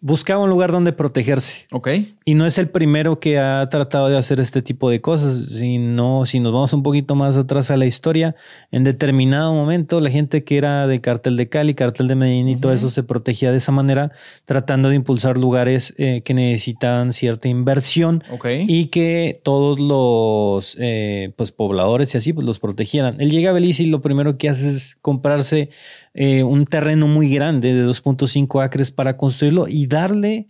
buscaba 0.00 0.42
un 0.42 0.50
lugar 0.50 0.72
donde 0.72 0.92
protegerse. 0.92 1.66
Ok. 1.72 1.88
Y 2.24 2.34
no 2.34 2.46
es 2.46 2.58
el 2.58 2.68
primero 2.68 3.20
que 3.20 3.38
ha 3.38 3.68
tratado 3.68 4.08
de 4.08 4.16
hacer 4.16 4.40
este 4.40 4.62
tipo 4.62 4.88
de 4.88 5.00
cosas, 5.00 5.46
sino 5.58 6.24
si 6.26 6.40
nos 6.40 6.52
vamos 6.52 6.72
un 6.72 6.82
poquito 6.82 7.14
más 7.14 7.36
atrás 7.36 7.70
a 7.70 7.76
la 7.76 7.86
historia, 7.86 8.34
en 8.70 8.84
determinado 8.84 9.52
momento 9.52 10.00
la 10.00 10.10
gente 10.10 10.44
que 10.44 10.56
era 10.56 10.86
de 10.86 11.00
cartel 11.00 11.36
de 11.36 11.48
Cali, 11.48 11.74
cartel 11.74 12.08
de 12.08 12.14
Medellín 12.14 12.48
y 12.48 12.56
todo 12.56 12.72
eso 12.72 12.88
se 12.88 13.02
protegía 13.02 13.50
de 13.50 13.58
esa 13.58 13.72
manera, 13.72 14.12
tratando 14.46 14.88
de 14.88 14.96
impulsar 14.96 15.36
lugares 15.36 15.94
eh, 15.98 16.22
que 16.24 16.34
necesitaban 16.34 17.12
cierta 17.12 17.48
inversión 17.48 18.24
y 18.66 18.86
que 18.86 19.40
todos 19.42 19.78
los 19.80 20.76
eh, 20.80 21.32
pues, 21.36 21.52
pobladores 21.52 22.14
y 22.14 22.18
así 22.18 22.32
pues, 22.32 22.46
los 22.46 22.58
protegieran. 22.58 23.20
Él 23.20 23.30
llega 23.30 23.50
a 23.50 23.52
Belice 23.52 23.82
y 23.82 23.86
lo 23.86 24.00
primero 24.00 24.38
que 24.38 24.48
hace 24.48 24.68
es 24.68 24.96
comprarse 25.02 25.70
eh, 26.14 26.42
un 26.42 26.64
terreno 26.64 27.06
muy 27.06 27.32
grande 27.32 27.72
de 27.72 27.86
2.5 27.86 28.62
acres 28.64 28.90
para 28.90 29.16
construirlo 29.16 29.66
y 29.68 29.86
darle 29.86 30.48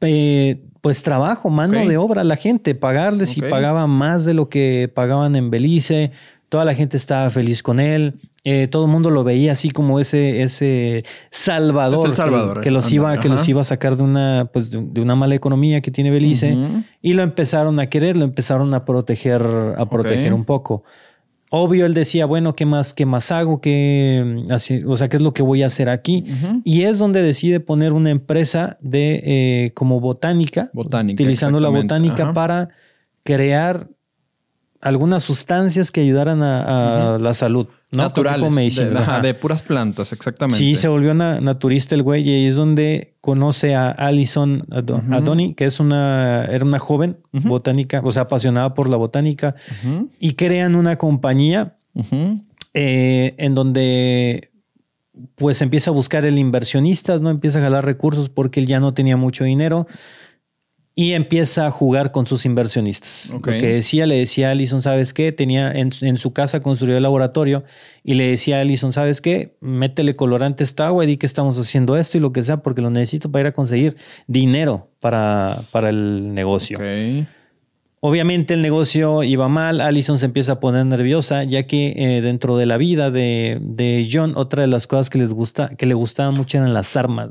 eh, 0.00 0.62
pues 0.80 1.02
trabajo, 1.02 1.48
mano 1.48 1.86
de 1.86 1.96
obra 1.96 2.20
a 2.20 2.24
la 2.24 2.36
gente, 2.36 2.74
pagarles 2.74 3.38
y 3.38 3.40
pagaba 3.40 3.86
más 3.86 4.24
de 4.24 4.34
lo 4.34 4.50
que 4.50 4.90
pagaban 4.92 5.34
en 5.34 5.50
Belice. 5.50 6.12
Toda 6.50 6.66
la 6.66 6.74
gente 6.74 6.98
estaba 6.98 7.30
feliz 7.30 7.62
con 7.62 7.80
él. 7.80 8.20
Eh, 8.44 8.68
todo 8.70 8.84
el 8.84 8.90
mundo 8.90 9.08
lo 9.08 9.24
veía 9.24 9.52
así 9.52 9.70
como 9.70 9.98
ese, 9.98 10.42
ese 10.42 11.04
salvador, 11.30 12.14
salvador 12.14 12.60
que, 12.60 12.70
los 12.70 12.92
iba, 12.92 13.18
que 13.18 13.30
los 13.30 13.48
iba 13.48 13.62
a 13.62 13.64
sacar 13.64 13.96
de 13.96 14.02
una, 14.02 14.50
pues 14.52 14.70
de, 14.70 15.00
una 15.00 15.14
mala 15.14 15.34
economía 15.34 15.80
que 15.80 15.90
tiene 15.90 16.10
Belice. 16.10 16.54
Y 17.00 17.14
lo 17.14 17.22
empezaron 17.22 17.80
a 17.80 17.86
querer, 17.86 18.18
lo 18.18 18.24
empezaron 18.24 18.74
a 18.74 18.84
proteger, 18.84 19.42
a 19.78 19.88
proteger 19.88 20.34
un 20.34 20.44
poco. 20.44 20.84
Obvio, 21.56 21.86
él 21.86 21.94
decía, 21.94 22.26
bueno, 22.26 22.56
¿qué 22.56 22.66
más, 22.66 22.92
qué 22.94 23.06
más 23.06 23.30
hago? 23.30 23.60
¿Qué, 23.60 24.44
así, 24.50 24.82
o 24.84 24.96
sea, 24.96 25.08
¿qué 25.08 25.18
es 25.18 25.22
lo 25.22 25.32
que 25.32 25.44
voy 25.44 25.62
a 25.62 25.66
hacer 25.66 25.88
aquí? 25.88 26.24
Y 26.64 26.82
es 26.82 26.98
donde 26.98 27.22
decide 27.22 27.60
poner 27.60 27.92
una 27.92 28.10
empresa 28.10 28.76
de 28.80 29.22
eh, 29.24 29.70
como 29.74 30.00
botánica, 30.00 30.70
botánica 30.72 31.22
utilizando 31.22 31.60
la 31.60 31.68
botánica 31.68 32.32
para 32.32 32.70
crear 33.22 33.88
algunas 34.84 35.24
sustancias 35.24 35.90
que 35.90 36.02
ayudaran 36.02 36.42
a, 36.42 37.18
la 37.18 37.34
salud. 37.34 37.66
¿no? 37.90 38.02
Naturales. 38.02 38.76
De, 39.22 39.34
puras 39.34 39.62
plantas, 39.62 40.12
exactamente. 40.12 40.58
Sí, 40.58 40.74
se 40.74 40.88
volvió 40.88 41.14
naturista 41.14 41.94
el 41.94 42.02
güey 42.02 42.28
y 42.28 42.32
ahí 42.32 42.46
es 42.46 42.56
donde 42.56 43.14
conoce 43.20 43.74
a 43.74 43.90
Alison 43.90 44.66
Adoni, 44.70 45.54
que 45.54 45.64
es 45.64 45.80
una, 45.80 46.44
era 46.44 46.64
una 46.64 46.78
joven 46.78 47.16
botánica, 47.32 48.02
o 48.04 48.12
sea, 48.12 48.24
apasionada 48.24 48.74
por 48.74 48.90
la 48.90 48.96
botánica, 48.96 49.54
y 50.20 50.34
crean 50.34 50.74
una 50.74 50.96
compañía 50.96 51.76
eh, 52.74 53.34
en 53.38 53.54
donde 53.54 54.50
pues 55.36 55.62
empieza 55.62 55.90
a 55.90 55.94
buscar 55.94 56.24
el 56.24 56.38
inversionista, 56.38 57.18
¿no? 57.18 57.30
Empieza 57.30 57.60
a 57.60 57.62
jalar 57.62 57.84
recursos 57.84 58.28
porque 58.28 58.60
él 58.60 58.66
ya 58.66 58.80
no 58.80 58.92
tenía 58.94 59.16
mucho 59.16 59.44
dinero 59.44 59.86
y 60.96 61.12
empieza 61.12 61.66
a 61.66 61.70
jugar 61.72 62.12
con 62.12 62.26
sus 62.26 62.46
inversionistas. 62.46 63.30
Lo 63.32 63.40
que 63.40 63.66
decía, 63.66 64.06
le 64.06 64.16
decía 64.16 64.48
a 64.48 64.50
Allison, 64.52 64.80
¿sabes 64.80 65.12
qué? 65.12 65.32
Tenía 65.32 65.72
en, 65.72 65.90
su 65.90 66.32
casa 66.32 66.60
construyó 66.60 66.96
el 66.96 67.02
laboratorio 67.02 67.64
y 68.04 68.14
le 68.14 68.28
decía 68.28 68.58
a 68.58 68.60
Allison, 68.60 68.92
¿sabes 68.92 69.20
qué? 69.20 69.56
Métele 69.60 70.14
colorante 70.14 70.62
a 70.62 70.66
esta 70.66 70.86
agua 70.86 71.04
y 71.04 71.08
di 71.08 71.16
que 71.16 71.26
estamos 71.26 71.58
haciendo 71.58 71.96
esto 71.96 72.16
y 72.16 72.20
lo 72.20 72.32
que 72.32 72.42
sea, 72.42 72.58
porque 72.58 72.80
lo 72.80 72.90
necesito 72.90 73.30
para 73.30 73.42
ir 73.42 73.46
a 73.48 73.52
conseguir 73.52 73.96
dinero 74.28 74.88
para, 75.00 75.58
para 75.72 75.88
el 75.88 76.32
negocio. 76.32 76.78
Obviamente 77.98 78.54
el 78.54 78.60
negocio 78.62 79.22
iba 79.22 79.48
mal, 79.48 79.80
Allison 79.80 80.18
se 80.18 80.26
empieza 80.26 80.52
a 80.52 80.60
poner 80.60 80.84
nerviosa, 80.84 81.42
ya 81.42 81.66
que 81.66 81.94
eh, 81.96 82.20
dentro 82.20 82.56
de 82.58 82.66
la 82.66 82.76
vida 82.76 83.10
de, 83.10 83.58
de, 83.62 84.06
John, 84.12 84.34
otra 84.36 84.60
de 84.60 84.68
las 84.68 84.86
cosas 84.86 85.08
que 85.08 85.18
les 85.18 85.32
gusta, 85.32 85.70
que 85.70 85.86
le 85.86 85.94
gustaba 85.94 86.30
mucho 86.30 86.58
eran 86.58 86.74
las 86.74 86.96
armas. 86.96 87.30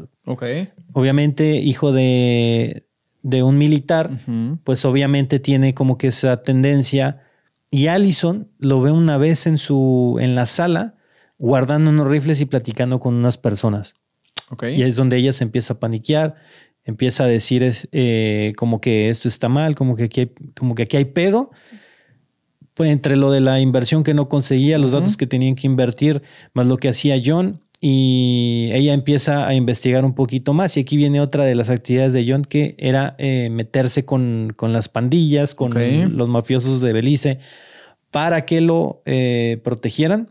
Obviamente, 0.93 1.57
hijo 1.57 1.91
de, 1.91 2.87
de 3.23 3.41
un 3.41 3.57
militar, 3.57 4.19
pues 4.63 4.85
obviamente 4.85 5.39
tiene 5.39 5.73
como 5.73 5.97
que 5.97 6.07
esa 6.07 6.43
tendencia. 6.43 7.21
Y 7.71 7.87
Allison 7.87 8.49
lo 8.59 8.81
ve 8.81 8.91
una 8.91 9.17
vez 9.17 9.47
en 9.47 9.57
su 9.57 10.17
en 10.21 10.35
la 10.35 10.45
sala 10.45 10.95
guardando 11.39 11.89
unos 11.89 12.07
rifles 12.07 12.39
y 12.41 12.45
platicando 12.45 12.99
con 12.99 13.15
unas 13.15 13.37
personas. 13.37 13.95
Y 14.61 14.83
es 14.83 14.95
donde 14.95 15.17
ella 15.17 15.31
se 15.31 15.43
empieza 15.43 15.73
a 15.73 15.79
paniquear, 15.79 16.35
empieza 16.83 17.23
a 17.23 17.27
decir 17.27 17.73
eh, 17.91 18.53
como 18.55 18.79
que 18.79 19.09
esto 19.09 19.27
está 19.27 19.49
mal, 19.49 19.73
como 19.73 19.95
que 19.95 20.03
aquí 20.03 20.21
hay, 20.21 20.31
como 20.55 20.75
que 20.75 20.83
aquí 20.83 20.97
hay 20.97 21.05
pedo. 21.05 21.49
Pues 22.75 22.89
entre 22.89 23.15
lo 23.15 23.31
de 23.31 23.39
la 23.39 23.59
inversión 23.59 24.03
que 24.03 24.13
no 24.13 24.29
conseguía, 24.29 24.77
los 24.77 24.93
datos 24.93 25.15
que 25.15 25.27
tenían 25.27 25.55
que 25.55 25.67
invertir, 25.67 26.23
más 26.53 26.65
lo 26.65 26.77
que 26.77 26.89
hacía 26.89 27.21
John, 27.23 27.62
y 27.85 28.69
ella 28.71 28.93
empieza 28.93 29.45
a 29.45 29.53
investigar 29.55 30.05
un 30.05 30.13
poquito 30.13 30.53
más. 30.53 30.77
Y 30.77 30.79
aquí 30.79 30.95
viene 30.95 31.19
otra 31.19 31.43
de 31.43 31.53
las 31.53 31.69
actividades 31.69 32.13
de 32.13 32.25
John, 32.25 32.45
que 32.45 32.75
era 32.77 33.13
eh, 33.17 33.49
meterse 33.51 34.05
con, 34.05 34.55
las 34.57 34.87
pandillas, 34.87 35.53
con 35.53 35.73
los 36.15 36.29
mafiosos 36.29 36.79
de 36.79 36.93
Belice, 36.93 37.39
para 38.09 38.45
que 38.45 38.61
lo 38.61 39.01
eh, 39.03 39.59
protegieran, 39.65 40.29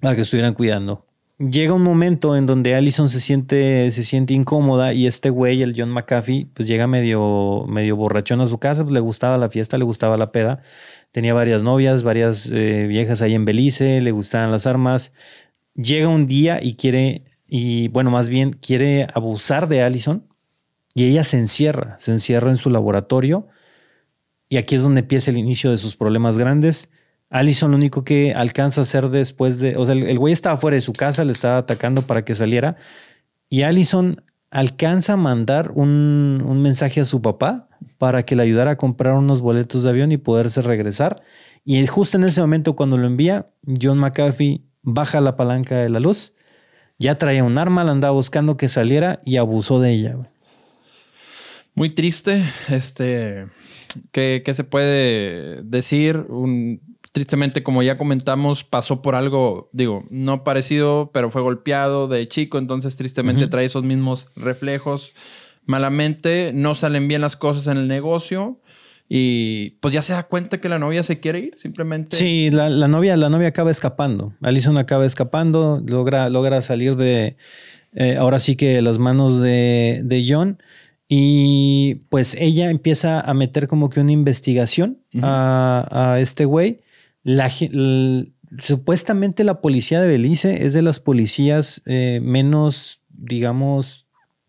para 0.00 0.16
que 0.16 0.22
estuvieran 0.22 0.54
cuidando. 0.54 1.04
Llega 1.38 1.74
un 1.74 1.82
momento 1.82 2.34
en 2.34 2.46
donde 2.46 2.74
Allison 2.74 3.10
se 3.10 3.20
siente, 3.20 3.90
se 3.90 4.02
siente 4.02 4.32
incómoda 4.32 4.94
y 4.94 5.06
este 5.06 5.28
güey, 5.28 5.60
el 5.60 5.74
John 5.76 5.90
McAfee, 5.90 6.46
pues 6.54 6.66
llega 6.66 6.86
medio, 6.86 7.66
medio 7.68 7.96
borrachón 7.96 8.40
a 8.40 8.46
su 8.46 8.56
casa, 8.56 8.84
pues 8.84 8.94
le 8.94 9.00
gustaba 9.00 9.36
la 9.36 9.50
fiesta, 9.50 9.76
le 9.76 9.84
gustaba 9.84 10.16
la 10.16 10.32
peda. 10.32 10.62
Tenía 11.12 11.34
varias 11.34 11.62
novias, 11.62 12.04
varias 12.04 12.48
eh, 12.50 12.86
viejas 12.88 13.20
ahí 13.20 13.34
en 13.34 13.44
Belice, 13.44 14.00
le 14.00 14.12
gustaban 14.12 14.50
las 14.50 14.66
armas 14.66 15.12
llega 15.74 16.08
un 16.08 16.26
día 16.26 16.62
y 16.62 16.74
quiere, 16.74 17.24
y 17.46 17.88
bueno, 17.88 18.10
más 18.10 18.28
bien 18.28 18.52
quiere 18.52 19.06
abusar 19.14 19.68
de 19.68 19.82
Allison 19.82 20.26
y 20.94 21.04
ella 21.04 21.24
se 21.24 21.38
encierra, 21.38 21.96
se 21.98 22.12
encierra 22.12 22.50
en 22.50 22.56
su 22.56 22.70
laboratorio 22.70 23.48
y 24.48 24.56
aquí 24.56 24.76
es 24.76 24.82
donde 24.82 25.00
empieza 25.00 25.30
el 25.30 25.38
inicio 25.38 25.70
de 25.70 25.76
sus 25.76 25.96
problemas 25.96 26.38
grandes. 26.38 26.90
Allison 27.30 27.72
lo 27.72 27.76
único 27.76 28.04
que 28.04 28.32
alcanza 28.32 28.80
a 28.80 28.82
hacer 28.82 29.08
después 29.08 29.58
de, 29.58 29.76
o 29.76 29.84
sea, 29.84 29.94
el, 29.94 30.18
güey 30.18 30.32
estaba 30.32 30.56
fuera 30.56 30.76
de 30.76 30.80
su 30.80 30.92
casa, 30.92 31.24
le 31.24 31.32
estaba 31.32 31.58
atacando 31.58 32.02
para 32.02 32.24
que 32.24 32.34
saliera 32.34 32.76
y 33.48 33.62
Allison 33.62 34.22
alcanza 34.50 35.14
a 35.14 35.16
mandar 35.16 35.72
un, 35.74 36.44
un 36.46 36.62
mensaje 36.62 37.00
a 37.00 37.04
su 37.04 37.20
papá 37.20 37.68
para 37.98 38.24
que 38.24 38.36
le 38.36 38.44
ayudara 38.44 38.72
a 38.72 38.76
comprar 38.76 39.14
unos 39.14 39.40
boletos 39.40 39.82
de 39.82 39.90
avión 39.90 40.12
y 40.12 40.16
poderse 40.16 40.62
regresar. 40.62 41.22
Y 41.64 41.84
justo 41.86 42.18
en 42.18 42.24
ese 42.24 42.40
momento 42.40 42.76
cuando 42.76 42.96
lo 42.96 43.06
envía, 43.06 43.50
John 43.80 43.98
McAfee 43.98 44.62
baja 44.84 45.20
la 45.20 45.36
palanca 45.36 45.76
de 45.76 45.88
la 45.88 45.98
luz, 45.98 46.34
ya 46.98 47.18
traía 47.18 47.42
un 47.42 47.58
arma, 47.58 47.84
la 47.84 47.92
andaba 47.92 48.12
buscando 48.12 48.56
que 48.56 48.68
saliera 48.68 49.20
y 49.24 49.38
abusó 49.38 49.80
de 49.80 49.92
ella. 49.92 50.16
Muy 51.74 51.90
triste, 51.90 52.44
este, 52.68 53.48
¿qué, 54.12 54.42
se 54.54 54.62
puede 54.62 55.62
decir? 55.62 56.18
Un, 56.28 56.80
tristemente, 57.10 57.64
como 57.64 57.82
ya 57.82 57.98
comentamos, 57.98 58.62
pasó 58.62 59.02
por 59.02 59.16
algo, 59.16 59.70
digo, 59.72 60.04
no 60.10 60.44
parecido, 60.44 61.10
pero 61.12 61.30
fue 61.30 61.42
golpeado 61.42 62.06
de 62.06 62.28
chico, 62.28 62.58
entonces 62.58 62.94
tristemente 62.96 63.48
trae 63.48 63.64
esos 63.64 63.82
mismos 63.82 64.28
reflejos. 64.36 65.12
Malamente, 65.66 66.52
no 66.54 66.74
salen 66.74 67.08
bien 67.08 67.22
las 67.22 67.36
cosas 67.36 67.66
en 67.66 67.78
el 67.78 67.88
negocio 67.88 68.60
y 69.08 69.70
pues 69.80 69.92
ya 69.92 70.02
se 70.02 70.14
da 70.14 70.22
cuenta 70.22 70.60
que 70.60 70.68
la 70.68 70.78
novia 70.78 71.02
se 71.02 71.20
quiere 71.20 71.38
ir, 71.38 71.52
simplemente. 71.56 72.16
Sí, 72.16 72.50
la, 72.50 72.88
novia, 72.88 73.16
la 73.16 73.28
novia 73.28 73.48
acaba 73.48 73.70
escapando. 73.70 74.34
Alison 74.40 74.78
acaba 74.78 75.04
escapando, 75.04 75.82
logra, 75.86 76.28
logra 76.30 76.62
salir 76.62 76.96
de 76.96 77.36
eh, 77.92 78.16
ahora 78.16 78.38
sí 78.38 78.56
que 78.56 78.80
las 78.82 78.98
manos 78.98 79.40
de, 79.40 80.00
de, 80.04 80.24
John. 80.26 80.58
Y 81.06 81.96
pues 82.08 82.34
ella 82.40 82.70
empieza 82.70 83.20
a 83.20 83.34
meter 83.34 83.68
como 83.68 83.90
que 83.90 84.00
una 84.00 84.12
investigación 84.12 84.98
a, 85.22 86.16
este 86.18 86.46
güey. 86.46 86.80
La, 87.22 87.50
supuestamente 88.58 89.44
la 89.44 89.60
policía 89.60 90.00
de 90.00 90.08
Belice 90.08 90.64
es 90.64 90.72
de 90.72 90.82
las 90.82 90.98
policías 90.98 91.82
eh, 91.84 92.20
menos, 92.22 93.02
digamos, 93.10 94.03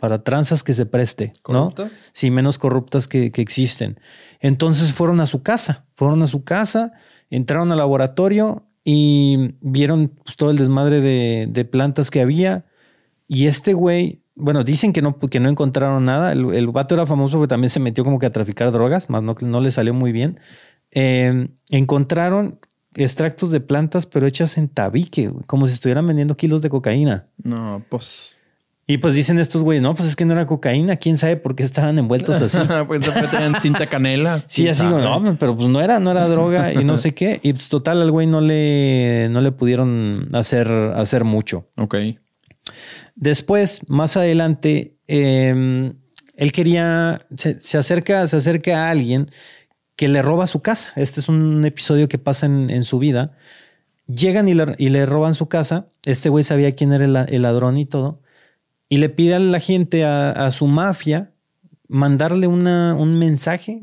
para 0.06 0.24
tranzas 0.24 0.62
que 0.62 0.76
se 0.76 0.86
preste, 0.86 1.34
¿no? 1.50 1.74
Sí, 2.14 2.30
menos 2.30 2.60
corruptas 2.60 3.08
que, 3.08 3.32
existen. 3.38 4.00
Entonces 4.40 4.94
fueron 4.94 5.20
a 5.20 5.26
su 5.26 5.42
casa, 5.42 5.86
fueron 5.96 6.22
a 6.22 6.28
su 6.28 6.44
casa, 6.44 6.94
entraron 7.32 7.72
al 7.72 7.80
laboratorio 7.80 8.68
y 8.84 9.56
vieron 9.62 10.10
pues, 10.24 10.38
todo 10.38 10.52
el 10.52 10.58
desmadre 10.58 11.02
de, 11.02 11.66
plantas 11.66 12.12
que 12.12 12.22
había. 12.22 12.66
Y 13.28 13.48
este 13.48 13.74
güey, 13.74 14.22
bueno, 14.36 14.64
dicen 14.64 14.94
que 14.94 15.02
no, 15.02 15.18
que 15.18 15.40
no 15.40 15.50
encontraron 15.50 16.06
nada. 16.06 16.34
El, 16.34 16.54
el 16.54 16.68
vato 16.68 16.94
era 16.94 17.08
famoso 17.08 17.38
porque 17.40 17.50
también 17.50 17.72
se 17.72 17.80
metió 17.80 18.04
como 18.04 18.20
que 18.20 18.28
a 18.28 18.32
traficar 18.32 18.72
drogas, 18.72 19.10
más 19.10 19.24
no, 19.24 19.36
no 19.42 19.60
le 19.60 19.72
salió 19.72 19.96
muy 19.96 20.12
bien. 20.12 20.40
Eh, 20.92 21.48
encontraron 21.72 22.60
extractos 22.94 23.50
de 23.50 23.60
plantas, 23.60 24.06
pero 24.06 24.28
hechas 24.28 24.60
en 24.60 24.70
tabique, 24.70 25.32
como 25.48 25.66
si 25.66 25.74
estuvieran 25.74 26.06
vendiendo 26.06 26.38
kilos 26.38 26.62
de 26.62 26.70
cocaína. 26.70 27.26
No, 27.42 27.84
pues. 27.90 28.35
Y 28.88 29.00
pues 29.00 29.16
dicen 29.16 29.40
estos 29.40 29.64
güeyes, 29.64 29.82
no, 29.82 29.96
pues 29.96 30.10
es 30.10 30.16
que 30.16 30.26
no 30.26 30.34
era 30.34 30.46
cocaína, 30.46 30.98
quién 30.98 31.18
sabe 31.18 31.38
por 31.38 31.56
qué 31.56 31.64
estaban 31.64 31.98
envueltos 31.98 32.40
así. 32.40 32.60
pues 32.88 33.12
tenían 33.32 33.60
cinta 33.60 33.88
canela. 33.90 34.44
Sí, 34.48 34.68
así, 34.68 34.84
no, 34.84 35.38
pero 35.40 35.58
pues 35.58 35.68
no 35.70 35.82
era, 35.82 36.00
no 36.00 36.12
era 36.12 36.28
droga 36.30 36.72
y 36.72 36.84
no 36.84 36.96
sé 36.96 37.16
qué. 37.16 37.40
Y 37.42 37.54
pues 37.54 37.68
total, 37.68 38.02
al 38.02 38.12
güey 38.12 38.28
no 38.28 38.42
le, 38.42 39.28
no 39.32 39.42
le 39.42 39.52
pudieron 39.52 40.28
hacer, 40.34 40.68
hacer 40.96 41.24
mucho. 41.24 41.68
Ok. 41.78 41.96
Después, 43.16 43.82
más 43.88 44.18
adelante, 44.18 44.98
em, 45.08 45.94
él 46.36 46.52
quería, 46.52 47.26
se, 47.38 47.78
acerca, 47.80 48.28
se 48.28 48.38
acerca 48.38 48.86
a 48.86 48.92
alguien 48.92 49.32
que 49.96 50.10
le 50.10 50.22
roba 50.22 50.46
su 50.46 50.62
casa. 50.62 50.94
Este 50.96 51.22
es 51.22 51.30
un 51.30 51.66
episodio 51.66 52.08
que 52.08 52.20
pasa 52.20 52.46
en, 52.46 52.84
su 52.84 53.00
vida. 53.00 53.32
Llegan 54.06 54.48
y 54.48 54.54
le, 54.54 54.76
y 54.78 54.90
le, 54.90 55.08
roban 55.08 55.34
su 55.34 55.48
casa. 55.48 55.88
Este 56.04 56.30
güey 56.30 56.44
sabía 56.44 56.76
quién 56.76 56.94
era 56.94 57.26
el 57.26 57.42
ladrón 57.42 57.78
y 57.78 57.88
todo 57.88 58.22
y 58.90 58.98
le 58.98 59.10
pide 59.10 59.36
a 59.36 59.40
la 59.40 59.60
gente, 59.60 60.04
a, 60.06 60.52
su 60.52 60.68
mafia, 60.68 61.34
mandarle 61.88 62.48
una, 62.48 62.96
un 62.96 63.18
mensaje 63.18 63.82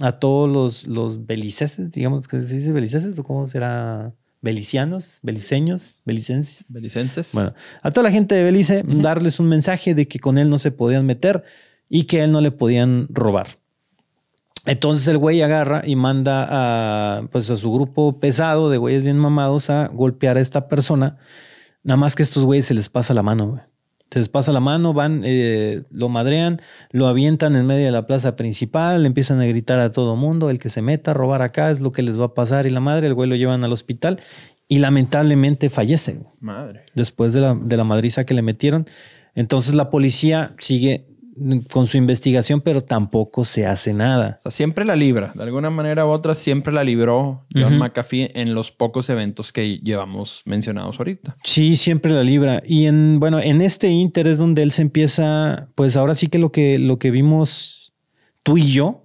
a 0.00 0.12
todos 0.18 0.50
los, 0.50 0.86
los 0.86 1.26
beliceses, 1.26 1.92
digamos 1.92 2.28
que 2.28 2.40
se 2.40 2.56
dice 2.56 2.72
beliceses, 2.72 3.18
o 3.18 3.24
cómo 3.24 3.46
será, 3.46 4.12
belicianos, 4.42 5.20
beliceños, 5.22 6.00
belicenses. 6.04 6.72
Belicenses. 6.72 7.30
Bueno, 7.32 7.54
a 7.82 7.90
toda 7.90 8.04
la 8.04 8.10
gente 8.10 8.34
de 8.34 8.44
Belice, 8.44 8.84
darles 8.86 9.40
un 9.40 9.48
mensaje 9.48 9.94
de 9.94 10.06
que 10.06 10.18
con 10.18 10.36
él 10.38 10.50
no 10.50 10.58
se 10.58 10.70
podían 10.70 11.06
meter 11.06 11.44
y 11.88 12.04
que 12.04 12.22
él 12.22 12.30
no 12.30 12.40
le 12.40 12.50
podían 12.50 13.06
robar. 13.08 13.58
Entonces 14.66 15.08
el 15.08 15.18
güey 15.18 15.42
agarra 15.42 15.82
y 15.84 15.96
manda 15.96 16.46
a, 16.50 17.26
pues 17.28 17.50
a 17.50 17.56
su 17.56 17.72
grupo 17.72 18.18
pesado 18.20 18.70
de 18.70 18.78
güeyes 18.78 19.02
bien 19.02 19.18
mamados 19.18 19.70
a 19.70 19.88
golpear 19.88 20.36
a 20.36 20.40
esta 20.40 20.68
persona. 20.68 21.18
Nada 21.82 21.96
más 21.96 22.14
que 22.14 22.22
a 22.22 22.24
estos 22.24 22.44
güeyes 22.44 22.66
se 22.66 22.74
les 22.74 22.88
pasa 22.88 23.14
la 23.14 23.22
mano, 23.22 23.48
güey 23.48 23.73
se 24.14 24.20
les 24.20 24.28
pasa 24.28 24.52
la 24.52 24.60
mano, 24.60 24.92
van, 24.92 25.22
eh, 25.24 25.82
lo 25.90 26.08
madrean, 26.08 26.62
lo 26.92 27.08
avientan 27.08 27.56
en 27.56 27.66
medio 27.66 27.84
de 27.84 27.90
la 27.90 28.06
plaza 28.06 28.36
principal, 28.36 29.06
empiezan 29.06 29.40
a 29.40 29.46
gritar 29.46 29.80
a 29.80 29.90
todo 29.90 30.14
mundo, 30.14 30.50
el 30.50 30.60
que 30.60 30.68
se 30.68 30.82
meta 30.82 31.10
a 31.10 31.14
robar 31.14 31.42
acá 31.42 31.72
es 31.72 31.80
lo 31.80 31.90
que 31.90 32.04
les 32.04 32.16
va 32.16 32.26
a 32.26 32.34
pasar 32.34 32.64
y 32.64 32.70
la 32.70 32.78
madre, 32.78 33.08
el 33.08 33.14
güey 33.14 33.28
lo 33.28 33.34
llevan 33.34 33.64
al 33.64 33.72
hospital 33.72 34.20
y 34.68 34.78
lamentablemente 34.78 35.68
fallece. 35.68 36.20
Madre. 36.38 36.84
Después 36.94 37.32
de 37.32 37.40
la, 37.40 37.56
de 37.60 37.76
la 37.76 37.82
madriza 37.82 38.24
que 38.24 38.34
le 38.34 38.42
metieron. 38.42 38.86
Entonces 39.34 39.74
la 39.74 39.90
policía 39.90 40.54
sigue 40.60 41.08
con 41.70 41.86
su 41.86 41.96
investigación, 41.96 42.60
pero 42.60 42.82
tampoco 42.82 43.44
se 43.44 43.66
hace 43.66 43.92
nada. 43.92 44.38
O 44.40 44.42
sea, 44.42 44.50
siempre 44.50 44.84
la 44.84 44.96
libra. 44.96 45.32
De 45.34 45.42
alguna 45.42 45.70
manera 45.70 46.06
u 46.06 46.10
otra, 46.10 46.34
siempre 46.34 46.72
la 46.72 46.84
libró 46.84 47.44
John 47.54 47.78
McAfee 47.78 48.30
en 48.34 48.54
los 48.54 48.70
pocos 48.70 49.10
eventos 49.10 49.52
que 49.52 49.78
llevamos 49.78 50.42
mencionados 50.44 50.98
ahorita. 50.98 51.36
Sí, 51.42 51.76
siempre 51.76 52.12
la 52.12 52.22
libra. 52.22 52.62
Y 52.64 52.86
en, 52.86 53.18
bueno, 53.20 53.40
en 53.40 53.60
este 53.60 53.88
Inter 53.88 54.26
es 54.26 54.38
donde 54.38 54.62
él 54.62 54.70
se 54.70 54.82
empieza, 54.82 55.68
pues 55.74 55.96
ahora 55.96 56.14
sí 56.14 56.28
que 56.28 56.38
lo 56.38 56.52
que, 56.52 56.78
lo 56.78 56.98
que 56.98 57.10
vimos 57.10 57.92
tú 58.42 58.58
y 58.58 58.70
yo, 58.70 59.00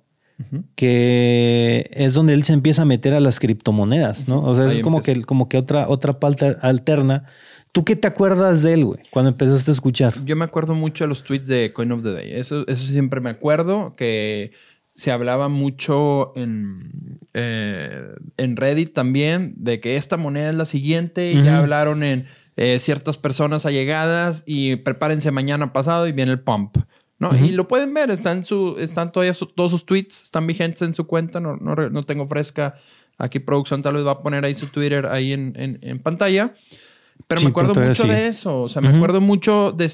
que 0.75 1.89
es 1.93 2.13
donde 2.13 2.33
él 2.33 2.43
se 2.43 2.53
empieza 2.53 2.83
a 2.83 2.85
meter 2.85 3.13
a 3.13 3.19
las 3.19 3.39
criptomonedas, 3.39 4.29
¿no? 4.29 4.41
O 4.43 4.55
sea, 4.55 4.67
es 4.67 4.79
como 4.79 5.01
que, 5.01 5.21
como 5.23 5.49
que 5.49 5.57
otra, 5.57 5.89
otra 5.89 6.19
parte 6.19 6.55
alterna 6.61 7.25
¿Tú 7.71 7.85
qué 7.85 7.95
te 7.95 8.07
acuerdas 8.07 8.63
de 8.63 8.73
él, 8.73 8.85
güey, 8.85 9.01
cuando 9.11 9.29
empezaste 9.29 9.71
a 9.71 9.73
escuchar? 9.73 10.25
Yo 10.25 10.35
me 10.35 10.45
acuerdo 10.45 10.73
mucho 10.73 11.03
de 11.03 11.07
los 11.07 11.23
tweets 11.23 11.47
de 11.47 11.71
Coin 11.71 11.91
of 11.91 12.03
the 12.03 12.11
Day. 12.11 12.31
Eso, 12.33 12.67
eso 12.67 12.83
siempre 12.83 13.21
me 13.21 13.29
acuerdo, 13.29 13.95
que 13.95 14.51
se 14.95 15.11
hablaba 15.11 15.49
mucho 15.49 16.33
en, 16.35 17.19
eh, 17.33 18.15
en 18.37 18.57
Reddit 18.57 18.93
también 18.93 19.53
de 19.57 19.79
que 19.79 19.95
esta 19.95 20.17
moneda 20.17 20.49
es 20.49 20.55
la 20.55 20.65
siguiente 20.65 21.31
y 21.31 21.41
ya 21.41 21.57
hablaron 21.59 22.03
en 22.03 22.27
eh, 22.57 22.79
ciertas 22.79 23.17
personas 23.17 23.65
allegadas 23.65 24.43
y 24.45 24.75
prepárense 24.75 25.31
mañana 25.31 25.71
pasado 25.71 26.07
y 26.07 26.11
viene 26.11 26.33
el 26.33 26.41
pump. 26.41 26.75
¿no? 27.19 27.35
Y 27.35 27.51
lo 27.51 27.67
pueden 27.67 27.93
ver, 27.93 28.11
están, 28.11 28.43
su, 28.43 28.75
están 28.79 29.11
todavía 29.11 29.33
todos 29.55 29.71
sus 29.71 29.85
tweets, 29.85 30.23
están 30.23 30.47
vigentes 30.47 30.81
en 30.81 30.93
su 30.93 31.05
cuenta, 31.05 31.39
no, 31.39 31.55
no, 31.57 31.75
no, 31.75 32.03
tengo 32.03 32.27
fresca. 32.27 32.75
Aquí 33.17 33.39
producción 33.39 33.81
tal 33.81 33.95
vez 33.95 34.05
va 34.05 34.11
a 34.11 34.21
poner 34.21 34.43
ahí 34.43 34.55
su 34.55 34.67
Twitter 34.67 35.05
ahí 35.05 35.33
en, 35.33 35.53
en, 35.55 35.79
en 35.81 35.99
pantalla. 35.99 36.53
Pero 37.27 37.41
me 37.41 37.49
acuerdo 37.49 37.75
mucho 37.75 38.07
de 38.07 38.27
eso. 38.27 38.63
O 38.63 38.69
sea, 38.69 38.81
me 38.81 38.89
acuerdo 38.89 39.21
mucho 39.21 39.71
de, 39.71 39.89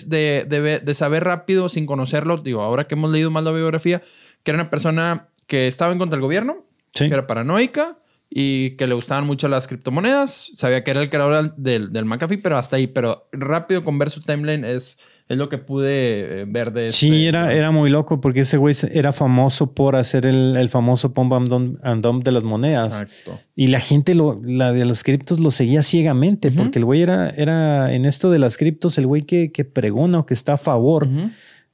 saber 0.94 1.24
rápido, 1.24 1.70
sin 1.70 1.86
conocerlo. 1.86 2.38
Digo, 2.38 2.62
ahora 2.62 2.88
que 2.88 2.96
hemos 2.96 3.12
leído 3.12 3.32
más 3.32 3.44
la 3.44 3.52
biografía, 3.52 4.02
que 4.44 4.52
era 4.52 4.62
una 4.62 4.70
persona 4.70 5.30
que 5.48 5.68
estaba 5.68 5.92
en 5.92 6.00
contra 6.00 6.16
del 6.16 6.22
gobierno, 6.22 6.66
que 6.94 7.06
era 7.06 7.28
paranoica 7.28 7.98
y 8.30 8.72
que 8.72 8.88
le 8.88 8.96
gustaban 8.96 9.26
mucho 9.26 9.48
las 9.48 9.68
criptomonedas. 9.68 10.52
Sabía 10.56 10.84
que 10.84 10.92
era 10.92 11.02
el 11.02 11.10
creador 11.10 11.56
del, 11.56 11.92
del 11.92 12.06
McAfee, 12.06 12.38
pero 12.38 12.58
hasta 12.58 12.78
ahí. 12.78 12.88
Pero 12.88 13.28
rápido 13.32 13.84
con 13.84 13.98
ver 14.00 14.12
su 14.12 14.22
timeline 14.22 14.64
es 14.64 14.98
es 15.28 15.38
lo 15.38 15.50
que 15.50 15.58
pude 15.58 16.42
eh, 16.42 16.46
ver 16.48 16.72
de 16.72 16.92
Sí, 16.92 17.08
este, 17.08 17.28
era, 17.28 17.54
era 17.54 17.72
muy 17.72 17.90
loco 17.90 18.22
porque 18.22 18.42
ese 18.42 18.58
güey 18.58 18.76
era 18.92 19.12
famoso 19.12 19.74
por 19.74 19.96
hacer 19.96 20.26
el, 20.26 20.70
famoso 20.70 21.14
pump 21.14 21.34
and 21.34 22.04
dump, 22.04 22.24
de 22.24 22.32
las 22.32 22.44
monedas. 22.44 23.02
Exacto. 23.02 23.40
Y 23.56 23.68
la 23.68 23.80
gente, 23.80 24.14
lo, 24.14 24.40
la 24.44 24.72
de 24.72 24.86
los 24.86 25.04
criptos, 25.04 25.40
lo 25.40 25.50
seguía 25.50 25.82
ciegamente 25.82 26.52
porque 26.52 26.78
el 26.78 26.86
güey 26.86 27.02
era, 27.02 27.30
era 27.32 27.94
en 27.94 28.06
esto 28.06 28.30
de 28.30 28.38
las 28.38 28.58
criptos, 28.58 28.98
el 29.00 29.08
güey 29.08 29.24
que, 29.24 29.52
que 29.52 29.66
pregona 29.66 30.20
o 30.20 30.26
que 30.28 30.36
está 30.36 30.54
a 30.54 30.58
favor 30.58 31.08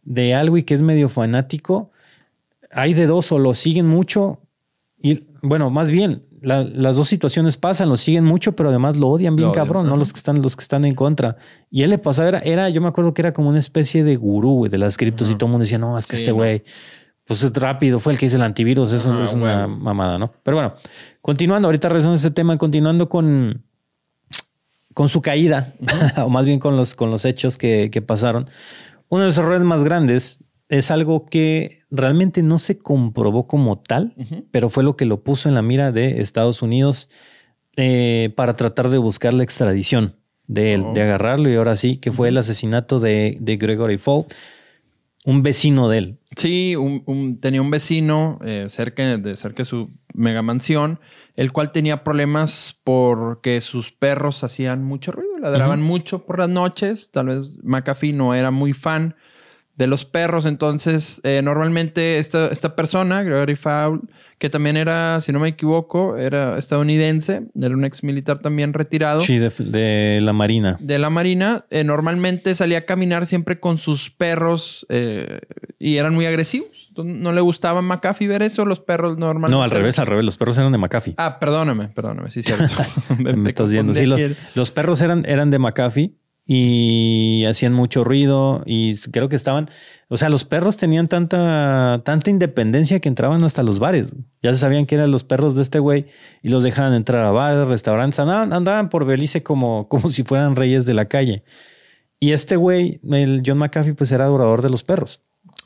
de 0.03 0.33
algo 0.33 0.57
y 0.57 0.63
que 0.63 0.73
es 0.73 0.81
medio 0.81 1.09
fanático. 1.09 1.91
Hay 2.71 2.93
de 2.93 3.05
dos, 3.05 3.33
o 3.33 3.39
lo 3.39 3.53
siguen 3.53 3.85
mucho 3.85 4.39
y, 5.01 5.23
bueno, 5.41 5.69
más 5.69 5.89
bien, 5.89 6.23
las 6.41 6.95
dos 6.95 7.07
situaciones 7.07 7.57
pasan, 7.57 7.89
lo 7.89 7.97
siguen 7.97 8.25
mucho, 8.25 8.55
pero 8.55 8.69
además 8.69 8.97
lo 8.97 9.07
odian 9.09 9.35
bien 9.35 9.51
cabrón, 9.51 9.87
¿no? 9.87 9.95
Los 9.95 10.11
que 10.11 10.17
están, 10.17 10.41
los 10.41 10.55
que 10.55 10.63
están 10.63 10.85
en 10.85 10.95
contra. 10.95 11.37
Y 11.69 11.83
él 11.83 11.91
le 11.91 11.99
pasaba, 11.99 12.39
era, 12.39 12.67
yo 12.69 12.81
me 12.81 12.87
acuerdo 12.87 13.13
que 13.13 13.21
era 13.21 13.33
como 13.33 13.49
una 13.49 13.59
especie 13.59 14.03
de 14.03 14.15
gurú 14.15 14.67
de 14.67 14.79
las 14.79 14.97
criptos 14.97 15.29
y 15.29 15.35
todo 15.35 15.45
el 15.45 15.51
mundo 15.51 15.65
decía, 15.65 15.77
no, 15.77 15.97
es 15.99 16.07
que 16.07 16.15
este 16.15 16.31
güey, 16.31 16.63
pues 17.25 17.43
es 17.43 17.53
rápido, 17.53 17.99
fue 17.99 18.13
el 18.13 18.19
que 18.19 18.25
hizo 18.25 18.37
el 18.37 18.41
antivirus, 18.41 18.91
eso 18.91 19.21
es 19.21 19.33
una 19.33 19.67
mamada, 19.67 20.17
¿no? 20.17 20.33
Pero 20.41 20.57
bueno, 20.57 20.73
continuando, 21.21 21.67
ahorita 21.67 21.89
regresando 21.89 22.13
a 22.13 22.17
ese 22.17 22.31
tema, 22.31 22.57
continuando 22.57 23.07
con, 23.07 23.63
con 24.95 25.09
su 25.09 25.21
caída, 25.21 25.75
o 26.17 26.29
más 26.29 26.45
bien 26.45 26.59
con 26.59 26.75
los, 26.75 26.95
con 26.95 27.11
los 27.11 27.23
hechos 27.23 27.55
que, 27.55 27.89
que 27.91 28.01
pasaron. 28.01 28.49
Uno 29.09 29.21
de 29.21 29.27
los 29.27 29.37
errores 29.37 29.61
más 29.61 29.83
grandes 29.83 30.39
es 30.71 30.89
algo 30.89 31.25
que 31.25 31.83
realmente 31.91 32.41
no 32.43 32.57
se 32.57 32.79
comprobó 32.79 33.45
como 33.45 33.77
tal, 33.77 34.15
pero 34.51 34.69
fue 34.69 34.85
lo 34.85 34.95
que 34.95 35.05
lo 35.05 35.21
puso 35.21 35.49
en 35.49 35.55
la 35.55 35.61
mira 35.61 35.91
de 35.91 36.21
Estados 36.21 36.61
Unidos 36.61 37.09
eh, 37.75 38.31
para 38.37 38.55
tratar 38.55 38.89
de 38.89 38.97
buscar 38.97 39.33
la 39.33 39.43
extradición 39.43 40.15
de 40.47 40.73
él, 40.73 40.85
de 40.93 41.01
oh. 41.01 41.03
agarrarlo 41.03 41.49
y 41.49 41.55
ahora 41.55 41.75
sí, 41.75 41.97
que 41.97 42.13
fue 42.13 42.29
el 42.29 42.37
asesinato 42.37 43.01
de, 43.01 43.37
Gregory 43.41 43.97
Fall, 43.97 44.27
un 45.25 45.43
vecino 45.43 45.89
de 45.89 45.97
él. 45.97 46.19
Sí, 46.37 46.77
tenía 47.41 47.61
un 47.61 47.69
vecino 47.69 48.39
eh, 48.41 48.67
cerca, 48.69 49.17
de, 49.17 49.35
cerca 49.35 49.63
de 49.63 49.65
su 49.65 49.89
mega 50.13 50.41
mansión, 50.41 51.01
el 51.35 51.51
cual 51.51 51.73
tenía 51.73 52.05
problemas 52.05 52.79
porque 52.85 53.59
sus 53.59 53.91
perros 53.91 54.45
hacían 54.45 54.85
mucho 54.85 55.11
ruido, 55.11 55.37
ladraban 55.37 55.81
mucho 55.81 56.25
por 56.25 56.39
las 56.39 56.49
noches, 56.49 57.11
tal 57.11 57.27
vez 57.27 57.57
McAfee 57.61 58.13
no 58.13 58.33
era 58.33 58.51
muy 58.51 58.71
fan 58.71 59.15
de 59.81 59.87
los 59.87 60.05
perros. 60.05 60.45
Entonces, 60.45 61.21
eh, 61.23 61.41
normalmente 61.43 62.19
esta, 62.19 62.49
esta 62.49 62.75
persona, 62.75 63.23
Gregory 63.23 63.55
Fowl, 63.55 64.01
que 64.37 64.47
también 64.47 64.77
era, 64.77 65.19
si 65.21 65.31
no 65.31 65.39
me 65.39 65.49
equivoco, 65.49 66.17
era 66.17 66.59
estadounidense, 66.59 67.47
era 67.59 67.73
un 67.73 67.83
ex 67.83 68.03
militar 68.03 68.39
también 68.39 68.73
retirado. 68.73 69.21
Sí, 69.21 69.39
de, 69.39 70.19
la 70.21 70.33
Marina. 70.33 70.77
De 70.79 70.99
la 70.99 71.09
Marina. 71.09 71.65
Eh, 71.71 71.83
normalmente 71.83 72.53
salía 72.53 72.79
a 72.79 72.81
caminar 72.81 73.25
siempre 73.25 73.59
con 73.59 73.79
sus 73.79 74.11
perros 74.11 74.85
eh, 74.89 75.39
y 75.79 75.97
eran 75.97 76.13
muy 76.13 76.27
agresivos. 76.27 76.91
¿No 76.95 77.33
le 77.33 77.41
gustaba 77.41 77.79
a 77.79 77.81
McAfee 77.81 78.27
ver 78.27 78.43
eso? 78.43 78.63
Los 78.65 78.81
perros 78.81 79.17
normalmente. 79.17 79.57
No, 79.57 79.63
al 79.63 79.71
revés, 79.71 79.97
al 79.97 80.05
revés. 80.05 80.25
Los 80.25 80.37
perros 80.37 80.59
eran 80.59 80.71
de 80.71 80.77
McAfee. 80.77 81.15
Ah, 81.17 81.39
perdóname, 81.39 81.87
perdóname. 81.87 82.29
Sí, 82.29 82.43
cierto. 82.43 82.65
me, 83.17 83.49
estás 83.49 83.71
viendo. 83.71 83.95
Sí, 83.95 84.05
los, 84.05 84.21
los, 84.53 84.71
perros 84.71 85.01
eran, 85.01 85.25
eran 85.25 85.49
de 85.49 85.57
McAfee 85.57 86.20
y 86.53 87.45
hacían 87.45 87.71
mucho 87.71 88.03
ruido 88.03 88.61
y 88.65 88.97
creo 88.97 89.29
que 89.29 89.37
estaban, 89.37 89.69
o 90.09 90.17
sea, 90.17 90.27
los 90.27 90.43
perros 90.43 90.75
tenían 90.75 91.07
tanta, 91.07 92.01
tanta 92.03 92.29
independencia 92.29 92.99
que 92.99 93.07
entraban 93.07 93.45
hasta 93.45 93.63
los 93.63 93.79
bares. 93.79 94.11
Ya 94.43 94.53
se 94.53 94.59
sabían 94.59 94.85
que 94.85 94.95
eran 94.95 95.11
los 95.11 95.23
perros 95.23 95.55
de 95.55 95.61
este 95.61 95.79
güey 95.79 96.07
y 96.43 96.49
los 96.49 96.61
dejaban 96.61 96.93
entrar 96.93 97.23
a 97.23 97.31
bares, 97.31 97.69
restaurantes, 97.69 98.19
andaban, 98.19 98.89
por 98.89 99.05
Belice 99.05 99.43
como, 99.43 99.87
como 99.87 100.09
si 100.09 100.23
fueran 100.23 100.57
reyes 100.57 100.85
de 100.85 100.93
la 100.93 101.05
calle. 101.05 101.45
Y 102.19 102.33
este 102.33 102.57
güey, 102.57 102.99
el 103.09 103.43
John 103.45 103.57
McAfee, 103.57 103.93
pues 103.93 104.11
era 104.11 104.25
adorador 104.25 104.61
de 104.61 104.71
los 104.71 104.83
perros. 104.83 105.21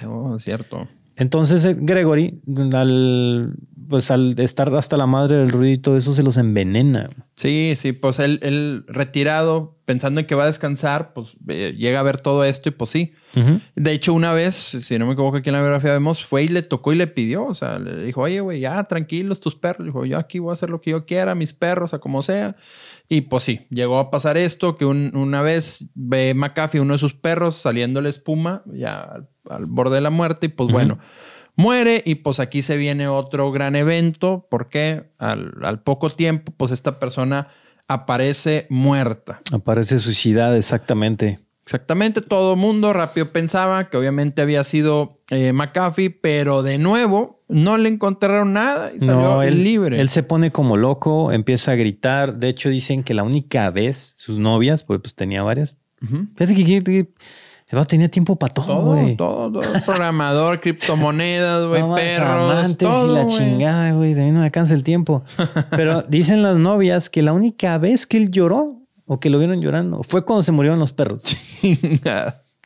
Oh, 0.06 0.38
cierto. 0.38 0.88
Entonces 1.18 1.64
eh, 1.66 1.76
Gregory, 1.78 2.42
al, 2.74 3.54
pues 3.90 4.12
al 4.12 4.38
estar 4.40 4.74
hasta 4.76 4.98
la 4.98 5.08
madre 5.08 5.38
del 5.38 5.52
ruido 5.52 5.74
y 5.74 5.78
todo 5.78 5.98
eso, 5.98 6.14
se 6.14 6.24
los 6.24 6.38
envenena. 6.38 7.10
Sí, 7.36 7.74
sí, 7.78 7.94
pues 7.94 8.20
él, 8.20 8.84
retirado, 8.88 9.78
pensando 9.86 10.20
en 10.20 10.26
que 10.26 10.36
va 10.36 10.44
a 10.44 10.48
descansar, 10.48 11.14
pues 11.14 11.36
eh, 11.48 11.74
llega 11.78 12.00
a 12.00 12.04
ver 12.04 12.20
todo 12.20 12.44
esto 12.44 12.70
y 12.70 12.72
pues 12.72 12.92
sí. 12.92 13.14
De 13.76 13.92
hecho, 13.92 14.14
una 14.14 14.32
vez, 14.32 14.56
si 14.56 14.98
no 14.98 15.06
me 15.06 15.12
equivoco 15.12 15.36
aquí 15.36 15.50
en 15.50 15.56
la 15.56 15.62
biografía 15.62 15.92
vemos, 15.92 16.26
fue 16.26 16.44
y 16.44 16.48
le 16.48 16.62
tocó 16.62 16.94
y 16.94 16.96
le 16.96 17.08
pidió, 17.08 17.46
o 17.46 17.54
sea, 17.54 17.80
le 17.80 18.06
dijo, 18.06 18.22
oye, 18.22 18.40
güey, 18.40 18.62
ya 18.62 18.82
tranquilos 18.86 19.42
tus 19.42 19.58
perros. 19.58 19.86
Dijo, 19.86 20.06
yo 20.06 20.18
aquí 20.18 20.40
voy 20.40 20.52
a 20.52 20.54
hacer 20.54 20.70
lo 20.70 20.80
que 20.80 20.92
yo 20.92 21.06
quiera, 21.06 21.36
mis 21.36 21.54
perros, 21.54 21.94
a 21.94 22.00
como 22.00 22.24
sea. 22.24 22.56
Y 23.08 23.22
pues 23.22 23.44
sí, 23.44 23.68
llegó 23.70 24.00
a 24.00 24.10
pasar 24.10 24.38
esto, 24.38 24.78
que 24.78 24.86
una 24.86 25.42
vez 25.42 25.90
ve 25.94 26.34
McAfee, 26.34 26.82
uno 26.82 26.94
de 26.94 27.00
sus 27.00 27.14
perros, 27.14 27.58
saliendo 27.58 28.02
la 28.02 28.10
espuma, 28.10 28.64
ya 28.74 29.28
al, 29.50 29.66
borde 29.68 29.96
de 29.96 30.02
la 30.02 30.10
muerte, 30.10 30.48
y 30.48 30.50
pues 30.50 30.72
bueno, 30.72 30.98
muere 31.56 32.02
y 32.06 32.16
pues 32.16 32.40
aquí 32.40 32.62
se 32.62 32.78
viene 32.78 33.08
otro 33.08 33.52
gran 33.52 33.76
evento, 33.76 34.48
porque 34.50 35.12
al, 35.20 35.54
al 35.62 35.84
poco 35.84 36.10
tiempo, 36.10 36.52
pues 36.58 36.72
esta 36.72 37.00
persona 37.00 37.50
aparece 37.88 38.66
muerta. 38.70 39.42
Aparece 39.52 40.00
suicidada, 40.00 40.58
exactamente. 40.58 41.40
Exactamente, 41.66 42.22
todo 42.22 42.56
mundo 42.56 42.94
rápido 42.94 43.32
pensaba 43.32 43.90
que 43.90 43.98
obviamente 43.98 44.44
había 44.44 44.64
sido 44.64 45.20
eh, 45.32 45.52
McAfee, 45.52 46.12
pero 46.12 46.62
de 46.62 46.78
nuevo 46.78 47.35
no 47.48 47.78
le 47.78 47.90
encontraron 47.90 48.54
nada 48.54 48.92
y 48.94 49.00
salió 49.00 49.42
él, 49.44 49.64
libre. 49.64 50.00
Él 50.00 50.10
se 50.10 50.24
pone 50.24 50.52
como 50.52 50.78
loco, 50.78 51.32
empieza 51.32 51.74
a 51.74 51.76
gritar. 51.76 52.36
De 52.38 52.50
hecho, 52.50 52.70
dicen 52.70 53.04
que 53.04 53.14
la 53.14 53.24
única 53.24 53.70
vez 53.70 54.16
sus 54.18 54.40
novias, 54.40 54.84
pues, 54.84 55.00
pues 55.02 55.16
tenía 55.16 55.44
varias. 55.44 55.78
Fíjate 56.36 56.56
que, 56.56 57.08
tenía 57.88 58.10
tiempo 58.10 58.36
para 58.36 58.54
todo, 58.54 58.94
güey. 58.94 59.16
Todo, 59.16 59.52
todo, 59.52 59.62
Programador, 59.86 60.60
criptomonedas, 60.62 61.68
güey, 61.68 61.84
perros. 61.96 62.52
Amantes 62.52 62.90
y 62.90 63.14
la 63.14 63.26
chingada, 63.26 63.92
güey. 63.92 64.14
De 64.14 64.26
mí 64.26 64.32
no 64.32 64.42
me 64.42 64.52
cansa 64.52 64.74
el 64.74 64.84
tiempo. 64.84 65.24
Pero 65.72 66.04
dicen 66.04 66.42
las 66.44 66.58
novias 66.58 67.10
que 67.10 67.22
la 67.22 67.34
única 67.34 67.78
vez 67.78 68.06
que 68.06 68.18
él 68.18 68.32
lloró 68.32 68.82
o 69.06 69.20
que 69.20 69.30
lo 69.30 69.38
vieron 69.38 69.62
llorando. 69.62 70.02
Fue 70.04 70.26
cuando 70.26 70.44
se 70.44 70.52
murieron 70.52 70.80
los 70.80 70.94
perros. 70.94 71.24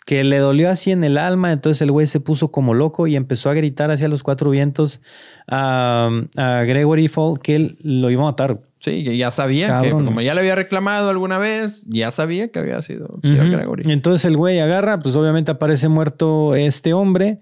Que 0.10 0.24
le 0.24 0.40
dolió 0.40 0.72
así 0.72 0.90
en 0.90 1.04
el 1.04 1.20
alma, 1.20 1.52
entonces 1.52 1.84
el 1.84 1.92
güey 1.92 2.08
se 2.08 2.20
puso 2.20 2.50
como 2.50 2.74
loco 2.74 3.06
y 3.06 3.16
empezó 3.16 3.52
a 3.52 3.54
gritar 3.54 3.92
hacia 3.92 4.08
los 4.08 4.24
cuatro 4.24 4.50
vientos 4.50 5.02
a, 5.48 6.10
Gregory 6.36 7.08
Fall 7.08 7.40
que 7.40 7.56
él 7.56 7.78
lo 7.84 8.10
iba 8.10 8.24
a 8.24 8.26
matar. 8.26 8.60
Sí, 8.80 9.04
ya 9.04 9.30
sabía 9.30 9.82
que 9.84 9.92
como 9.92 10.20
ya 10.22 10.34
le 10.34 10.40
había 10.40 10.56
reclamado 10.56 11.12
alguna 11.12 11.38
vez, 11.38 11.86
ya 11.86 12.10
sabía 12.10 12.48
que 12.48 12.58
había 12.58 12.82
sido 12.82 13.20
el 13.22 13.30
señor 13.30 13.52
Gregory. 13.52 13.84
Entonces 13.92 14.26
el 14.26 14.36
güey 14.36 14.58
agarra, 14.58 14.98
pues 14.98 15.16
obviamente 15.16 15.52
aparece 15.52 15.90
muerto 15.90 16.56
este 16.56 16.94
hombre 16.94 17.38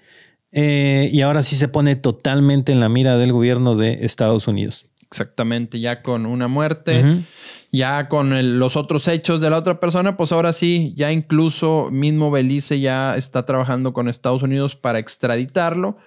eh, 0.51 1.09
y 1.13 1.21
ahora 1.21 1.43
sí 1.43 1.55
se 1.55 1.69
pone 1.69 1.95
totalmente 1.95 2.73
en 2.73 2.81
la 2.81 2.89
mira 2.89 3.17
del 3.17 3.31
gobierno 3.31 3.77
de 3.77 3.99
Estados 4.01 4.45
Unidos. 4.45 4.87
Exactamente, 5.09 5.79
ya 5.79 6.01
con 6.01 6.25
una 6.25 6.47
muerte, 6.47 7.23
ya 7.71 8.09
con 8.09 8.59
los 8.59 8.75
otros 8.75 9.07
hechos 9.07 9.39
de 9.39 9.49
la 9.49 9.57
otra 9.57 9.79
persona, 9.79 10.17
pues 10.17 10.31
ahora 10.31 10.51
sí, 10.51 10.93
ya 10.97 11.11
incluso 11.11 11.89
mismo 11.91 12.29
Belice 12.29 12.79
ya 12.79 13.15
está 13.15 13.45
trabajando 13.45 13.93
con 13.93 14.09
Estados 14.09 14.43
Unidos 14.43 14.75
para 14.75 14.99
extraditarlo 14.99 15.97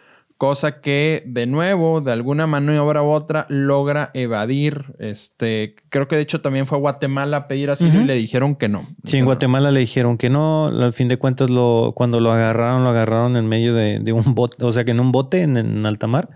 cosa 0.40 0.80
que 0.80 1.22
de 1.26 1.46
nuevo, 1.46 2.00
de 2.00 2.12
alguna 2.12 2.46
maniobra 2.46 3.02
u 3.02 3.10
otra, 3.10 3.44
logra 3.50 4.10
evadir. 4.14 4.86
Este, 4.98 5.76
creo 5.90 6.08
que 6.08 6.16
de 6.16 6.22
hecho 6.22 6.40
también 6.40 6.66
fue 6.66 6.78
a 6.78 6.80
Guatemala 6.80 7.36
a 7.36 7.46
pedir 7.46 7.68
asilo 7.68 8.00
y 8.00 8.04
le 8.06 8.14
dijeron 8.14 8.56
que 8.56 8.70
no. 8.70 8.88
Sí, 9.04 9.18
en 9.18 9.26
Guatemala 9.26 9.70
le 9.70 9.80
dijeron 9.80 10.16
que 10.16 10.30
no. 10.30 10.68
Al 10.68 10.94
fin 10.94 11.08
de 11.08 11.18
cuentas, 11.18 11.50
lo, 11.50 11.92
cuando 11.94 12.20
lo 12.20 12.32
agarraron, 12.32 12.84
lo 12.84 12.88
agarraron 12.88 13.36
en 13.36 13.48
medio 13.48 13.74
de, 13.74 14.12
un 14.14 14.34
bote, 14.34 14.64
o 14.64 14.72
sea 14.72 14.82
que 14.82 14.92
en 14.92 15.00
un 15.00 15.12
bote 15.12 15.42
en, 15.42 15.84
alta 15.84 16.06
mar. 16.06 16.30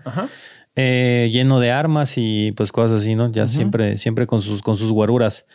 Eh, 0.75 1.29
lleno 1.31 1.59
de 1.59 1.71
armas 1.71 2.15
y 2.17 2.51
pues 2.51 2.71
cosas 2.71 3.01
así, 3.01 3.15
¿no? 3.15 3.31
Ya 3.31 3.47
siempre, 3.47 3.97
siempre 3.97 4.27
con 4.27 4.41
sus, 4.41 4.61
con 4.61 4.75
sus 4.77 4.91
guaruras. 4.91 5.45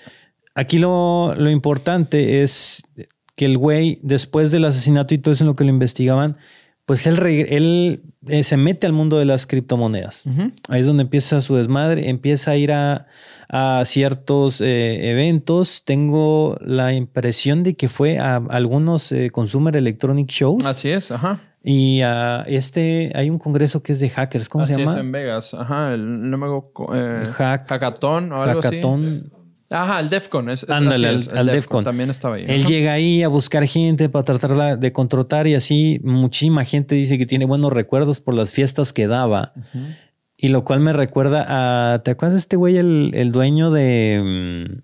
Aquí 0.54 0.78
lo, 0.78 1.34
lo 1.34 1.50
importante 1.50 2.42
es 2.42 2.82
que 3.36 3.44
el 3.44 3.58
güey, 3.58 4.00
después 4.02 4.50
del 4.50 4.64
asesinato 4.64 5.14
y 5.14 5.18
todo 5.18 5.34
eso 5.34 5.44
en 5.44 5.48
lo 5.48 5.56
que 5.56 5.64
lo 5.64 5.70
investigaban, 5.70 6.36
pues 6.90 7.06
él, 7.06 7.24
él 7.24 8.02
eh, 8.26 8.42
se 8.42 8.56
mete 8.56 8.84
al 8.84 8.92
mundo 8.92 9.16
de 9.16 9.24
las 9.24 9.46
criptomonedas. 9.46 10.24
Ahí 10.68 10.80
es 10.80 10.86
donde 10.86 11.04
empieza 11.04 11.40
su 11.40 11.54
desmadre, 11.54 12.08
empieza 12.08 12.50
a 12.50 12.56
ir 12.56 12.72
a, 12.72 13.06
ciertos 13.84 14.60
eh, 14.60 15.10
eventos. 15.10 15.84
Tengo 15.84 16.58
la 16.60 16.92
impresión 16.92 17.62
de 17.62 17.76
que 17.76 17.88
fue 17.88 18.18
a 18.18 18.42
algunos 18.50 19.12
eh, 19.12 19.30
Consumer 19.30 19.76
Electronic 19.76 20.28
Shows. 20.30 20.64
Así 20.64 20.88
es, 20.88 21.12
ajá. 21.12 21.40
Y 21.62 22.00
a 22.00 22.44
este, 22.48 23.12
hay 23.14 23.28
un 23.28 23.38
congreso 23.38 23.82
que 23.82 23.92
es 23.92 24.00
de 24.00 24.08
hackers, 24.08 24.48
¿cómo 24.48 24.66
se 24.66 24.78
llama? 24.78 24.94
Es 24.94 25.00
en 25.00 25.12
Vegas, 25.12 25.52
ajá, 25.52 25.92
el, 25.92 26.30
no 26.30 26.38
me 26.38 26.46
hago, 26.46 26.72
Hack, 27.34 27.68
hackathon 27.68 28.32
o 28.32 28.42
algo 28.42 28.62
hackathon, 28.62 29.30
Ajá, 29.70 30.00
el 30.00 30.10
DEFCON. 30.10 30.50
Es, 30.50 30.68
Ándale, 30.68 31.08
al, 31.08 31.46
DEFCON. 31.46 31.84
También 31.84 32.10
estaba 32.10 32.34
ahí. 32.34 32.44
Él 32.48 32.66
llega 32.66 32.92
ahí 32.92 33.22
a 33.22 33.28
buscar 33.28 33.64
gente 33.66 34.08
para 34.08 34.24
tratar 34.24 34.78
de 34.78 34.92
contratar 34.92 35.46
y 35.46 35.54
así 35.54 36.00
muchísima 36.02 36.64
gente 36.64 36.96
dice 36.96 37.18
que 37.18 37.26
tiene 37.26 37.44
buenos 37.44 37.72
recuerdos 37.72 38.20
por 38.20 38.34
las 38.34 38.52
fiestas 38.52 38.92
que 38.92 39.06
daba. 39.06 39.52
Y 40.36 40.48
lo 40.48 40.64
cual 40.64 40.80
me 40.80 40.92
recuerda 40.92 41.94
a... 41.94 42.02
¿Te 42.02 42.10
acuerdas 42.10 42.34
de 42.34 42.40
este 42.40 42.56
güey, 42.56 42.78
el, 42.78 43.30
dueño 43.30 43.70
de... 43.70 44.66
Mm, 44.66 44.82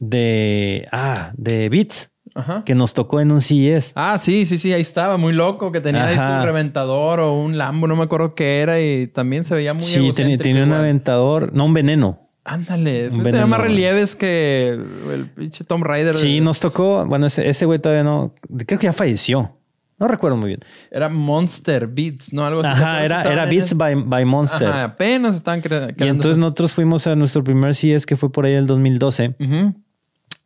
de... 0.00 0.88
Ah, 0.90 1.32
de 1.36 1.68
Beats. 1.68 2.10
Ajá. 2.34 2.62
que 2.64 2.74
nos 2.74 2.94
tocó 2.94 3.20
en 3.20 3.30
un 3.30 3.40
CES. 3.40 3.92
Ah, 3.94 4.18
sí, 4.18 4.44
sí, 4.44 4.58
sí, 4.58 4.72
ahí 4.72 4.82
estaba, 4.82 5.16
muy 5.16 5.32
loco, 5.32 5.70
que 5.70 5.80
tenía 5.80 6.06
ahí 6.06 6.16
su 6.16 6.44
reventador 6.44 7.20
o 7.20 7.32
un 7.32 7.56
Lambo, 7.56 7.86
no 7.86 7.96
me 7.96 8.04
acuerdo 8.04 8.34
qué 8.34 8.60
era, 8.60 8.80
y 8.80 9.06
también 9.06 9.44
se 9.44 9.54
veía 9.54 9.72
muy 9.72 9.82
Sí, 9.82 10.12
tenía, 10.12 10.36
tenía 10.38 10.64
un 10.64 10.72
aventador, 10.72 11.52
no 11.52 11.64
un 11.64 11.74
veneno. 11.74 12.24
Ándale, 12.44 13.06
ese 13.06 13.22
te 13.22 13.46
más 13.46 13.58
relieves 13.58 14.14
que 14.16 14.68
el 14.68 15.30
pinche 15.34 15.64
Tom 15.64 15.82
Raider. 15.82 16.14
Sí, 16.14 16.40
nos 16.42 16.60
tocó. 16.60 17.06
Bueno, 17.06 17.26
ese, 17.26 17.64
güey 17.64 17.78
todavía 17.78 18.04
no. 18.04 18.34
Creo 18.66 18.78
que 18.78 18.86
ya 18.86 18.92
falleció. 18.92 19.56
No 19.98 20.08
recuerdo 20.08 20.36
muy 20.36 20.48
bien. 20.48 20.60
Era 20.90 21.08
Monster 21.08 21.86
Beats, 21.86 22.34
¿no? 22.34 22.44
Algo 22.44 22.60
así. 22.60 22.68
Ajá, 22.68 23.02
era, 23.02 23.22
era 23.22 23.46
Beats 23.46 23.74
by, 23.74 23.94
by, 23.94 24.24
Monster. 24.26 24.68
Ajá, 24.68 24.84
apenas 24.84 25.36
estaban 25.36 25.62
creando. 25.62 25.94
Y 25.96 26.08
entonces 26.08 26.36
nosotros 26.36 26.74
fuimos 26.74 27.06
a 27.06 27.16
nuestro 27.16 27.42
primer 27.42 27.74
CES 27.74 28.04
que 28.04 28.16
fue 28.18 28.30
por 28.30 28.44
ahí 28.44 28.52
el 28.52 28.66
2012. 28.66 29.36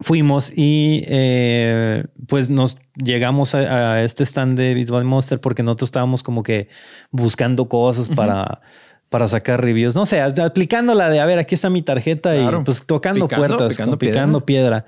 Fuimos 0.01 0.53
y 0.57 1.03
eh, 1.09 2.05
pues 2.29 2.51
nos 2.51 2.77
llegamos 2.95 3.57
a, 3.57 4.05
este 4.05 4.23
stand 4.25 4.57
de 4.57 4.85
by 4.85 5.05
Monster 5.05 5.41
porque 5.41 5.65
nosotros 5.65 5.89
estábamos 5.89 6.23
como 6.23 6.45
que 6.45 6.69
buscando 7.11 7.69
cosas 7.69 8.09
para 8.09 8.61
para 9.09 9.29
sacar 9.29 9.63
reviews. 9.63 9.95
No 9.95 10.07
sé, 10.07 10.21
aplicándola 10.21 11.09
de, 11.11 11.21
a 11.21 11.27
ver, 11.27 11.39
aquí 11.39 11.55
está 11.55 11.71
mi 11.71 11.83
tarjeta 11.83 12.37
y 12.37 12.47
pues 12.65 12.85
tocando 12.87 13.29
puertas, 13.29 13.79
picando, 13.99 14.45
piedra. 14.45 14.85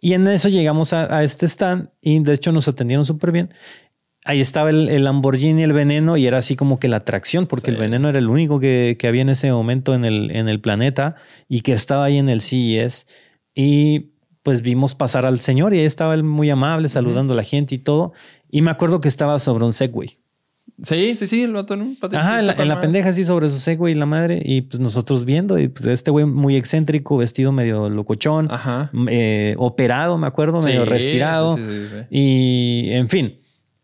Y 0.00 0.14
en 0.14 0.26
eso 0.28 0.48
llegamos 0.48 0.92
a, 0.92 1.22
este 1.22 1.46
stand 1.46 1.88
y 2.00 2.18
de 2.20 2.34
hecho 2.34 2.52
nos 2.52 2.68
atendieron 2.68 3.04
súper 3.04 3.32
bien. 3.32 3.54
Ahí 4.24 4.40
estaba 4.40 4.70
el, 4.70 4.88
el, 4.88 5.02
Lamborghini, 5.02 5.64
el 5.64 5.72
veneno, 5.72 6.16
y 6.16 6.26
era 6.26 6.38
así 6.38 6.54
como 6.54 6.78
que 6.78 6.86
la 6.86 6.98
atracción, 6.98 7.48
porque 7.48 7.72
el 7.72 7.76
veneno 7.76 8.08
era 8.08 8.20
el 8.20 8.28
único 8.28 8.60
que, 8.60 8.96
que, 8.96 9.08
había 9.08 9.22
en 9.22 9.30
ese 9.30 9.50
momento 9.50 9.94
en 9.94 10.04
el, 10.04 10.30
en 10.30 10.48
el 10.48 10.60
planeta 10.60 11.16
y 11.48 11.62
que 11.62 11.72
estaba 11.72 12.04
ahí 12.04 12.18
en 12.18 12.28
el 12.28 12.40
CES. 12.40 13.08
Y 13.52 14.11
pues 14.42 14.62
vimos 14.62 14.94
pasar 14.94 15.26
al 15.26 15.40
señor 15.40 15.74
y 15.74 15.78
ahí 15.78 15.84
estaba 15.84 16.14
él 16.14 16.24
muy 16.24 16.50
amable, 16.50 16.88
saludando 16.88 17.34
a 17.34 17.36
la 17.36 17.44
gente 17.44 17.74
y 17.74 17.78
todo. 17.78 18.12
Y 18.50 18.62
me 18.62 18.70
acuerdo 18.70 19.00
que 19.00 19.08
estaba 19.08 19.38
sobre 19.38 19.64
un 19.64 19.72
Segway. 19.72 20.18
Sí, 20.82 21.14
sí, 21.16 21.26
sí, 21.26 21.42
el 21.42 21.52
vato 21.52 21.74
en 21.74 21.96
Ajá, 22.12 22.40
en 22.40 22.68
la, 22.68 22.80
pendeja 22.80 23.10
así 23.10 23.24
sobre 23.24 23.48
su 23.48 23.58
Segway 23.58 23.92
y 23.92 23.94
la 23.94 24.06
madre. 24.06 24.42
Y 24.44 24.62
pues 24.62 24.80
nosotros 24.80 25.24
viendo, 25.24 25.58
y 25.58 25.68
pues 25.68 25.86
este 25.86 26.10
güey 26.10 26.24
muy 26.24 26.56
excéntrico, 26.56 27.16
vestido 27.16 27.52
medio 27.52 27.88
locochón, 27.88 28.48
eh, 29.08 29.54
operado, 29.58 30.18
me 30.18 30.26
acuerdo, 30.26 30.60
medio 30.60 30.84
retirado. 30.84 31.58
y 32.10 32.88
en 32.90 33.08
fin. 33.08 33.41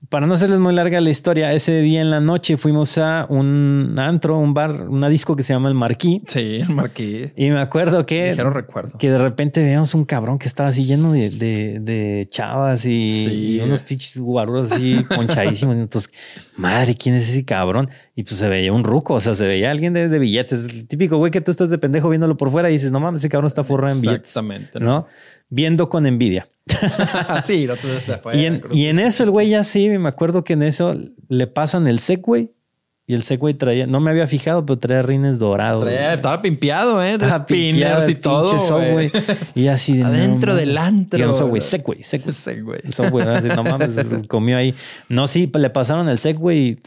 Para 0.08 0.26
no 0.26 0.32
hacerles 0.32 0.58
muy 0.58 0.74
larga 0.74 1.02
la 1.02 1.10
historia, 1.10 1.52
ese 1.52 1.82
día 1.82 2.00
en 2.00 2.08
la 2.08 2.22
noche 2.22 2.56
fuimos 2.56 2.96
a 2.96 3.26
un 3.28 3.94
antro, 3.98 4.38
un 4.38 4.54
bar, 4.54 4.88
una 4.88 5.10
disco 5.10 5.36
que 5.36 5.42
se 5.42 5.52
llama 5.52 5.68
El 5.68 5.74
Marquí. 5.74 6.22
Sí, 6.26 6.60
El 6.62 6.70
Marquí. 6.70 7.30
Y 7.36 7.50
me 7.50 7.60
acuerdo 7.60 8.06
que, 8.06 8.34
recuerdo. 8.34 8.96
que 8.96 9.10
de 9.10 9.18
repente 9.18 9.62
veíamos 9.62 9.92
un 9.92 10.06
cabrón 10.06 10.38
que 10.38 10.48
estaba 10.48 10.70
así 10.70 10.84
lleno 10.84 11.12
de, 11.12 11.28
de, 11.28 12.26
chavas 12.30 12.86
y, 12.86 13.60
unos 13.62 13.82
pinches 13.82 14.18
guaruras 14.18 14.72
así 14.72 15.04
ponchadísimos. 15.14 15.76
Entonces, 15.76 16.10
madre, 16.56 16.96
¿quién 16.96 17.14
es 17.14 17.28
ese 17.28 17.44
cabrón? 17.44 17.90
Y 18.16 18.22
pues 18.22 18.36
se 18.36 18.48
veía 18.48 18.72
un 18.72 18.84
ruco, 18.84 19.12
o 19.12 19.20
sea, 19.20 19.34
se 19.34 19.46
veía 19.46 19.70
alguien 19.70 19.92
de, 19.92 20.18
billetes. 20.18 20.64
El 20.64 20.88
típico 20.88 21.18
güey 21.18 21.30
que 21.30 21.42
tú 21.42 21.50
estás 21.50 21.68
de 21.68 21.76
pendejo 21.76 22.08
viéndolo 22.08 22.38
por 22.38 22.50
fuera 22.50 22.70
y 22.70 22.72
dices, 22.72 22.90
no 22.90 22.98
mames, 22.98 23.20
ese 23.20 23.28
cabrón 23.28 23.48
está 23.48 23.62
forrado 23.62 23.94
en 23.94 24.00
billetes. 24.00 24.30
Exactamente. 24.30 24.80
¿no? 24.80 25.06
Viendo 25.48 25.88
con 25.88 26.06
envidia. 26.06 26.48
sí, 27.44 27.66
no, 27.66 27.74
y, 28.34 28.44
en, 28.44 28.60
y 28.70 28.86
en 28.86 28.98
eso 28.98 29.24
el 29.24 29.30
güey 29.30 29.48
ya 29.48 29.64
sí, 29.64 29.88
me 29.88 30.08
acuerdo 30.08 30.44
que 30.44 30.52
en 30.52 30.62
eso 30.62 30.96
le 31.28 31.46
pasan 31.46 31.86
el 31.86 31.98
Segway 31.98 32.52
y 33.10 33.14
el 33.14 33.22
Segway 33.22 33.54
traía, 33.54 33.86
no 33.86 34.00
me 34.00 34.10
había 34.10 34.26
fijado, 34.26 34.66
pero 34.66 34.78
traía 34.78 35.00
rines 35.00 35.38
dorados. 35.38 35.88
estaba 35.88 36.42
pimpeado, 36.42 37.02
¿eh? 37.02 37.16
De 37.16 37.26
spinners 37.26 38.06
y 38.06 38.14
todo. 38.16 38.54
Güey. 38.92 39.10
Y 39.54 39.68
así 39.68 39.96
de 39.96 40.04
Adentro 40.04 40.54
del 40.54 40.76
antro. 40.76 41.18
Y 41.18 41.22
un 41.22 41.32
Segway, 41.32 41.62
Segway, 41.62 42.02
Segway. 42.02 42.82
Segway. 42.90 43.24
no 43.56 43.64
mames, 43.64 43.96
comió 44.28 44.58
ahí. 44.58 44.74
No, 45.08 45.26
sí, 45.26 45.50
le 45.54 45.70
pasaron 45.70 46.10
el 46.10 46.18
Segway 46.18 46.78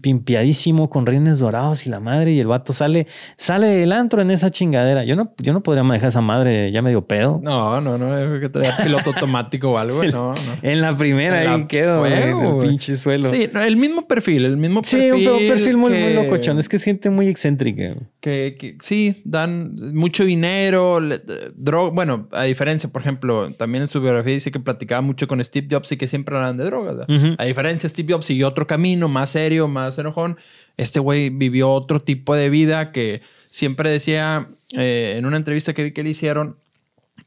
pimpiadísimo 0.00 0.88
con 0.88 1.04
rines 1.04 1.40
dorados 1.40 1.86
y 1.86 1.90
la 1.90 1.98
madre 1.98 2.30
y 2.30 2.38
el 2.38 2.46
vato 2.46 2.72
sale 2.72 3.08
sale 3.36 3.66
del 3.66 3.90
antro 3.90 4.22
en 4.22 4.30
esa 4.30 4.50
chingadera. 4.50 5.04
Yo 5.04 5.16
no 5.16 5.34
yo 5.38 5.52
no 5.52 5.62
podría 5.62 5.82
manejar 5.82 6.10
esa 6.10 6.20
madre 6.20 6.70
ya 6.70 6.80
medio 6.80 7.06
pedo. 7.06 7.40
No, 7.42 7.80
no, 7.80 7.98
no, 7.98 8.16
es 8.16 8.40
que 8.40 8.48
traía 8.50 8.76
piloto 8.76 9.10
automático 9.10 9.72
o 9.72 9.78
algo, 9.78 10.04
no, 10.12 10.28
no. 10.28 10.34
En 10.62 10.80
la 10.80 10.96
primera 10.96 11.40
ahí 11.54 11.66
quedo, 11.66 12.06
en 12.06 12.38
el 12.38 12.56
pinche 12.58 12.96
suelo. 12.96 13.28
Sí, 13.28 13.50
el 13.52 13.76
mismo 13.76 14.06
perfil, 14.06 14.44
el 14.44 14.56
mismo 14.56 14.82
perfil. 14.82 15.24
Sí, 15.24 15.26
un 15.26 15.53
perfil 15.54 15.76
muy, 15.76 15.92
muy 15.92 16.14
locochón, 16.14 16.58
es 16.58 16.68
que 16.68 16.76
es 16.76 16.84
gente 16.84 17.10
muy 17.10 17.28
excéntrica. 17.28 17.96
Que, 18.20 18.76
sí, 18.80 19.22
dan 19.24 19.94
mucho 19.94 20.24
dinero, 20.24 21.00
droga, 21.54 21.90
bueno, 21.90 22.28
a 22.32 22.44
diferencia, 22.44 22.90
por 22.90 23.02
ejemplo, 23.02 23.52
también 23.54 23.82
en 23.82 23.88
su 23.88 24.00
biografía 24.00 24.34
dice 24.34 24.50
que 24.50 24.60
platicaba 24.60 25.00
mucho 25.00 25.28
con 25.28 25.42
Steve 25.44 25.68
Jobs 25.70 25.92
y 25.92 25.96
que 25.96 26.08
siempre 26.08 26.36
hablan 26.36 26.56
de 26.56 26.64
drogas. 26.64 27.06
A 27.38 27.44
diferencia, 27.44 27.88
Steve 27.88 28.12
Jobs 28.12 28.26
siguió 28.26 28.48
otro 28.48 28.66
camino 28.66 29.08
más 29.08 29.30
serio 29.30 29.68
más 29.68 29.98
enojón. 29.98 30.38
Este 30.76 31.00
güey 31.00 31.30
vivió 31.30 31.70
otro 31.70 32.00
tipo 32.00 32.34
de 32.34 32.50
vida 32.50 32.92
que 32.92 33.22
siempre 33.50 33.90
decía 33.90 34.48
eh, 34.72 35.14
en 35.16 35.26
una 35.26 35.36
entrevista 35.36 35.72
que 35.74 35.84
vi 35.84 35.92
que 35.92 36.02
le 36.02 36.10
hicieron, 36.10 36.56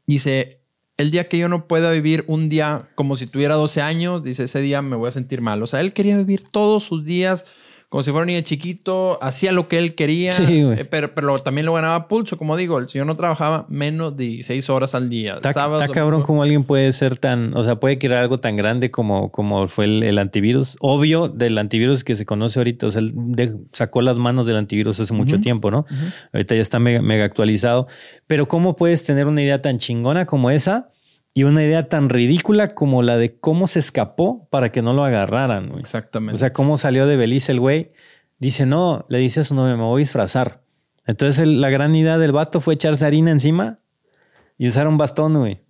dice, 0.06 0.60
el 0.96 1.10
día 1.10 1.28
que 1.28 1.38
yo 1.38 1.48
no 1.48 1.68
pueda 1.68 1.92
vivir 1.92 2.24
un 2.26 2.48
día 2.48 2.88
como 2.94 3.16
si 3.16 3.26
tuviera 3.26 3.54
12 3.54 3.80
años, 3.80 4.22
dice, 4.22 4.44
ese 4.44 4.60
día 4.60 4.82
me 4.82 4.96
voy 4.96 5.08
a 5.08 5.12
sentir 5.12 5.40
mal. 5.40 5.62
O 5.62 5.66
sea, 5.66 5.80
él 5.80 5.92
quería 5.92 6.16
vivir 6.16 6.42
todos 6.42 6.84
sus 6.84 7.04
días 7.04 7.46
como 7.88 8.02
si 8.02 8.10
fuera 8.10 8.24
un 8.24 8.26
niño 8.26 8.42
chiquito, 8.42 9.18
hacía 9.22 9.50
lo 9.52 9.66
que 9.66 9.78
él 9.78 9.94
quería, 9.94 10.32
eh, 10.38 10.86
pero, 10.90 11.14
pero 11.14 11.38
también 11.38 11.64
lo 11.64 11.72
ganaba 11.72 12.06
pulso, 12.06 12.36
como 12.36 12.54
digo, 12.56 12.78
el 12.78 12.88
señor 12.88 13.06
no 13.06 13.16
trabajaba 13.16 13.64
menos 13.70 14.14
de 14.14 14.42
seis 14.42 14.68
horas 14.68 14.94
al 14.94 15.08
día. 15.08 15.36
Está, 15.36 15.54
cabrón 15.88 16.22
como 16.22 16.42
alguien 16.42 16.64
puede 16.64 16.92
ser 16.92 17.18
tan, 17.18 17.56
o 17.56 17.64
sea, 17.64 17.76
puede 17.76 17.98
crear 17.98 18.22
algo 18.22 18.40
tan 18.40 18.56
grande 18.56 18.90
como, 18.90 19.32
como 19.32 19.68
fue 19.68 19.86
el, 19.86 20.18
antivirus. 20.18 20.76
Obvio, 20.80 21.28
del 21.28 21.56
antivirus 21.56 22.04
que 22.04 22.14
se 22.14 22.26
conoce 22.26 22.60
ahorita, 22.60 22.88
o 22.88 22.90
sea, 22.90 23.00
él 23.00 23.56
sacó 23.72 24.02
las 24.02 24.18
manos 24.18 24.44
del 24.44 24.56
antivirus 24.56 25.00
hace 25.00 25.14
mucho 25.14 25.40
tiempo, 25.40 25.70
¿no? 25.70 25.86
Ahorita 26.34 26.54
ya 26.54 26.60
está 26.60 26.78
mega, 26.78 27.00
mega 27.00 27.24
actualizado, 27.24 27.86
pero 28.26 28.48
¿cómo 28.48 28.76
puedes 28.76 29.06
tener 29.06 29.26
una 29.26 29.42
idea 29.42 29.62
tan 29.62 29.78
chingona 29.78 30.26
como 30.26 30.50
esa? 30.50 30.90
Y 31.34 31.44
una 31.44 31.62
idea 31.62 31.88
tan 31.88 32.08
ridícula 32.08 32.74
como 32.74 33.02
la 33.02 33.16
de 33.16 33.38
cómo 33.38 33.66
se 33.66 33.78
escapó 33.78 34.48
para 34.50 34.72
que 34.72 34.82
no 34.82 34.92
lo 34.92 35.04
agarraran. 35.04 35.78
Exactamente. 35.78 36.34
O 36.34 36.38
sea, 36.38 36.52
cómo 36.52 36.76
salió 36.76 37.06
de 37.06 37.16
Belice 37.16 37.52
el 37.52 37.60
güey. 37.60 37.92
Dice, 38.38 38.66
no, 38.66 39.04
le 39.08 39.18
dice 39.18 39.40
a 39.40 39.44
su 39.44 39.54
novia, 39.54 39.76
me 39.76 39.82
voy 39.82 40.00
a 40.00 40.04
disfrazar. 40.04 40.62
Entonces 41.06 41.46
la 41.46 41.70
gran 41.70 41.94
idea 41.94 42.18
del 42.18 42.32
vato 42.32 42.60
fue 42.60 42.74
echarse 42.74 43.06
harina 43.06 43.30
encima 43.30 43.78
y 44.58 44.68
usar 44.68 44.88
un 44.88 44.98
bastón, 44.98 45.34
güey. 45.34 45.60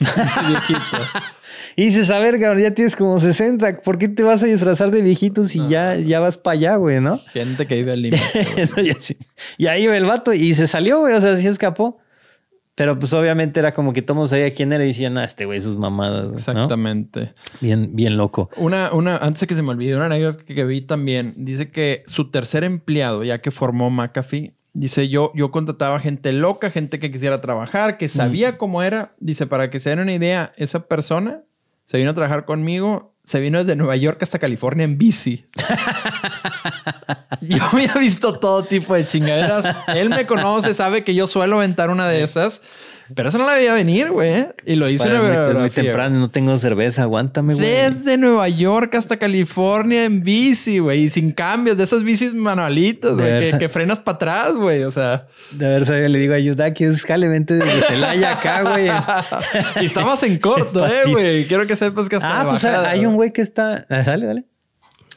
viejito. 0.00 0.80
Y 1.76 1.86
dices, 1.86 2.10
a 2.10 2.18
ver, 2.18 2.38
cabrón, 2.38 2.62
ya 2.62 2.72
tienes 2.72 2.96
como 2.96 3.18
60. 3.18 3.80
¿Por 3.80 3.96
qué 3.96 4.08
te 4.08 4.22
vas 4.22 4.42
a 4.42 4.46
disfrazar 4.46 4.90
de 4.90 5.00
viejito 5.00 5.46
si 5.48 5.66
ya, 5.68 5.96
ya 5.96 6.20
vas 6.20 6.36
para 6.36 6.52
allá, 6.52 6.76
güey, 6.76 7.00
no? 7.00 7.18
Gente 7.32 7.66
que 7.66 7.76
vive 7.76 7.92
al 7.92 8.02
límite. 8.02 8.20
y 9.56 9.66
ahí 9.66 9.86
va 9.86 9.96
el 9.96 10.04
vato 10.04 10.34
y 10.34 10.54
se 10.54 10.66
salió, 10.66 11.00
güey. 11.00 11.14
O 11.14 11.20
sea, 11.20 11.34
sí 11.36 11.46
escapó. 11.48 11.98
Pero 12.74 12.98
pues 12.98 13.12
obviamente 13.12 13.60
era 13.60 13.74
como 13.74 13.92
que 13.92 14.00
todos 14.00 14.30
sabía 14.30 14.54
quién 14.54 14.72
era 14.72 14.82
y 14.84 14.88
decían, 14.88 15.18
ah, 15.18 15.24
este 15.24 15.44
güey, 15.44 15.60
sus 15.60 15.76
mamadas. 15.76 16.32
Exactamente. 16.32 17.34
Bien, 17.60 17.94
bien 17.94 18.16
loco. 18.16 18.48
Una, 18.56 18.92
una, 18.92 19.18
antes 19.18 19.40
de 19.42 19.46
que 19.46 19.54
se 19.54 19.62
me 19.62 19.70
olvide, 19.70 19.94
una 19.94 20.06
anécdota 20.06 20.42
que, 20.44 20.64
vi 20.64 20.80
también, 20.80 21.34
dice 21.36 21.70
que 21.70 22.02
su 22.06 22.30
tercer 22.30 22.64
empleado, 22.64 23.24
ya 23.24 23.42
que 23.42 23.50
formó 23.50 23.90
McAfee, 23.90 24.54
dice 24.72 25.10
yo, 25.10 25.32
yo 25.34 25.50
contrataba 25.50 26.00
gente 26.00 26.32
loca, 26.32 26.70
gente 26.70 26.98
que 26.98 27.10
quisiera 27.10 27.42
trabajar, 27.42 27.98
que 27.98 28.08
sabía 28.08 28.56
cómo 28.56 28.82
era. 28.82 29.14
Dice, 29.20 29.46
para 29.46 29.68
que 29.68 29.78
se 29.78 29.90
den 29.90 30.00
una 30.00 30.14
idea, 30.14 30.52
esa 30.56 30.86
persona 30.88 31.42
se 31.84 31.98
vino 31.98 32.10
a 32.10 32.14
trabajar 32.14 32.46
conmigo, 32.46 33.11
se 33.24 33.40
vino 33.40 33.58
desde 33.58 33.76
Nueva 33.76 33.96
York 33.96 34.22
hasta 34.22 34.38
California 34.38 34.84
en 34.84 34.98
bici. 34.98 35.46
yo 37.40 37.64
había 37.64 37.94
visto 37.94 38.38
todo 38.38 38.64
tipo 38.64 38.94
de 38.94 39.04
chingaderas. 39.04 39.76
Él 39.88 40.10
me 40.10 40.26
conoce, 40.26 40.74
sabe 40.74 41.04
que 41.04 41.14
yo 41.14 41.26
suelo 41.26 41.56
aventar 41.56 41.90
una 41.90 42.08
de 42.08 42.24
esas. 42.24 42.60
Pero 43.14 43.28
eso 43.28 43.38
no 43.38 43.46
la 43.46 43.54
veía 43.54 43.74
venir, 43.74 44.10
güey. 44.10 44.46
Y 44.64 44.74
lo 44.74 44.88
hice 44.88 45.08
en 45.08 45.58
muy 45.58 45.70
temprano, 45.70 46.18
no 46.18 46.30
tengo 46.30 46.56
cerveza, 46.58 47.02
aguántame, 47.02 47.54
güey. 47.54 47.66
Desde 47.66 48.16
Nueva 48.16 48.48
York 48.48 48.94
hasta 48.94 49.16
California 49.16 50.04
en 50.04 50.22
bici, 50.22 50.78
güey. 50.78 51.04
Y 51.04 51.10
sin 51.10 51.32
cambios, 51.32 51.76
de 51.76 51.84
esas 51.84 52.02
bicis 52.02 52.34
manualitas, 52.34 53.14
güey. 53.14 53.58
Que, 53.58 53.68
frenas 53.68 54.00
para 54.00 54.16
atrás, 54.16 54.54
güey. 54.54 54.84
O 54.84 54.90
sea. 54.90 55.26
De 55.50 55.68
ver, 55.68 56.10
le 56.10 56.18
digo 56.18 56.34
a 56.34 56.70
que 56.70 56.86
es 56.86 57.02
jale, 57.04 57.28
vente 57.28 57.54
desde 57.54 57.80
Celaya 57.82 58.32
acá, 58.32 58.62
güey. 58.62 58.88
y 59.80 59.84
estabas 59.84 60.22
en 60.22 60.38
corto, 60.40 60.86
eh, 60.86 61.10
güey. 61.10 61.46
Quiero 61.46 61.66
que 61.66 61.76
sepas 61.76 62.08
que 62.08 62.16
hasta 62.16 62.40
Ah, 62.40 62.48
pues 62.48 62.64
hay 62.64 63.06
un 63.06 63.14
güey 63.14 63.32
que 63.32 63.42
está... 63.42 63.86
Ah, 63.88 64.02
dale, 64.02 64.26
dale. 64.26 64.44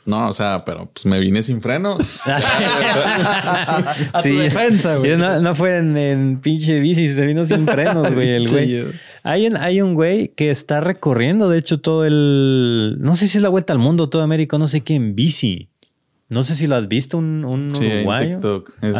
No, 0.05 0.29
o 0.29 0.33
sea, 0.33 0.63
pero 0.65 0.89
pues 0.93 1.05
me 1.07 1.19
vine 1.19 1.41
sin 1.41 1.61
freno. 1.61 1.97
a 2.25 4.21
tu 4.21 4.37
defensa, 4.37 4.97
güey. 4.97 5.17
No, 5.17 5.55
fue 5.55 5.77
en, 5.77 6.39
pinche 6.41 6.79
bici, 6.79 7.13
se 7.13 7.25
vino 7.25 7.43
sin 7.45 7.67
frenos, 7.67 8.13
güey, 8.13 8.29
el 8.29 8.47
güey. 8.51 8.85
Hay 9.23 9.47
un, 9.47 9.57
hay 9.57 9.81
un 9.81 9.95
güey 9.95 10.27
que 10.29 10.51
está 10.51 10.79
recorriendo, 10.79 11.49
de 11.49 11.57
hecho, 11.57 11.81
todo 11.81 12.05
el. 12.05 12.97
No 12.99 13.15
sé 13.15 13.27
si 13.27 13.37
es 13.37 13.41
la 13.41 13.49
vuelta 13.49 13.73
al 13.73 13.79
mundo, 13.79 14.07
todo 14.07 14.21
América, 14.21 14.59
no 14.59 14.67
sé 14.67 14.81
qué, 14.81 14.93
en 14.93 15.15
bici. 15.15 15.69
No 16.29 16.43
sé 16.43 16.55
si 16.55 16.67
lo 16.67 16.75
has 16.75 16.87
visto, 16.87 17.17
un, 17.17 17.43
un 17.43 17.73
sí, 17.75 17.85
En 17.85 18.17
TikTok. 18.17 18.71
Es 18.81 18.95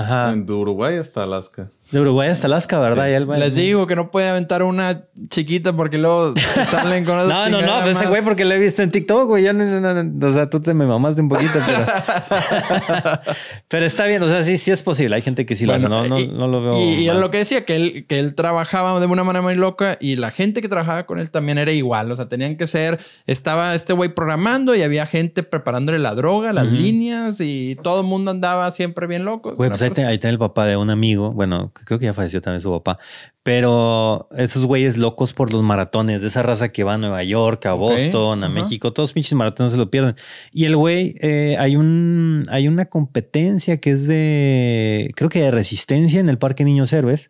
de 0.45 0.53
Uruguay 0.53 0.95
hasta 0.97 1.23
Alaska. 1.23 1.71
De 1.91 1.99
Uruguay 2.01 2.29
hasta 2.29 2.47
Alaska, 2.47 2.79
¿verdad? 2.79 3.07
Les 3.37 3.53
digo 3.53 3.85
que 3.85 3.95
no 3.95 4.09
puede 4.09 4.27
aventar 4.27 4.63
una 4.63 5.03
chiquita 5.29 5.73
porque 5.73 5.99
luego 5.99 6.33
salen 6.67 7.05
con 7.05 7.15
No, 7.29 7.49
no, 7.49 7.61
no, 7.61 7.85
ese 7.85 8.07
güey 8.07 8.23
porque 8.23 8.43
lo 8.43 8.55
he 8.55 8.59
visto 8.59 8.81
en 8.81 8.89
TikTok, 8.89 9.27
güey. 9.27 9.47
o 9.47 10.33
sea, 10.33 10.49
tú 10.49 10.59
te 10.59 10.73
me 10.73 10.87
mamaste 10.87 11.21
un 11.21 11.29
poquito, 11.29 11.59
pero. 11.65 13.21
pero 13.67 13.85
está 13.85 14.07
bien, 14.07 14.23
o 14.23 14.27
sea, 14.27 14.43
sí, 14.43 14.57
sí 14.57 14.71
es 14.71 14.81
posible. 14.81 15.15
Hay 15.15 15.21
gente 15.21 15.45
que 15.45 15.53
sí 15.53 15.67
lo 15.67 15.75
hace, 15.75 15.87
no, 15.87 16.07
no, 16.07 16.17
no, 16.17 16.47
lo 16.47 16.63
veo. 16.63 16.81
Y, 16.81 17.05
era 17.05 17.19
lo 17.19 17.29
que 17.29 17.37
decía, 17.37 17.65
que 17.65 17.75
él, 17.75 18.05
que 18.07 18.17
él 18.17 18.33
trabajaba 18.33 18.99
de 18.99 19.05
una 19.05 19.23
manera 19.23 19.43
muy 19.43 19.55
loca 19.55 19.97
y 20.01 20.15
la 20.15 20.31
gente 20.31 20.63
que 20.63 20.69
trabajaba 20.69 21.05
con 21.05 21.19
él 21.19 21.29
también 21.29 21.59
era 21.59 21.71
igual. 21.71 22.11
O 22.11 22.15
sea, 22.15 22.27
tenían 22.27 22.57
que 22.57 22.65
ser. 22.65 22.99
Estaba 23.27 23.75
este 23.75 23.93
güey 23.93 24.13
programando 24.13 24.75
y 24.75 24.81
había 24.81 25.05
gente 25.05 25.43
preparándole 25.43 25.99
la 25.99 26.15
droga, 26.15 26.51
las 26.51 26.65
líneas 26.65 27.39
y 27.41 27.77
todo 27.83 28.01
el 28.01 28.07
mundo 28.07 28.31
andaba 28.31 28.71
siempre 28.71 29.05
bien 29.05 29.23
loco. 29.23 29.53
Güey, 29.53 29.69
pues 29.69 29.81
ahí, 29.83 29.91
ahí 30.03 30.15
está 30.15 30.29
el 30.29 30.39
papá 30.39 30.65
de 30.65 30.77
un 30.77 30.89
amigo, 30.89 31.31
bueno, 31.31 31.71
creo 31.83 31.99
que 31.99 32.05
ya 32.05 32.13
falleció 32.13 32.41
también 32.41 32.61
su 32.61 32.71
papá, 32.71 32.97
pero 33.43 34.27
esos 34.37 34.65
güeyes 34.65 34.97
locos 34.97 35.33
por 35.33 35.53
los 35.53 35.61
maratones, 35.61 36.21
de 36.21 36.27
esa 36.27 36.41
raza 36.41 36.69
que 36.69 36.83
va 36.83 36.95
a 36.95 36.97
Nueva 36.97 37.23
York, 37.23 37.65
a 37.67 37.73
Boston, 37.73 38.43
a 38.43 38.49
México, 38.49 38.91
todos 38.93 39.13
pinches 39.13 39.33
maratones 39.33 39.73
se 39.73 39.77
lo 39.77 39.91
pierden. 39.91 40.15
Y 40.51 40.65
el 40.65 40.75
güey, 40.75 41.15
eh, 41.19 41.55
hay, 41.59 41.75
un, 41.75 42.43
hay 42.49 42.67
una 42.67 42.85
competencia 42.85 43.77
que 43.77 43.91
es 43.91 44.07
de, 44.07 45.11
creo 45.15 45.29
que 45.29 45.41
de 45.41 45.51
resistencia 45.51 46.19
en 46.19 46.29
el 46.29 46.37
Parque 46.37 46.63
Niños 46.63 46.91
Héroes, 46.93 47.29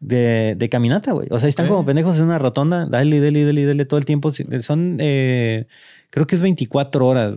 De, 0.00 0.54
de 0.56 0.68
caminata, 0.68 1.12
güey. 1.12 1.28
O 1.30 1.38
sea, 1.38 1.48
están 1.48 1.68
como 1.68 1.84
pendejos 1.84 2.16
en 2.18 2.24
una 2.24 2.38
rotonda, 2.38 2.86
dale, 2.86 3.20
dale, 3.20 3.44
dale, 3.44 3.66
dale 3.66 3.84
todo 3.84 3.98
el 3.98 4.06
tiempo. 4.06 4.30
Son, 4.60 4.96
eh, 5.00 5.66
creo 6.10 6.26
que 6.26 6.36
es 6.36 6.42
24 6.42 7.06
horas. 7.06 7.34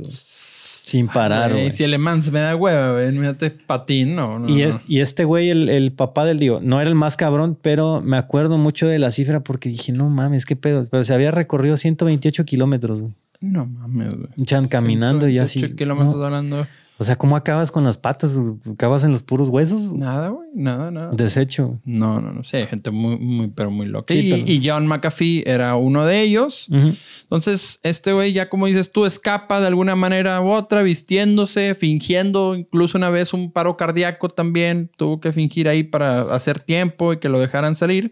Sin 0.83 1.07
parar, 1.07 1.53
güey. 1.53 1.71
Si 1.71 1.85
el 1.85 1.93
se 2.21 2.31
me 2.31 2.41
da 2.41 2.57
hueva, 2.57 2.91
güey. 2.91 3.11
Mírate 3.13 3.51
patín, 3.51 4.15
no. 4.15 4.45
y, 4.49 4.65
y 4.85 4.99
este 4.99 5.23
güey, 5.23 5.49
el, 5.49 5.69
el, 5.69 5.93
papá 5.93 6.25
del 6.25 6.39
digo, 6.39 6.59
no 6.61 6.81
era 6.81 6.89
el 6.89 6.95
más 6.95 7.15
cabrón, 7.15 7.57
pero 7.59 8.01
me 8.01 8.17
acuerdo 8.17 8.57
mucho 8.57 8.87
de 8.87 8.99
la 8.99 9.11
cifra 9.11 9.39
porque 9.39 9.69
dije, 9.69 9.93
no 9.93 10.09
mames, 10.09 10.45
qué 10.45 10.57
pedo. 10.57 10.85
Pero 10.91 11.05
se 11.05 11.13
había 11.13 11.31
recorrido 11.31 11.77
128 11.77 12.43
kilómetros, 12.43 12.99
güey. 12.99 13.13
No 13.39 13.65
mames, 13.65 14.13
güey. 14.13 14.45
Chan 14.45 14.67
caminando 14.67 15.29
y 15.29 15.39
así. 15.39 15.73
kilómetros 15.73 16.21
hablando. 16.21 16.67
O 16.99 17.03
sea, 17.03 17.15
¿cómo 17.15 17.35
acabas 17.35 17.71
con 17.71 17.83
las 17.83 17.97
patas? 17.97 18.35
¿Acabas 18.71 19.03
en 19.03 19.11
los 19.11 19.23
puros 19.23 19.49
huesos? 19.49 19.91
Nada, 19.93 20.29
güey. 20.29 20.47
Nada, 20.53 20.91
nada. 20.91 21.11
Desecho. 21.11 21.79
No, 21.83 22.21
no, 22.21 22.31
no. 22.31 22.43
Sí, 22.43 22.57
hay 22.57 22.67
gente 22.67 22.91
muy, 22.91 23.17
muy, 23.17 23.47
pero 23.47 23.71
muy 23.71 23.87
loca. 23.87 24.13
y, 24.13 24.61
John 24.63 24.85
McAfee 24.85 25.43
era 25.47 25.75
uno 25.75 26.05
de 26.05 26.21
ellos. 26.21 26.67
Entonces, 26.69 27.79
este 27.81 28.13
güey, 28.13 28.31
ya 28.33 28.47
como 28.47 28.67
dices 28.67 28.91
tú, 28.91 29.05
escapa 29.05 29.59
de 29.59 29.67
alguna 29.67 29.95
manera 29.95 30.39
u 30.41 30.49
otra, 30.49 30.83
vistiéndose, 30.83 31.73
fingiendo. 31.73 32.55
Incluso 32.55 32.97
una 32.97 33.09
vez 33.09 33.33
un 33.33 33.51
paro 33.51 33.75
cardíaco 33.75 34.29
también. 34.29 34.91
Tuvo 34.95 35.19
que 35.19 35.33
fingir 35.33 35.67
ahí 35.67 35.83
para 35.83 36.21
hacer 36.33 36.59
tiempo 36.59 37.11
y 37.13 37.17
que 37.17 37.27
lo 37.27 37.39
dejaran 37.39 37.75
salir. 37.75 38.11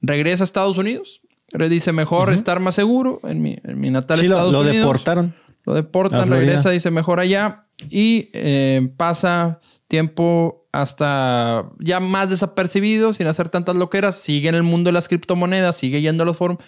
Regresa 0.00 0.44
a 0.44 0.46
Estados 0.46 0.78
Unidos. 0.78 1.22
Pero 1.50 1.68
dice, 1.68 1.92
mejor 1.92 2.32
estar 2.32 2.60
más 2.60 2.76
seguro 2.76 3.20
en 3.24 3.42
mi, 3.42 3.58
en 3.64 3.78
mi 3.78 3.90
natal 3.90 4.18
sí, 4.18 4.26
Estados 4.26 4.52
lo, 4.52 4.60
Unidos. 4.60 4.76
Lo 4.76 4.82
deportaron. 4.82 5.34
Lo 5.64 5.74
deportan, 5.74 6.30
regresa, 6.30 6.70
dice, 6.70 6.90
mejor 6.90 7.20
allá 7.20 7.61
y 7.90 8.30
eh, 8.32 8.90
pasa 8.96 9.60
tiempo 9.88 10.66
hasta 10.72 11.70
ya 11.78 12.00
más 12.00 12.30
desapercibido, 12.30 13.12
sin 13.12 13.26
hacer 13.26 13.48
tantas 13.50 13.76
loqueras, 13.76 14.16
sigue 14.16 14.48
en 14.48 14.54
el 14.54 14.62
mundo 14.62 14.88
de 14.88 14.92
las 14.92 15.08
criptomonedas, 15.08 15.76
sigue 15.76 16.00
yendo 16.00 16.22
a 16.22 16.26
los 16.26 16.36
foros, 16.36 16.58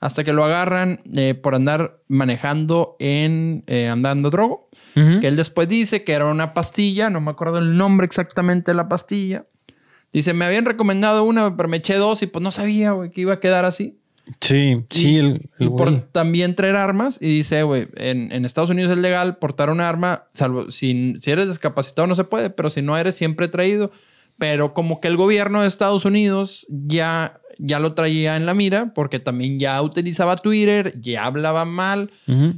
hasta 0.00 0.22
que 0.22 0.34
lo 0.34 0.44
agarran 0.44 1.00
eh, 1.14 1.34
por 1.34 1.54
andar 1.54 2.02
manejando 2.08 2.96
en 2.98 3.64
eh, 3.66 3.88
andando 3.88 4.30
drogo. 4.30 4.68
Que 4.94 5.26
él 5.26 5.34
después 5.34 5.68
dice 5.68 6.04
que 6.04 6.12
era 6.12 6.26
una 6.26 6.54
pastilla, 6.54 7.10
no 7.10 7.20
me 7.20 7.32
acuerdo 7.32 7.58
el 7.58 7.76
nombre 7.76 8.06
exactamente 8.06 8.70
de 8.70 8.76
la 8.76 8.88
pastilla. 8.88 9.44
Dice, 10.12 10.34
me 10.34 10.44
habían 10.44 10.66
recomendado 10.66 11.24
una, 11.24 11.56
pero 11.56 11.68
me 11.68 11.78
eché 11.78 11.96
dos 11.96 12.22
y 12.22 12.28
pues 12.28 12.44
no 12.44 12.52
sabía, 12.52 12.94
que 13.12 13.22
iba 13.22 13.34
a 13.34 13.40
quedar 13.40 13.64
así. 13.64 13.98
Sí, 14.40 14.84
sí. 14.90 15.18
El, 15.18 15.50
y 15.58 15.68
por 15.68 16.00
también 16.00 16.54
traer 16.54 16.76
armas. 16.76 17.18
Y 17.20 17.28
dice, 17.28 17.62
güey, 17.62 17.88
en, 17.96 18.44
Estados 18.44 18.70
Unidos 18.70 18.92
es 18.92 18.98
legal 18.98 19.36
portar 19.36 19.70
un 19.70 19.80
arma, 19.80 20.24
salvo 20.30 20.70
si, 20.70 21.14
si 21.18 21.30
eres 21.30 21.48
discapacitado 21.48 22.06
no 22.06 22.16
se 22.16 22.24
puede, 22.24 22.50
pero 22.50 22.70
si 22.70 22.82
no 22.82 22.96
eres 22.96 23.16
siempre 23.16 23.48
traído. 23.48 23.90
Pero 24.38 24.74
como 24.74 25.00
que 25.00 25.08
el 25.08 25.16
gobierno 25.16 25.62
de 25.62 25.68
Estados 25.68 26.04
Unidos 26.04 26.66
ya, 26.68 27.40
ya 27.58 27.78
lo 27.78 27.94
traía 27.94 28.36
en 28.36 28.46
la 28.46 28.54
mira, 28.54 28.92
porque 28.94 29.20
también 29.20 29.58
ya 29.58 29.80
utilizaba 29.80 30.36
Twitter, 30.36 30.98
ya 31.00 31.24
hablaba 31.24 31.64
mal. 31.64 32.10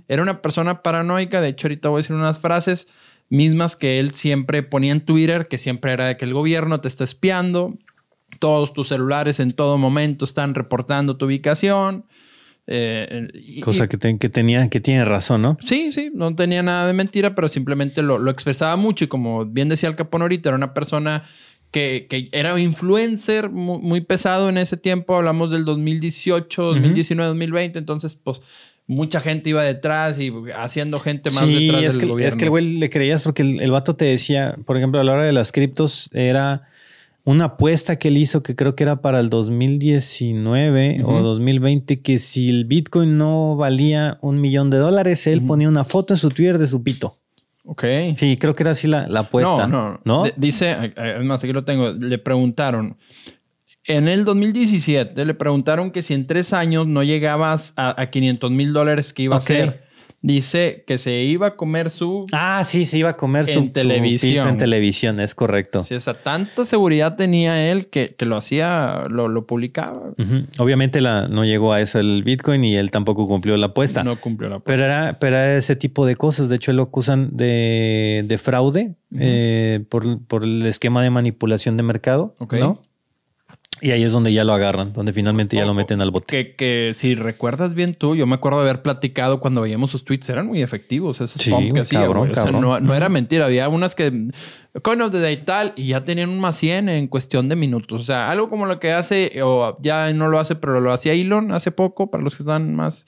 Era 0.08 0.22
una 0.22 0.40
persona 0.40 0.82
paranoica. 0.82 1.40
De 1.40 1.48
hecho, 1.48 1.66
ahorita 1.66 1.88
voy 1.88 1.98
a 1.98 2.02
decir 2.02 2.16
unas 2.16 2.38
frases 2.38 2.88
mismas 3.28 3.76
que 3.76 3.98
él 3.98 4.14
siempre 4.14 4.62
ponía 4.62 4.92
en 4.92 5.00
Twitter, 5.00 5.48
que 5.48 5.58
siempre 5.58 5.92
era 5.92 6.06
de 6.06 6.16
que 6.16 6.24
el 6.24 6.32
gobierno 6.32 6.80
te 6.80 6.88
está 6.88 7.04
espiando 7.04 7.76
todos 8.38 8.72
tus 8.72 8.88
celulares 8.88 9.40
en 9.40 9.52
todo 9.52 9.78
momento 9.78 10.24
están 10.24 10.54
reportando 10.54 11.16
tu 11.16 11.26
ubicación. 11.26 12.04
Eh, 12.68 13.60
Cosa 13.62 13.88
que, 13.88 13.96
que, 14.18 14.28
tenía, 14.28 14.68
que 14.68 14.80
tiene 14.80 15.04
razón, 15.04 15.42
¿no? 15.42 15.56
Sí, 15.64 15.92
sí, 15.92 16.10
no 16.12 16.34
tenía 16.34 16.62
nada 16.62 16.86
de 16.86 16.92
mentira, 16.94 17.34
pero 17.34 17.48
simplemente 17.48 18.02
lo, 18.02 18.28
expresaba 18.28 18.76
mucho 18.76 19.04
y 19.04 19.08
como 19.08 19.44
bien 19.46 19.68
decía 19.68 19.88
el 19.88 19.94
Capón 19.94 20.22
ahorita, 20.22 20.48
era 20.48 20.56
una 20.56 20.74
persona 20.74 21.22
que, 21.70 22.06
que 22.10 22.28
era 22.32 22.58
influencer 22.58 23.50
muy, 23.50 24.00
pesado 24.00 24.48
en 24.48 24.58
ese 24.58 24.76
tiempo, 24.76 25.14
hablamos 25.14 25.52
del 25.52 25.64
2018, 25.64 26.62
2019, 26.62 27.28
2020, 27.28 27.78
entonces 27.78 28.16
pues 28.16 28.40
mucha 28.88 29.20
gente 29.20 29.50
iba 29.50 29.62
detrás 29.62 30.18
y 30.18 30.32
haciendo 30.56 30.98
gente 30.98 31.30
más 31.30 31.46
detrás 31.46 31.82
es 31.82 31.94
del 31.94 32.00
que, 32.00 32.06
gobierno. 32.06 32.28
Es 32.28 32.36
que 32.36 32.44
el 32.44 32.50
güey 32.50 32.78
le 32.78 32.90
creías 32.90 33.22
porque 33.22 33.42
el, 33.42 33.60
el 33.60 33.70
vato 33.70 33.94
te 33.94 34.06
decía, 34.06 34.56
por 34.64 34.76
ejemplo, 34.76 35.00
a 35.00 35.04
la 35.04 35.12
hora 35.12 35.22
de 35.22 35.32
las 35.32 35.52
criptos 35.52 36.08
era 36.12 36.68
una 37.26 37.46
apuesta 37.46 37.96
que 37.98 38.08
él 38.08 38.18
hizo 38.18 38.44
que 38.44 38.54
creo 38.54 38.76
que 38.76 38.84
era 38.84 39.02
para 39.02 39.18
el 39.18 39.28
2019 39.28 41.02
o 41.04 41.20
2020 41.22 42.00
que 42.00 42.20
si 42.20 42.48
el 42.48 42.64
Bitcoin 42.66 43.18
no 43.18 43.56
valía 43.56 44.18
un 44.22 44.40
millón 44.40 44.70
de 44.70 44.78
dólares, 44.78 45.26
él 45.26 45.42
ponía 45.42 45.68
una 45.68 45.84
foto 45.84 46.14
en 46.14 46.18
su 46.18 46.30
Twitter 46.30 46.56
de 46.56 46.68
su 46.68 46.84
pito. 46.84 47.18
Ok. 47.64 47.84
Sí, 48.16 48.36
creo 48.36 48.54
que 48.54 48.62
era 48.62 48.70
así 48.70 48.86
la, 48.86 49.08
apuesta. 49.12 49.66
No, 49.66 50.00
no. 50.04 50.22
dice, 50.36 50.94
además 50.96 51.42
aquí 51.42 51.52
lo 51.52 51.64
tengo, 51.64 51.90
le 51.90 52.18
preguntaron, 52.18 52.96
en 53.82 54.06
el 54.06 54.24
2017 54.24 55.24
le 55.24 55.34
preguntaron 55.34 55.90
que 55.90 56.02
si 56.02 56.14
en 56.14 56.28
tres 56.28 56.52
años 56.52 56.86
no 56.86 57.02
llegabas 57.02 57.72
a, 57.76 58.06
500 58.06 58.52
mil 58.52 58.72
dólares, 58.72 59.12
¿qué 59.12 59.24
iba 59.24 59.34
a 59.34 59.38
hacer? 59.38 59.85
Dice 60.26 60.82
que 60.86 60.98
se 60.98 61.22
iba 61.22 61.46
a 61.46 61.56
comer 61.56 61.90
su... 61.90 62.26
Ah, 62.32 62.62
sí, 62.64 62.84
se 62.84 62.98
iba 62.98 63.10
a 63.10 63.16
comer 63.16 63.46
su, 63.46 63.68
televisión. 63.68 64.48
en 64.48 64.56
televisión, 64.56 65.20
es 65.20 65.36
correcto. 65.36 65.84
Sí, 65.84 65.94
o 65.94 66.00
sea, 66.00 66.14
tanta 66.14 66.64
seguridad 66.64 67.14
tenía 67.14 67.70
él 67.70 67.86
que, 67.86 68.16
que 68.16 68.26
lo 68.26 68.36
hacía, 68.36 69.04
lo, 69.08 69.28
lo 69.28 69.46
publicaba. 69.46 70.10
Obviamente 70.58 71.00
la, 71.00 71.28
no 71.28 71.44
llegó 71.44 71.72
a 71.72 71.80
eso 71.80 72.00
el 72.00 72.24
Bitcoin 72.24 72.64
y 72.64 72.74
él 72.74 72.90
tampoco 72.90 73.28
cumplió 73.28 73.56
la 73.56 73.66
apuesta. 73.66 74.02
No 74.02 74.20
cumplió 74.20 74.50
la 74.50 74.56
apuesta. 74.56 74.72
Pero 74.72 74.84
era, 74.84 75.18
pero 75.20 75.36
era 75.36 75.56
ese 75.56 75.76
tipo 75.76 76.04
de 76.06 76.16
cosas. 76.16 76.48
De 76.48 76.56
hecho, 76.56 76.72
lo 76.72 76.82
acusan 76.82 77.30
de, 77.32 78.24
de 78.26 78.38
fraude 78.38 78.96
eh, 79.16 79.84
por, 79.88 80.24
por, 80.24 80.42
el 80.42 80.66
esquema 80.66 81.04
de 81.04 81.10
manipulación 81.10 81.76
de 81.76 81.84
mercado. 81.84 82.34
¿no? 82.58 82.82
Y 83.80 83.90
ahí 83.90 84.02
es 84.02 84.12
donde 84.12 84.32
ya 84.32 84.42
lo 84.42 84.54
agarran, 84.54 84.92
donde 84.92 85.12
finalmente 85.12 85.56
ya 85.56 85.66
lo 85.66 85.74
meten 85.74 86.00
al 86.00 86.10
bote. 86.10 86.26
Que, 86.26 86.54
que 86.54 86.92
si 86.94 87.14
recuerdas 87.14 87.74
bien 87.74 87.94
tú, 87.94 88.16
yo 88.16 88.26
me 88.26 88.34
acuerdo 88.36 88.62
de 88.62 88.70
haber 88.70 88.82
platicado 88.82 89.38
cuando 89.38 89.60
veíamos 89.60 89.90
sus 89.90 90.04
tweets, 90.04 90.28
eran 90.30 90.46
muy 90.46 90.62
efectivos 90.62 91.20
esos 91.20 91.42
sí, 91.42 91.52
que 91.74 91.80
hacía, 91.80 92.08
no, 92.08 92.94
era 92.94 93.08
mentira, 93.08 93.44
había 93.44 93.68
unas 93.68 93.94
que 93.94 94.30
Coin 94.82 95.00
of 95.02 95.10
the 95.10 95.20
Day 95.20 95.38
tal 95.38 95.72
y 95.76 95.88
ya 95.88 96.04
tenían 96.04 96.30
un 96.30 96.40
más 96.40 96.56
100 96.56 96.88
en 96.88 97.06
cuestión 97.08 97.48
de 97.48 97.56
minutos. 97.56 98.02
O 98.02 98.04
sea, 98.04 98.30
algo 98.30 98.48
como 98.48 98.64
lo 98.66 98.78
que 98.80 98.92
hace, 98.92 99.42
o 99.42 99.76
ya 99.82 100.12
no 100.14 100.28
lo 100.28 100.38
hace, 100.38 100.54
pero 100.56 100.80
lo 100.80 100.92
hacía 100.92 101.12
Elon 101.12 101.52
hace 101.52 101.70
poco, 101.70 102.10
para 102.10 102.24
los 102.24 102.34
que 102.34 102.42
están 102.42 102.74
más 102.74 103.04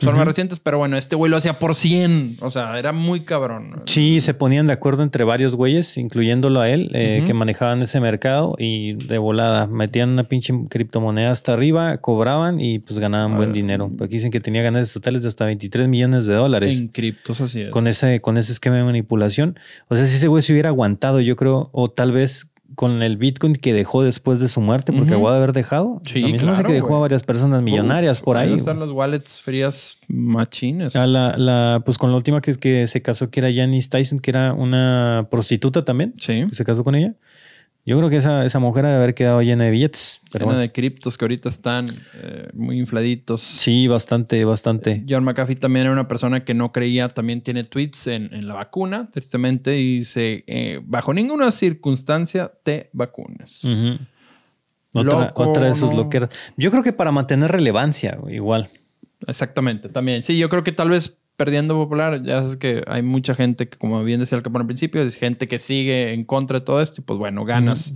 son 0.00 0.16
más 0.16 0.26
recientes, 0.26 0.60
pero 0.60 0.78
bueno, 0.78 0.96
este 0.96 1.14
güey 1.16 1.30
lo 1.30 1.36
hacía 1.36 1.54
por 1.54 1.74
100. 1.74 2.38
O 2.40 2.50
sea, 2.50 2.78
era 2.78 2.92
muy 2.92 3.20
cabrón. 3.20 3.82
Sí, 3.86 4.20
se 4.20 4.34
ponían 4.34 4.66
de 4.66 4.72
acuerdo 4.72 5.02
entre 5.02 5.24
varios 5.24 5.54
güeyes, 5.54 5.96
incluyéndolo 5.96 6.60
a 6.60 6.68
él, 6.68 6.90
eh, 6.92 7.22
que 7.26 7.34
manejaban 7.34 7.82
ese 7.82 8.00
mercado 8.00 8.56
y 8.58 8.94
de 8.94 9.18
volada 9.18 9.66
metían 9.66 10.10
una 10.10 10.24
pinche 10.24 10.52
criptomoneda 10.68 11.30
hasta 11.30 11.52
arriba, 11.52 11.98
cobraban 11.98 12.60
y 12.60 12.80
pues 12.80 12.98
ganaban 12.98 13.36
buen 13.36 13.52
dinero. 13.52 13.90
Porque 13.96 14.16
dicen 14.16 14.30
que 14.30 14.40
tenía 14.40 14.62
ganancias 14.62 14.92
totales 14.92 15.22
de 15.22 15.28
hasta 15.28 15.44
23 15.44 15.88
millones 15.88 16.26
de 16.26 16.34
dólares. 16.34 16.78
En 16.78 16.88
criptos, 16.88 17.40
así 17.40 17.62
es. 17.62 17.70
Con 17.70 17.86
ese, 17.86 18.20
con 18.20 18.38
ese 18.38 18.52
esquema 18.52 18.76
de 18.76 18.84
manipulación. 18.84 19.58
O 19.88 19.96
sea, 19.96 20.04
si 20.06 20.16
ese 20.16 20.28
güey 20.28 20.42
se 20.42 20.52
hubiera 20.52 20.70
aguantado, 20.70 21.20
yo 21.20 21.36
creo, 21.36 21.70
o 21.72 21.90
tal 21.90 22.12
vez 22.12 22.51
con 22.74 23.02
el 23.02 23.16
Bitcoin 23.16 23.54
que 23.54 23.72
dejó 23.72 24.02
después 24.02 24.40
de 24.40 24.48
su 24.48 24.60
muerte, 24.60 24.92
porque 24.92 25.14
uh 25.14 25.30
de 25.30 25.36
haber 25.36 25.52
dejado. 25.52 26.00
Sí, 26.04 26.22
claro. 26.38 26.64
que 26.64 26.72
dejó 26.72 26.96
a 26.96 27.00
varias 27.00 27.22
personas 27.22 27.62
millonarias 27.62 28.20
por 28.20 28.36
ahí. 28.36 28.52
están 28.54 28.80
las 28.80 28.90
wallets 28.90 29.40
frías 29.40 29.96
machines. 30.08 30.96
A 30.96 31.06
la, 31.06 31.36
la, 31.36 31.82
pues 31.84 31.98
con 31.98 32.10
la 32.10 32.16
última 32.16 32.40
que, 32.40 32.54
que 32.54 32.86
se 32.86 33.02
casó, 33.02 33.30
que 33.30 33.40
era 33.40 33.52
Janice 33.52 33.88
Tyson, 33.88 34.18
que 34.18 34.30
era 34.30 34.52
una 34.52 35.28
prostituta 35.30 35.84
también. 35.84 36.14
Sí. 36.18 36.44
se 36.52 36.64
casó 36.64 36.84
con 36.84 36.94
ella. 36.94 37.14
Yo 37.84 37.98
creo 37.98 38.10
que 38.10 38.16
esa, 38.16 38.44
esa 38.44 38.60
mujer 38.60 38.84
debe 38.84 38.96
haber 38.96 39.14
quedado 39.14 39.42
llena 39.42 39.64
de 39.64 39.72
billetes. 39.72 40.20
Pero 40.30 40.46
llena 40.46 40.60
de 40.60 40.70
criptos 40.70 41.18
que 41.18 41.24
ahorita 41.24 41.48
están 41.48 41.90
eh, 42.14 42.48
muy 42.54 42.78
infladitos. 42.78 43.42
Sí, 43.42 43.88
bastante, 43.88 44.44
bastante. 44.44 44.92
Eh, 44.92 45.04
John 45.08 45.24
McAfee 45.24 45.56
también 45.56 45.86
era 45.86 45.92
una 45.92 46.06
persona 46.06 46.44
que 46.44 46.54
no 46.54 46.70
creía, 46.70 47.08
también 47.08 47.40
tiene 47.40 47.64
tweets 47.64 48.06
en, 48.06 48.32
en 48.32 48.46
la 48.46 48.54
vacuna, 48.54 49.10
tristemente, 49.10 49.78
y 49.80 49.98
dice, 49.98 50.44
eh, 50.46 50.80
bajo 50.84 51.12
ninguna 51.12 51.50
circunstancia 51.50 52.52
te 52.62 52.88
vacunes. 52.92 53.62
otra, 54.92 55.32
otra, 55.34 55.66
de 55.66 55.74
sus 55.74 55.92
loqueras. 55.92 56.30
Yo 56.56 56.70
creo 56.70 56.84
que 56.84 56.92
para 56.92 57.10
mantener 57.10 57.50
relevancia, 57.50 58.16
igual. 58.28 58.70
Exactamente, 59.26 59.88
también. 59.88 60.22
Sí, 60.22 60.38
yo 60.38 60.48
creo 60.48 60.62
que 60.62 60.72
tal 60.72 60.90
vez 60.90 61.18
perdiendo 61.42 61.74
popular, 61.74 62.22
ya 62.22 62.40
sabes 62.40 62.56
que 62.56 62.84
hay 62.86 63.02
mucha 63.02 63.34
gente 63.34 63.68
que, 63.68 63.76
como 63.76 64.04
bien 64.04 64.20
decía 64.20 64.38
el 64.38 64.44
capón 64.44 64.60
al 64.60 64.66
principio, 64.68 65.02
es 65.02 65.16
gente 65.16 65.48
que 65.48 65.58
sigue 65.58 66.12
en 66.12 66.22
contra 66.22 66.60
de 66.60 66.64
todo 66.64 66.80
esto 66.80 67.00
y 67.00 67.04
pues 67.04 67.18
bueno, 67.18 67.44
ganas. 67.44 67.94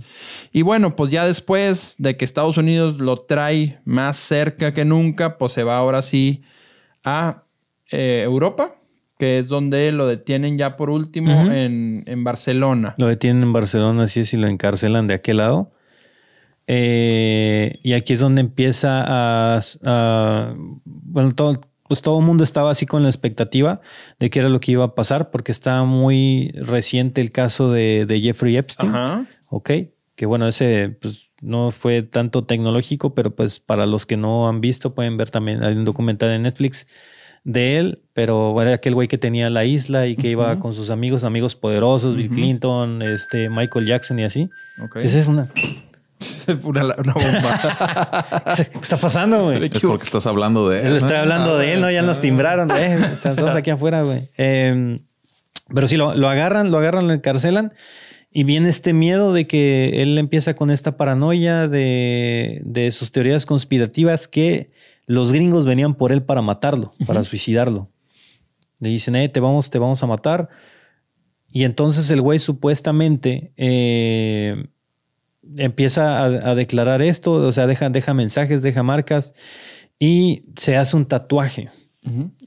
Y 0.51 0.63
bueno, 0.63 0.97
pues 0.97 1.11
ya 1.11 1.25
después 1.25 1.95
de 1.97 2.17
que 2.17 2.25
Estados 2.25 2.57
Unidos 2.57 2.97
lo 2.97 3.21
trae 3.21 3.79
más 3.85 4.17
cerca 4.17 4.73
que 4.73 4.83
nunca, 4.83 5.37
pues 5.37 5.53
se 5.53 5.63
va 5.63 5.77
ahora 5.77 6.01
sí 6.01 6.43
a 7.05 7.43
eh, 7.89 8.23
Europa, 8.25 8.75
que 9.17 9.39
es 9.39 9.47
donde 9.47 9.93
lo 9.93 10.07
detienen 10.07 10.57
ya 10.57 10.75
por 10.75 10.89
último 10.89 11.49
en, 11.49 12.03
Barcelona. 12.25 12.95
Lo 12.97 13.07
detienen 13.07 13.43
en 13.43 13.53
Barcelona, 13.53 14.03
así 14.03 14.19
es, 14.19 14.33
y 14.33 14.37
lo 14.37 14.49
encarcelan 14.49 15.07
de 15.07 15.13
aquel 15.13 15.37
lado. 15.37 15.71
Eh, 16.67 17.79
y 17.81 17.93
aquí 17.93 18.11
es 18.11 18.19
donde 18.19 18.41
empieza 18.41 19.05
a, 19.07 19.61
a 19.85 20.53
bueno, 20.83 21.33
todo, 21.33 21.61
pues 21.87 22.01
todo 22.01 22.19
el 22.19 22.25
mundo 22.25 22.43
estaba 22.43 22.71
así 22.71 22.85
con 22.85 23.03
la 23.03 23.09
expectativa 23.09 23.81
de 24.19 24.29
qué 24.29 24.39
era 24.39 24.49
lo 24.49 24.59
que 24.59 24.73
iba 24.73 24.85
a 24.85 24.95
pasar, 24.95 25.31
porque 25.31 25.51
estaba 25.51 25.85
muy 25.85 26.51
reciente 26.55 27.21
el 27.21 27.31
caso 27.31 27.71
de, 27.71 28.19
Jeffrey 28.21 28.57
Epstein. 28.57 28.89
Ajá. 28.89 29.27
Ok. 29.49 29.71
Que 30.15 30.25
bueno, 30.25 30.47
ese 30.47 30.97
pues, 31.01 31.29
no 31.41 31.71
fue 31.71 32.01
tanto 32.01 32.43
tecnológico, 32.45 33.13
pero 33.13 33.35
pues 33.35 33.59
para 33.59 33.85
los 33.85 34.05
que 34.05 34.17
no 34.17 34.49
han 34.49 34.61
visto, 34.61 34.95
pueden 34.95 35.17
ver 35.17 35.29
también, 35.29 35.63
hay 35.63 35.73
un 35.73 35.85
documental 35.85 36.29
de 36.29 36.39
Netflix 36.39 36.87
de 37.43 37.77
él, 37.77 37.99
pero 38.13 38.61
era 38.61 38.73
aquel 38.73 38.93
güey 38.93 39.07
que 39.07 39.17
tenía 39.17 39.49
la 39.49 39.63
isla 39.63 40.07
y 40.07 40.15
que 40.17 40.29
iba 40.29 40.59
con 40.59 40.73
sus 40.73 40.89
amigos, 40.89 41.23
amigos 41.23 41.55
poderosos, 41.55 42.15
Bill 42.15 42.29
Clinton, 42.29 43.01
este, 43.01 43.49
Michael 43.49 43.85
Jackson 43.85 44.19
y 44.19 44.25
así. 44.25 44.49
Okay. 44.89 45.05
Esa 45.05 45.19
es 45.19 45.27
una 45.27 45.49
una, 46.63 46.83
bomba. 46.83 48.45
¿Qué 48.55 48.79
está 48.81 48.97
pasando, 48.97 49.45
güey? 49.45 49.65
Es 49.65 49.81
porque 49.81 50.03
estás 50.03 50.25
hablando 50.27 50.69
de 50.69 50.87
él. 50.87 50.95
Estoy 50.95 51.15
hablando 51.15 51.57
de 51.57 51.73
él, 51.73 51.81
¿no? 51.81 51.91
Ya 51.91 52.01
nos 52.01 52.19
timbraron, 52.19 52.69
¿eh? 52.71 53.13
Están 53.13 53.35
todos 53.35 53.55
aquí 53.55 53.69
afuera, 53.69 54.03
güey. 54.03 54.29
Em, 54.37 54.99
pero 55.73 55.87
sí, 55.87 55.97
lo, 55.97 56.09
agarran, 56.27 56.71
lo 56.71 56.77
agarran, 56.77 57.07
lo 57.07 57.13
encarcelan. 57.13 57.73
Y 58.31 58.43
viene 58.43 58.69
este 58.69 58.93
miedo 58.93 59.33
de 59.33 59.47
que 59.47 60.01
él 60.01 60.17
empieza 60.17 60.55
con 60.55 60.69
esta 60.69 60.97
paranoia 60.97 61.67
de, 61.67 62.61
de 62.63 62.91
sus 62.91 63.11
teorías 63.11 63.45
conspirativas 63.45 64.27
que 64.27 64.71
los 65.05 65.31
gringos 65.31 65.65
venían 65.65 65.95
por 65.95 66.11
él 66.11 66.21
para 66.23 66.41
matarlo, 66.41 66.93
para 67.05 67.23
suicidarlo. 67.23 67.89
Le 68.79 68.89
dicen, 68.89 69.15
eh, 69.15 69.29
te 69.29 69.39
vamos, 69.39 69.69
te 69.69 69.79
vamos 69.79 70.03
a 70.03 70.07
matar. 70.07 70.49
Y 71.49 71.63
entonces 71.63 72.09
el 72.11 72.21
güey 72.21 72.39
supuestamente 72.39 73.53
eh, 73.55 74.67
empieza 75.57 76.23
a, 76.23 76.55
declarar 76.55 77.01
esto, 77.01 77.33
o 77.33 77.51
sea, 77.51 77.67
deja, 77.67 77.89
deja 77.89 78.13
mensajes, 78.13 78.61
deja 78.61 78.83
marcas 78.83 79.33
y 79.99 80.43
se 80.55 80.77
hace 80.77 80.95
un 80.95 81.05
tatuaje 81.05 81.69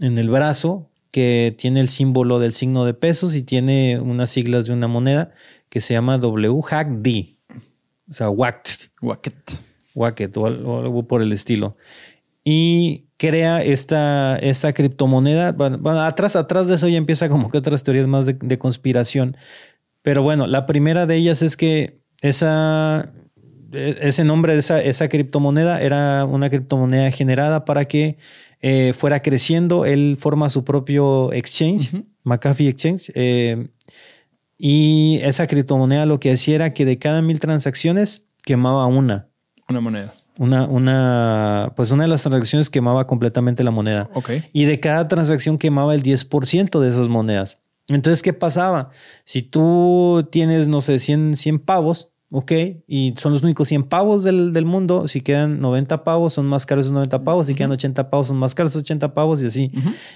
en 0.01 0.19
el 0.19 0.31
brazo 0.31 0.91
que 1.11 1.55
tiene 1.59 1.81
el 1.81 1.89
símbolo 1.89 2.39
del 2.39 2.53
signo 2.55 2.85
de 2.85 2.95
pesos 2.95 3.35
y 3.35 3.43
tiene 3.43 4.01
unas 4.01 4.31
siglas 4.31 4.67
de 4.67 4.73
una 4.73 4.89
moneda 4.89 5.33
que 5.69 5.81
se 5.81 5.95
llama 5.95 6.17
WHACD, 6.17 7.37
o 8.11 8.15
sea, 8.15 8.31
WACT. 8.31 8.91
WACT. 9.95 10.37
o, 10.37 10.47
algo 10.47 11.07
por 11.07 11.23
el 11.23 11.33
estilo. 11.33 11.77
Y 12.43 13.07
crea 13.19 13.63
esta, 13.63 14.39
esta 14.39 14.73
criptomoneda. 14.73 15.53
Bueno, 15.53 16.01
atrás, 16.01 16.37
atrás 16.37 16.69
de 16.69 16.75
eso 16.77 16.89
ya 16.89 16.97
empieza 16.97 17.29
como 17.29 17.51
que 17.51 17.59
otras 17.59 17.85
teorías 17.85 18.07
más 18.07 18.27
de 18.27 18.59
conspiración. 18.59 19.37
Pero 20.03 20.23
bueno, 20.23 20.47
la 20.47 20.67
primera 20.67 21.07
de 21.07 21.17
ellas 21.17 21.43
es 21.43 21.57
que 21.57 22.00
esa, 22.21 23.13
e, 23.73 23.99
ese 24.01 24.25
nombre 24.25 24.55
de 24.55 24.61
esa, 24.61 24.83
esa, 24.83 25.09
criptomoneda 25.09 25.81
era 25.81 26.25
una 26.25 26.51
criptomoneda 26.51 27.11
generada 27.11 27.65
para 27.65 27.85
que 27.87 28.19
eh, 28.61 28.93
fuera 28.93 29.23
creciendo. 29.23 29.85
Él 29.85 30.17
forma 30.19 30.51
su 30.51 30.65
propio 30.65 31.33
exchange, 31.33 32.05
McAfee 32.25 32.69
Exchange. 32.69 33.13
Eh, 33.15 33.69
y 34.59 35.21
esa 35.23 35.47
criptomoneda 35.47 36.05
lo 36.05 36.21
que 36.21 36.33
hacía 36.33 36.57
era 36.57 36.75
que 36.75 36.85
de 36.85 36.99
cada 36.99 37.23
mil 37.23 37.41
transacciones 37.41 38.27
quemaba 38.45 38.87
una. 38.87 39.29
Una 39.69 39.81
moneda. 39.81 40.15
Una, 40.37 40.67
una, 40.67 41.73
pues 41.77 41.91
una 41.91 42.05
de 42.05 42.09
las 42.09 42.23
transacciones 42.23 42.71
quemaba 42.71 43.07
completamente 43.07 43.63
la 43.63 43.71
moneda. 43.71 44.09
Y 44.53 44.65
de 44.65 44.81
cada 44.81 45.07
transacción 45.09 45.59
quemaba 45.59 45.95
el 45.95 46.03
10% 46.03 46.81
de 46.81 46.89
esas 46.89 47.09
monedas. 47.09 47.59
Entonces, 47.89 48.23
¿qué 48.23 48.33
pasaba? 48.33 48.91
Si 49.25 49.43
tú 49.43 50.29
tienes, 50.31 50.69
no 50.69 50.81
sé, 50.81 50.99
100, 50.99 51.37
100 51.37 51.59
pavos, 51.59 52.10
ok, 52.33 52.53
y 52.87 53.15
son 53.17 53.33
los 53.33 53.43
únicos 53.43 53.69
100 53.69 53.85
pavos 53.85 54.23
del, 54.23 54.53
del, 54.53 54.65
mundo, 54.65 55.09
si 55.09 55.21
quedan 55.21 55.61
90 55.61 56.05
pavos, 56.05 56.35
son 56.35 56.47
más 56.47 56.65
caros 56.65 56.87
esos 56.87 56.95
90 56.95 57.25
pavos, 57.25 57.49
si 57.49 57.55
quedan 57.55 57.73
80 57.73 58.09
pavos, 58.09 58.29
son 58.29 58.37
más 58.37 58.55
caros 58.55 58.73
esos 58.73 58.83
80 58.83 59.15
pavos 59.15 59.43
y 59.43 59.47
así. 59.47 59.73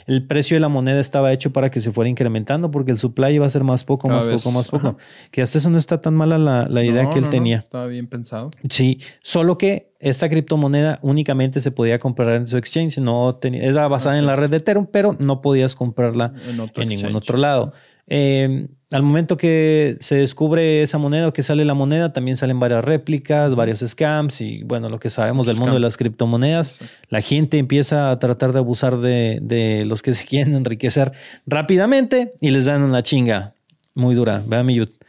El 0.06 0.26
precio 0.26 0.54
de 0.54 0.60
la 0.60 0.68
moneda 0.68 1.00
estaba 1.00 1.32
hecho 1.32 1.52
para 1.52 1.70
que 1.70 1.80
se 1.80 1.90
fuera 1.90 2.08
incrementando 2.08 2.70
porque 2.70 2.92
el 2.92 2.98
supply 2.98 3.34
iba 3.34 3.46
a 3.46 3.50
ser 3.50 3.64
más 3.64 3.84
poco, 3.84 4.08
más 4.08 4.26
poco, 4.26 4.52
más 4.52 4.68
poco. 4.68 4.96
Que 5.32 5.42
hasta 5.42 5.58
eso 5.58 5.70
no 5.70 5.78
está 5.78 6.00
tan 6.00 6.14
mala 6.14 6.38
la, 6.38 6.68
la 6.68 6.84
idea 6.84 7.10
que 7.10 7.18
él 7.18 7.28
tenía. 7.28 7.58
estaba 7.58 7.86
bien 7.86 8.06
pensado. 8.06 8.50
Sí, 8.68 9.00
solo 9.22 9.58
que 9.58 9.94
esta 10.04 10.28
criptomoneda 10.28 10.98
únicamente 11.02 11.60
se 11.60 11.70
podía 11.70 11.98
comprar 11.98 12.34
en 12.34 12.46
su 12.46 12.58
exchange, 12.58 12.98
no 12.98 13.36
tenía, 13.36 13.64
era 13.64 13.88
basada 13.88 14.18
en 14.18 14.26
la 14.26 14.36
red 14.36 14.50
de 14.50 14.58
Ethereum, 14.58 14.86
pero 14.86 15.16
no 15.18 15.40
podías 15.40 15.74
comprarla 15.74 16.34
en, 16.76 16.88
ningún 16.88 17.16
otro 17.16 17.38
lado. 17.38 17.72
Eh, 18.07 18.68
al 18.94 19.02
momento 19.02 19.36
que 19.36 19.96
se 19.98 20.14
descubre 20.14 20.82
esa 20.82 20.98
moneda 20.98 21.26
o 21.26 21.32
que 21.32 21.42
sale 21.42 21.64
la 21.64 21.74
moneda, 21.74 22.12
también 22.12 22.36
salen 22.36 22.61
varias 22.61 22.84
réplicas, 22.84 23.52
varios 23.57 23.80
scams 23.80 24.40
y 24.40 24.62
bueno, 24.62 24.88
lo 24.88 25.00
que 25.00 25.11
sabemos 25.11 25.46
del 25.46 25.57
mundo 25.57 25.74
de 25.74 25.80
las 25.80 25.96
criptomonedas. 25.96 26.78
La 27.09 27.20
gente 27.20 27.59
empieza 27.59 28.12
a 28.12 28.18
tratar 28.20 28.52
de 28.52 28.61
abusar 28.61 28.98
de, 28.98 29.82
los 29.86 30.00
que 30.02 30.14
se 30.14 30.24
quieren 30.28 30.55
enriquecer 30.55 31.11
rápidamente 31.44 32.34
y 32.40 32.50
les 32.50 32.66
dan 32.66 32.82
una 32.82 33.02
chinga 33.02 33.55
muy 33.94 34.14
dura. 34.14 34.44
Vean 34.46 34.66
mi 34.66 34.74
YouTube. 34.76 35.05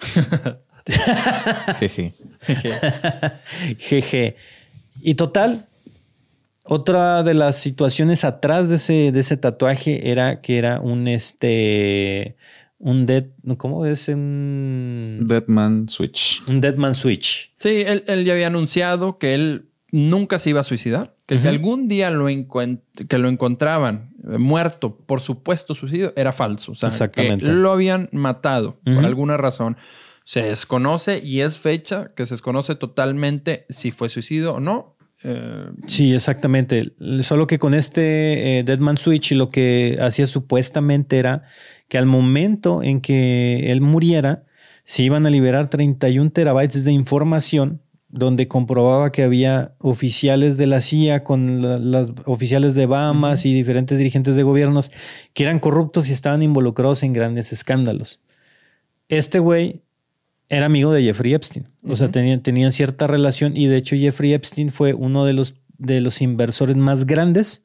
Jeje. 1.78 2.14
Jeje. 3.78 4.36
Y 5.00 5.14
total, 5.14 5.66
otra 6.64 7.22
de 7.22 7.34
las 7.34 7.56
situaciones 7.56 8.24
atrás 8.24 8.68
de 8.68 8.76
ese, 8.76 9.12
de 9.12 9.20
ese 9.20 9.36
tatuaje 9.36 10.10
era 10.10 10.40
que 10.40 10.58
era 10.58 10.80
un 10.80 11.08
este 11.08 12.36
un 12.80 13.04
dead, 13.04 13.26
¿cómo 13.58 13.84
es? 13.84 14.08
Un 14.08 15.18
Deadman 15.20 15.88
Switch. 15.88 16.42
Un 16.48 16.60
Deadman 16.62 16.94
Switch. 16.94 17.52
Sí, 17.58 17.84
él, 17.86 18.24
ya 18.24 18.32
había 18.32 18.46
anunciado 18.46 19.18
que 19.18 19.34
él 19.34 19.66
nunca 19.92 20.38
se 20.38 20.50
iba 20.50 20.60
a 20.60 20.64
suicidar. 20.64 21.14
Que 21.26 21.38
si 21.38 21.46
algún 21.46 21.88
día 21.88 22.10
lo, 22.10 22.26
que 22.26 23.18
lo 23.18 23.28
encontraban 23.28 24.14
eh, 24.28 24.38
muerto 24.38 24.96
por 24.96 25.20
supuesto 25.20 25.74
suicidio, 25.74 26.12
era 26.16 26.32
falso. 26.32 26.72
O 26.72 26.74
sea, 26.74 26.88
Exactamente. 26.88 27.44
que 27.44 27.52
lo 27.52 27.70
habían 27.70 28.08
matado 28.12 28.80
por 28.84 29.04
alguna 29.04 29.36
razón. 29.36 29.76
Se 30.24 30.42
desconoce 30.42 31.20
y 31.22 31.40
es 31.42 31.60
fecha 31.60 32.12
que 32.16 32.24
se 32.24 32.34
desconoce 32.34 32.74
totalmente 32.76 33.66
si 33.68 33.92
fue 33.92 34.08
suicidio 34.08 34.54
o 34.54 34.60
no. 34.60 34.96
Eh, 35.22 35.70
sí, 35.86 36.14
exactamente. 36.14 36.92
Solo 37.22 37.46
que 37.46 37.58
con 37.58 37.74
este 37.74 38.58
eh, 38.58 38.62
Deadman 38.64 38.96
Switch 38.98 39.32
lo 39.32 39.50
que 39.50 39.98
hacía 40.00 40.26
supuestamente 40.26 41.18
era 41.18 41.42
que 41.88 41.98
al 41.98 42.06
momento 42.06 42.82
en 42.82 43.00
que 43.00 43.70
él 43.70 43.80
muriera, 43.80 44.44
se 44.84 45.02
iban 45.02 45.26
a 45.26 45.30
liberar 45.30 45.70
31 45.70 46.30
terabytes 46.30 46.84
de 46.84 46.92
información 46.92 47.80
donde 48.08 48.48
comprobaba 48.48 49.12
que 49.12 49.22
había 49.22 49.74
oficiales 49.78 50.56
de 50.56 50.66
la 50.66 50.80
CIA 50.80 51.22
con 51.22 51.92
los 51.92 52.12
oficiales 52.24 52.74
de 52.74 52.86
Bahamas 52.86 53.46
y 53.46 53.54
diferentes 53.54 53.98
dirigentes 53.98 54.34
de 54.34 54.42
gobiernos 54.42 54.90
que 55.32 55.44
eran 55.44 55.60
corruptos 55.60 56.08
y 56.08 56.12
estaban 56.12 56.42
involucrados 56.42 57.04
en 57.04 57.12
grandes 57.12 57.52
escándalos. 57.52 58.20
Este 59.08 59.38
güey 59.38 59.82
era 60.50 60.66
amigo 60.66 60.92
de 60.92 61.02
Jeffrey 61.02 61.32
Epstein, 61.32 61.66
o 61.88 61.94
sea, 61.94 62.10
tenían, 62.10 62.42
tenían, 62.42 62.72
cierta 62.72 63.06
relación 63.06 63.56
y 63.56 63.66
de 63.66 63.78
hecho 63.78 63.96
Jeffrey 63.96 64.34
Epstein 64.34 64.68
fue 64.68 64.92
uno 64.92 65.24
de 65.24 65.32
los, 65.32 65.54
de 65.78 66.02
los 66.02 66.20
inversores 66.20 66.76
más 66.76 67.06
grandes 67.06 67.62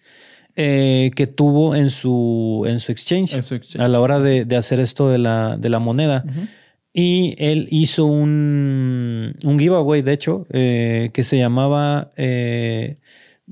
eh, 0.55 1.11
que 1.15 1.27
tuvo 1.27 1.75
en 1.75 1.89
su, 1.89 2.63
en 2.65 2.79
su, 2.79 2.93
exchange, 2.93 3.35
a 3.77 3.87
la 3.89 3.99
hora 3.99 4.21
de, 4.21 4.55
hacer 4.55 4.79
esto 4.79 5.09
de 5.09 5.17
la, 5.17 5.57
de 5.57 5.67
la 5.67 5.79
moneda. 5.79 6.23
Y 6.93 7.35
él 7.39 7.67
hizo 7.71 8.05
un, 8.05 9.35
un 9.43 9.59
giveaway, 9.59 10.01
de 10.01 10.13
hecho, 10.13 10.47
eh, 10.49 11.09
que 11.13 11.25
se 11.25 11.37
llamaba 11.37 12.13
eh, 12.15 12.99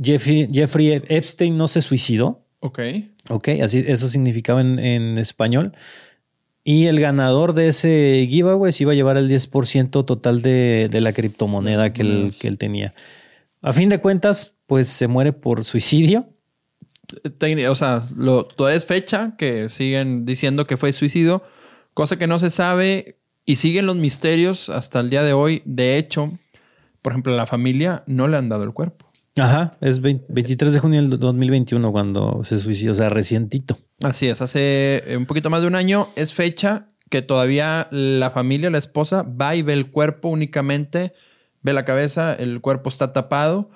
Jeffrey, 0.01 0.47
Jeffrey, 0.49 1.01
Epstein 1.09 1.57
no 1.57 1.67
se 1.67 1.81
suicidó. 1.81 2.45
Ok. 2.61 2.79
Ok, 3.29 3.49
así 3.61 3.83
eso 3.85 4.07
significaba 4.07 4.61
en, 4.61 5.17
español. 5.17 5.73
Y 6.63 6.85
el 6.85 6.99
ganador 6.99 7.53
de 7.53 7.67
ese 7.69 8.25
giveaway 8.29 8.71
se 8.71 8.83
iba 8.83 8.93
a 8.93 8.95
llevar 8.95 9.17
el 9.17 9.29
10% 9.29 10.05
total 10.05 10.41
de, 10.41 10.87
de, 10.89 11.01
la 11.01 11.11
criptomoneda 11.11 11.91
que 11.91 12.03
él, 12.03 12.35
que 12.39 12.47
él 12.47 12.57
tenía. 12.57 12.93
A 13.61 13.73
fin 13.73 13.89
de 13.89 13.99
cuentas, 13.99 14.55
pues 14.65 14.89
se 14.89 15.07
muere 15.07 15.33
por 15.33 15.65
suicidio 15.65 16.33
o 17.69 17.75
sea, 17.75 18.07
lo, 18.15 18.45
todavía 18.45 18.77
es 18.77 18.85
fecha 18.85 19.35
que 19.37 19.69
siguen 19.69 20.25
diciendo 20.25 20.67
que 20.67 20.77
fue 20.77 20.93
suicidio, 20.93 21.43
cosa 21.93 22.17
que 22.17 22.27
no 22.27 22.39
se 22.39 22.49
sabe 22.49 23.19
y 23.45 23.57
siguen 23.57 23.85
los 23.85 23.95
misterios 23.95 24.69
hasta 24.69 24.99
el 24.99 25.09
día 25.09 25.23
de 25.23 25.33
hoy. 25.33 25.61
De 25.65 25.97
hecho, 25.97 26.31
por 27.01 27.13
ejemplo, 27.13 27.33
a 27.33 27.37
la 27.37 27.45
familia 27.45 28.03
no 28.07 28.27
le 28.27 28.37
han 28.37 28.49
dado 28.49 28.63
el 28.63 28.73
cuerpo. 28.73 29.05
Ajá, 29.35 29.77
es 29.81 29.99
23 29.99 30.73
de 30.73 30.79
junio 30.79 31.01
del 31.01 31.19
2021 31.19 31.91
cuando 31.91 32.43
se 32.43 32.59
suicidó, 32.59 32.91
o 32.91 32.95
sea, 32.95 33.09
recientito. 33.09 33.79
Así 34.03 34.27
es, 34.27 34.41
hace 34.41 35.03
un 35.17 35.25
poquito 35.25 35.49
más 35.49 35.61
de 35.61 35.67
un 35.67 35.75
año 35.75 36.09
es 36.15 36.33
fecha 36.33 36.89
que 37.09 37.21
todavía 37.21 37.87
la 37.91 38.31
familia, 38.31 38.69
la 38.69 38.77
esposa, 38.77 39.23
va 39.23 39.55
y 39.55 39.61
ve 39.61 39.73
el 39.73 39.91
cuerpo 39.91 40.29
únicamente, 40.29 41.13
ve 41.61 41.73
la 41.73 41.85
cabeza, 41.85 42.33
el 42.33 42.59
cuerpo 42.61 42.89
está 42.89 43.13
tapado 43.13 43.69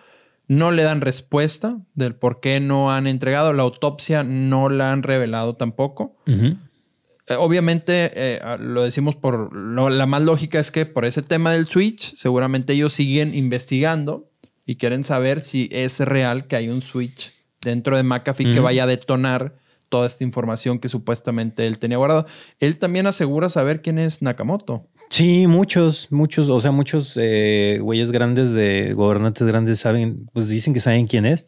no 0.47 0.71
le 0.71 0.83
dan 0.83 1.01
respuesta 1.01 1.77
del 1.93 2.15
por 2.15 2.39
qué 2.39 2.59
no 2.59 2.91
han 2.91 3.07
entregado. 3.07 3.53
La 3.53 3.63
autopsia 3.63 4.23
no 4.23 4.69
la 4.69 4.91
han 4.91 5.03
revelado 5.03 5.55
tampoco. 5.55 6.15
Eh, 6.25 7.35
obviamente, 7.37 8.11
eh, 8.15 8.39
lo 8.59 8.83
decimos 8.83 9.15
por 9.17 9.53
la 9.55 10.05
más 10.05 10.21
lógica 10.21 10.59
es 10.59 10.71
que 10.71 10.85
por 10.85 11.05
ese 11.05 11.21
tema 11.21 11.51
del 11.51 11.67
switch, 11.67 12.15
seguramente 12.17 12.73
ellos 12.73 12.93
siguen 12.93 13.35
investigando 13.35 14.29
y 14.65 14.77
quieren 14.77 15.03
saber 15.03 15.41
si 15.41 15.69
es 15.71 15.99
real 15.99 16.47
que 16.47 16.55
hay 16.55 16.69
un 16.69 16.81
switch 16.81 17.33
dentro 17.61 17.97
de 17.97 18.03
McAfee 18.03 18.53
que 18.53 18.59
vaya 18.61 18.83
a 18.83 18.87
detonar 18.87 19.55
toda 19.89 20.07
esta 20.07 20.23
información 20.23 20.79
que 20.79 20.89
supuestamente 20.89 21.67
él 21.67 21.79
tenía 21.79 21.97
guardado. 21.97 22.25
Él 22.59 22.77
también 22.77 23.07
asegura 23.07 23.49
saber 23.49 23.81
quién 23.81 23.99
es 23.99 24.21
Nakamoto. 24.21 24.87
Sí, 25.09 25.47
muchos, 25.47 26.11
muchos, 26.11 26.49
o 26.49 26.59
sea, 26.59 26.71
muchos 26.71 27.13
eh, 27.15 27.79
güeyes 27.81 28.11
grandes 28.11 28.51
de 28.51 28.93
gobernantes 28.93 29.47
grandes 29.47 29.79
saben, 29.79 30.29
pues 30.33 30.49
dicen 30.49 30.73
que 30.73 30.79
saben 30.79 31.07
quién 31.07 31.25
es. 31.25 31.45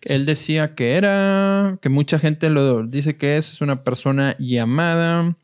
Él 0.00 0.26
decía 0.26 0.74
que 0.74 0.96
era, 0.96 1.78
que 1.80 1.88
mucha 1.88 2.18
gente 2.18 2.50
lo 2.50 2.86
dice 2.86 3.16
que 3.16 3.36
es, 3.36 3.52
es 3.52 3.60
una 3.60 3.84
persona 3.84 4.36
llamada 4.38 5.36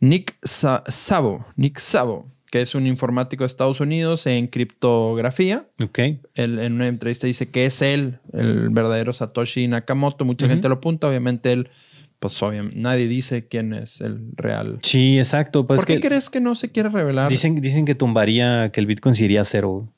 Nick 0.00 0.36
Sabo, 0.42 1.46
Nick 1.56 1.78
Sabo, 1.78 2.26
que 2.50 2.62
es 2.62 2.74
un 2.74 2.86
informático 2.86 3.44
de 3.44 3.46
Estados 3.46 3.80
Unidos 3.80 4.26
en 4.26 4.46
criptografía. 4.46 5.66
Ok. 5.82 5.98
Él 6.34 6.58
en 6.58 6.74
una 6.74 6.88
entrevista 6.88 7.26
dice 7.26 7.50
que 7.50 7.66
es 7.66 7.82
él, 7.82 8.18
el 8.32 8.70
verdadero 8.70 9.12
Satoshi 9.12 9.68
Nakamoto. 9.68 10.24
Mucha 10.24 10.48
gente 10.48 10.68
lo 10.68 10.76
apunta, 10.76 11.08
obviamente 11.08 11.52
él 11.52 11.70
pues 12.18 12.42
obviamente 12.42 12.76
nadie 12.76 13.06
dice 13.06 13.46
quién 13.46 13.72
es 13.72 14.00
el 14.00 14.32
real. 14.34 14.78
Sí, 14.82 15.18
exacto. 15.18 15.66
Pues 15.66 15.78
¿Por 15.78 15.86
qué 15.86 16.00
crees 16.00 16.30
que 16.30 16.40
no 16.40 16.54
se 16.54 16.70
quiere 16.70 16.88
revelar? 16.88 17.30
Dicen, 17.30 17.54
dicen 17.60 17.84
que 17.84 17.94
tumbaría, 17.94 18.70
que 18.70 18.80
el 18.80 18.86
Bitcoin 18.86 19.14
se 19.14 19.24
iría 19.24 19.42
a 19.42 19.44
cero. 19.44 19.88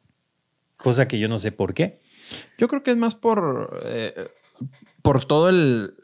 Cosa 0.76 1.08
que 1.08 1.18
yo 1.18 1.28
no 1.28 1.38
sé 1.38 1.52
por 1.52 1.72
qué. 1.72 2.00
Yo 2.58 2.68
creo 2.68 2.82
que 2.82 2.90
es 2.90 2.96
más 2.96 3.14
por, 3.14 3.80
eh, 3.84 4.28
por 5.02 5.24
todo 5.24 5.48
el, 5.48 5.94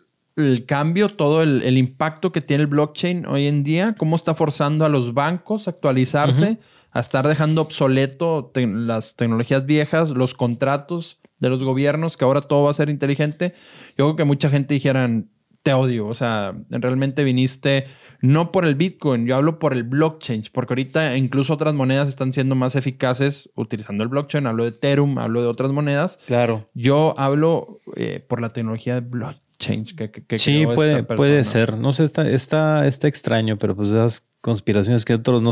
cambio, 0.66 1.08
todo 1.08 1.42
el, 1.42 1.78
impacto 1.78 2.32
que 2.32 2.40
tiene 2.40 2.62
el 2.62 2.66
blockchain 2.68 3.26
hoy 3.26 3.46
en 3.46 3.64
día, 3.64 3.94
cómo 3.96 4.16
está 4.16 4.34
forzando 4.34 4.84
a 4.84 4.88
los 4.88 5.14
bancos 5.14 5.66
a 5.66 5.70
actualizarse, 5.70 6.58
a 6.90 7.00
estar 7.00 7.26
dejando 7.26 7.62
obsoleto 7.62 8.52
las 8.54 9.16
tecnologías 9.16 9.66
viejas, 9.66 10.10
los 10.10 10.34
contratos 10.34 11.18
de 11.38 11.50
los 11.50 11.62
gobiernos, 11.62 12.16
que 12.16 12.24
ahora 12.24 12.40
todo 12.40 12.64
va 12.64 12.70
a 12.70 12.74
ser 12.74 12.90
inteligente. 12.90 13.54
Yo 13.96 14.06
creo 14.06 14.16
que 14.16 14.24
mucha 14.24 14.50
gente 14.50 14.74
dijeran, 14.74 15.30
te 15.62 15.72
odio. 15.74 16.06
O 16.06 16.14
sea, 16.14 16.54
realmente 16.70 17.24
viniste 17.24 17.86
no 18.20 18.52
por 18.52 18.64
el 18.64 18.76
Bitcoin, 18.76 19.26
yo 19.26 19.36
hablo 19.36 19.58
por 19.58 19.72
el 19.72 19.82
blockchain, 19.82 20.44
porque 20.52 20.72
ahorita 20.72 21.16
incluso 21.16 21.52
otras 21.52 21.74
monedas 21.74 22.08
están 22.08 22.32
siendo 22.32 22.54
más 22.54 22.76
eficaces 22.76 23.50
utilizando 23.54 24.04
el 24.04 24.08
blockchain. 24.08 24.46
Hablo 24.46 24.62
de 24.62 24.70
Ethereum, 24.70 25.18
hablo 25.18 25.42
de 25.42 25.48
otras 25.48 25.72
monedas. 25.72 26.18
Claro. 26.26 26.68
Yo 26.74 27.14
hablo 27.18 27.80
eh, 27.96 28.24
por 28.26 28.40
la 28.40 28.50
tecnología 28.50 28.94
de 28.94 29.00
blockchain. 29.00 29.45
Que, 29.58 30.38
sí, 30.38 30.66
puede, 30.66 31.02
puede 31.02 31.44
ser. 31.44 31.78
No 31.78 31.92
sé, 31.92 32.04
está, 32.04 32.28
está, 32.28 32.86
está 32.86 33.08
extraño, 33.08 33.56
pero 33.58 33.74
pues 33.74 33.88
esas 33.88 34.26
conspiraciones 34.40 35.04
que 35.04 35.14
otros 35.14 35.42
no, 35.42 35.50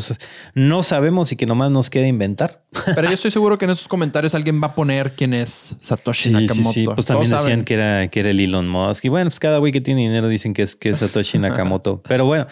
no 0.54 0.82
sabemos 0.82 1.32
y 1.32 1.36
que 1.36 1.46
nomás 1.46 1.70
nos 1.70 1.90
queda 1.90 2.06
inventar. 2.06 2.62
Pero 2.94 3.08
yo 3.08 3.14
estoy 3.14 3.30
seguro 3.30 3.58
que 3.58 3.64
en 3.64 3.72
esos 3.72 3.88
comentarios 3.88 4.34
alguien 4.34 4.60
va 4.62 4.68
a 4.68 4.74
poner 4.74 5.14
quién 5.16 5.34
es 5.34 5.76
Satoshi 5.80 6.30
Nakamoto. 6.30 6.72
Sí, 6.72 6.80
sí, 6.80 6.86
pues 6.86 7.06
también 7.06 7.30
decían 7.30 7.62
que 7.62 7.74
era, 7.74 8.08
que 8.08 8.20
era 8.20 8.30
el 8.30 8.40
Elon 8.40 8.68
Musk. 8.68 9.04
Y 9.04 9.08
bueno, 9.08 9.30
pues 9.30 9.40
cada 9.40 9.58
güey 9.58 9.72
que 9.72 9.80
tiene 9.80 10.02
dinero 10.02 10.28
dicen 10.28 10.54
que 10.54 10.62
es, 10.62 10.76
que 10.76 10.90
es 10.90 10.98
Satoshi 10.98 11.38
Nakamoto. 11.38 12.02
pero 12.08 12.26
bueno, 12.26 12.46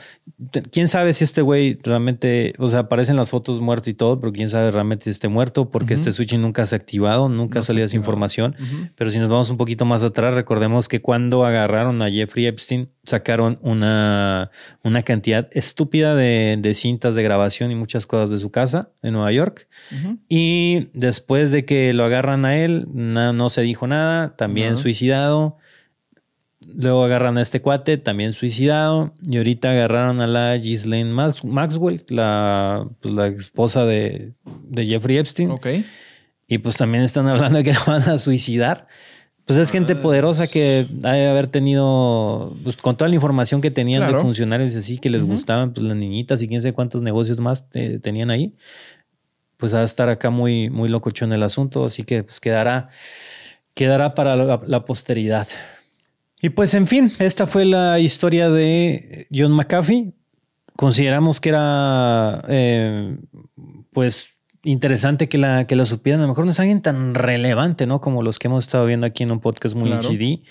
quién 0.70 0.88
sabe 0.88 1.12
si 1.12 1.24
este 1.24 1.42
güey 1.42 1.78
realmente, 1.82 2.54
o 2.58 2.68
sea, 2.68 2.80
aparecen 2.80 3.16
las 3.16 3.30
fotos 3.30 3.60
muerto 3.60 3.90
y 3.90 3.94
todo, 3.94 4.20
pero 4.20 4.32
quién 4.32 4.48
sabe 4.48 4.70
realmente 4.70 5.04
si 5.04 5.10
esté 5.10 5.28
muerto, 5.28 5.70
porque 5.70 5.94
este 5.94 6.12
switch 6.12 6.34
nunca 6.34 6.66
se 6.66 6.74
ha 6.74 6.78
activado, 6.78 7.28
nunca 7.28 7.60
ha 7.60 7.62
salido 7.62 7.86
esa 7.86 7.96
información. 7.96 8.56
Pero 8.96 9.10
si 9.10 9.18
nos 9.18 9.28
vamos 9.28 9.50
un 9.50 9.56
poquito 9.56 9.84
más 9.84 10.02
atrás, 10.02 10.34
recordemos 10.34 10.88
que 10.88 11.00
cuando 11.00 11.44
agarraron 11.44 12.02
a 12.02 12.10
Jeffrey 12.10 12.46
Epstein, 12.46 12.88
sacaron 13.04 13.58
una, 13.62 14.50
una 14.84 15.02
cantidad 15.02 15.48
estúpida 15.52 16.14
de, 16.14 16.56
de, 16.58 16.74
cintas 16.74 17.14
de 17.14 17.22
grabación 17.22 17.70
y 17.72 17.74
muchas 17.74 18.06
cosas 18.06 18.30
de 18.30 18.38
su 18.38 18.50
casa 18.50 18.90
en 19.02 19.14
Nueva 19.14 19.32
York. 19.32 19.68
Y 20.28 20.88
después 20.94 21.50
de 21.50 21.64
que 21.64 21.92
lo 21.92 22.04
agarran 22.04 22.44
a 22.44 22.56
él, 22.56 22.86
no, 22.92 23.50
se 23.50 23.62
dijo 23.62 23.86
nada, 23.86 24.36
también 24.36 24.76
suicidado. 24.76 25.58
Luego 26.74 27.04
agarran 27.04 27.38
a 27.38 27.42
este 27.42 27.60
cuate, 27.60 27.98
también 27.98 28.34
suicidado. 28.34 29.14
Y 29.28 29.36
ahorita 29.36 29.72
agarraron 29.72 30.20
a 30.20 30.28
la 30.28 30.56
Ghislaine 30.56 31.12
Maxwell, 31.12 32.04
la, 32.08 32.86
pues, 33.00 33.14
la 33.14 33.26
esposa 33.26 33.84
de, 33.84 34.32
de, 34.68 34.86
Jeffrey 34.86 35.18
Epstein. 35.18 35.50
Y 36.46 36.58
pues 36.58 36.76
también 36.76 37.02
están 37.02 37.26
hablando 37.26 37.58
de 37.58 37.64
que 37.64 37.72
la 37.72 37.84
van 37.84 38.02
a 38.02 38.18
suicidar. 38.18 38.86
Pues 39.46 39.58
es 39.58 39.70
gente 39.72 39.94
ah, 39.94 40.02
poderosa 40.02 40.46
que 40.46 40.86
debe 40.88 41.28
haber 41.28 41.48
tenido, 41.48 42.56
pues, 42.62 42.76
con 42.76 42.96
toda 42.96 43.08
la 43.08 43.16
información 43.16 43.60
que 43.60 43.70
tenían 43.70 44.06
de 44.12 44.20
funcionarios 44.20 44.76
así, 44.76 44.98
que 44.98 45.10
les 45.10 45.24
gustaban 45.24 45.72
pues, 45.72 45.84
las 45.84 45.96
niñitas 45.96 46.40
y 46.42 46.48
quién 46.48 46.62
sabe 46.62 46.72
cuántos 46.72 47.02
negocios 47.02 47.40
más 47.40 47.66
eh, 47.74 47.98
tenían 48.00 48.30
ahí. 48.30 48.54
Pues 49.56 49.74
va 49.74 49.80
a 49.80 49.84
estar 49.84 50.08
acá 50.08 50.30
muy, 50.30 50.70
muy 50.70 50.88
locochón 50.88 51.32
el 51.32 51.42
asunto, 51.42 51.84
así 51.84 52.04
que 52.04 52.22
pues 52.22 52.40
quedará, 52.40 52.88
quedará 53.74 54.14
para 54.14 54.36
la, 54.36 54.84
posteridad. 54.84 55.48
Y 56.40 56.50
pues 56.50 56.74
en 56.74 56.86
fin, 56.86 57.12
esta 57.18 57.46
fue 57.46 57.64
la 57.64 57.98
historia 57.98 58.48
de 58.48 59.26
John 59.32 59.52
McAfee. 59.52 60.12
Consideramos 60.76 61.40
que 61.40 61.48
era, 61.48 62.44
eh, 62.48 63.16
pues, 63.92 64.28
interesante 64.62 65.28
que 65.28 65.38
la, 65.38 65.66
que 65.66 65.76
la 65.76 65.84
supieran. 65.84 66.20
A 66.20 66.24
lo 66.24 66.28
mejor 66.28 66.44
no 66.44 66.50
es 66.50 66.60
alguien 66.60 66.82
tan 66.82 67.14
relevante, 67.14 67.86
¿no? 67.86 68.00
Como 68.00 68.22
los 68.22 68.38
que 68.38 68.48
hemos 68.48 68.66
estado 68.66 68.86
viendo 68.86 69.06
aquí 69.06 69.22
en 69.22 69.32
un 69.32 69.40
podcast 69.40 69.74
muy 69.74 69.92
HD. 69.92 70.42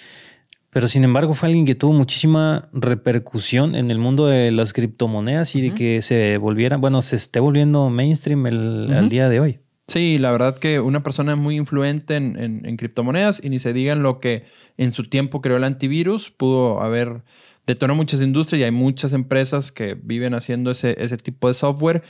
Pero 0.72 0.88
sin 0.88 1.04
embargo 1.04 1.34
fue 1.34 1.50
alguien 1.50 1.66
que 1.66 1.76
tuvo 1.76 1.92
muchísima 1.92 2.70
repercusión 2.72 3.76
en 3.76 3.92
el 3.92 4.00
mundo 4.00 4.28
de 4.28 4.52
las 4.52 4.72
criptomonedas 4.72 5.54
y 5.56 5.62
de 5.62 5.74
que 5.74 6.02
se 6.02 6.38
volviera, 6.38 6.78
bueno, 6.78 7.02
se 7.02 7.18
esté 7.18 7.42
volviendo 7.42 7.90
mainstream 7.90 8.48
el, 8.48 8.94
al 8.94 9.10
día 9.10 9.28
de 9.28 9.42
hoy. 9.42 9.60
Sí, 9.88 10.18
la 10.18 10.32
verdad 10.32 10.58
que 10.58 10.80
una 10.80 11.04
persona 11.04 11.36
muy 11.36 11.58
influente 11.58 12.16
en, 12.16 12.78
criptomonedas 12.78 13.42
y 13.44 13.50
ni 13.50 13.60
se 13.60 13.74
digan 13.74 14.02
lo 14.02 14.22
que 14.22 14.46
en 14.78 14.94
su 14.94 15.10
tiempo 15.10 15.42
creó 15.42 15.58
el 15.58 15.66
antivirus, 15.66 16.32
pudo 16.32 16.82
haber 16.82 17.24
detonado 17.68 17.98
muchas 17.98 18.22
industrias 18.22 18.62
y 18.62 18.64
hay 18.64 18.72
muchas 18.72 19.12
empresas 19.12 19.74
que 19.74 19.96
viven 20.02 20.34
haciendo 20.34 20.72
ese, 20.72 20.96
ese 20.98 21.18
tipo 21.18 21.50
de 21.50 21.54
software. 21.54 22.04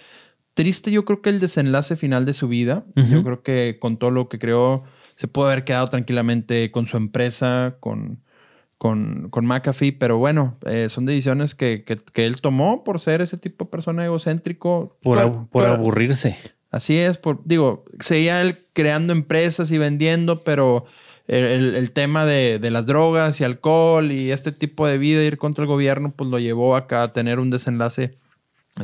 Triste 0.53 0.91
yo 0.91 1.05
creo 1.05 1.21
que 1.21 1.29
el 1.29 1.39
desenlace 1.39 1.95
final 1.95 2.25
de 2.25 2.33
su 2.33 2.47
vida, 2.47 2.83
yo 2.95 3.23
creo 3.23 3.41
que 3.41 3.77
con 3.79 3.97
todo 3.97 4.11
lo 4.11 4.27
que 4.27 4.37
creó 4.37 4.83
se 5.15 5.27
pudo 5.27 5.47
haber 5.47 5.63
quedado 5.63 5.89
tranquilamente 5.89 6.71
con 6.71 6.87
su 6.87 6.97
empresa, 6.97 7.77
con 7.79 8.19
con, 8.81 9.29
con 9.29 9.45
McAfee, 9.45 9.91
pero 9.91 10.17
bueno, 10.17 10.57
eh, 10.65 10.89
son 10.89 11.05
decisiones 11.05 11.53
que, 11.53 11.83
que, 11.83 12.25
él 12.25 12.41
tomó 12.41 12.83
por 12.83 12.99
ser 12.99 13.21
ese 13.21 13.37
tipo 13.37 13.65
de 13.65 13.69
persona 13.69 14.03
egocéntrico. 14.03 14.97
Por, 15.03 15.47
por, 15.49 15.67
aburrirse. 15.67 16.35
Así 16.71 16.97
es, 16.97 17.19
por, 17.19 17.41
digo, 17.45 17.85
seguía 17.99 18.41
él 18.41 18.65
creando 18.73 19.13
empresas 19.13 19.71
y 19.71 19.77
vendiendo, 19.77 20.43
pero 20.43 20.85
el, 21.27 21.75
el 21.75 21.91
tema 21.91 22.25
de, 22.25 22.57
de, 22.57 22.71
las 22.71 22.87
drogas 22.87 23.39
y 23.39 23.43
alcohol 23.43 24.11
y 24.11 24.31
este 24.31 24.51
tipo 24.51 24.87
de 24.87 24.97
vida, 24.97 25.21
ir 25.21 25.37
contra 25.37 25.63
el 25.63 25.67
gobierno, 25.67 26.11
pues 26.15 26.31
lo 26.31 26.39
llevó 26.39 26.75
acá 26.75 27.03
a 27.03 27.13
tener 27.13 27.39
un 27.39 27.51
desenlace 27.51 28.17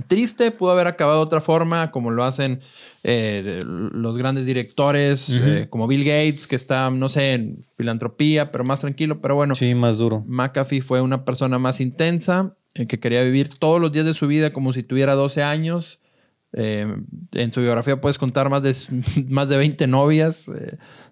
Triste, 0.07 0.51
pudo 0.51 0.71
haber 0.71 0.87
acabado 0.87 1.19
de 1.19 1.23
otra 1.23 1.41
forma, 1.41 1.91
como 1.91 2.11
lo 2.11 2.25
hacen 2.25 2.59
eh, 3.03 3.63
los 3.65 4.17
grandes 4.17 4.45
directores, 4.45 5.29
eh, 5.29 5.67
como 5.69 5.87
Bill 5.87 6.03
Gates, 6.03 6.45
que 6.45 6.57
está, 6.57 6.89
no 6.89 7.07
sé, 7.07 7.33
en 7.33 7.63
filantropía, 7.77 8.51
pero 8.51 8.65
más 8.65 8.81
tranquilo, 8.81 9.21
pero 9.21 9.35
bueno. 9.35 9.55
Sí, 9.55 9.73
más 9.75 9.97
duro. 9.97 10.25
McAfee 10.27 10.81
fue 10.81 11.01
una 11.01 11.23
persona 11.23 11.57
más 11.57 11.79
intensa, 11.79 12.53
eh, 12.75 12.85
que 12.85 12.99
quería 12.99 13.23
vivir 13.23 13.49
todos 13.57 13.79
los 13.79 13.93
días 13.93 14.05
de 14.05 14.13
su 14.13 14.27
vida 14.27 14.51
como 14.51 14.73
si 14.73 14.83
tuviera 14.83 15.13
12 15.13 15.41
años. 15.41 16.01
en 16.51 17.51
su 17.51 17.61
biografía 17.61 18.01
puedes 18.01 18.17
contar 18.17 18.49
más 18.49 18.63
de, 18.63 18.75
más 19.29 19.47
de 19.47 19.57
20 19.57 19.87
novias, 19.87 20.51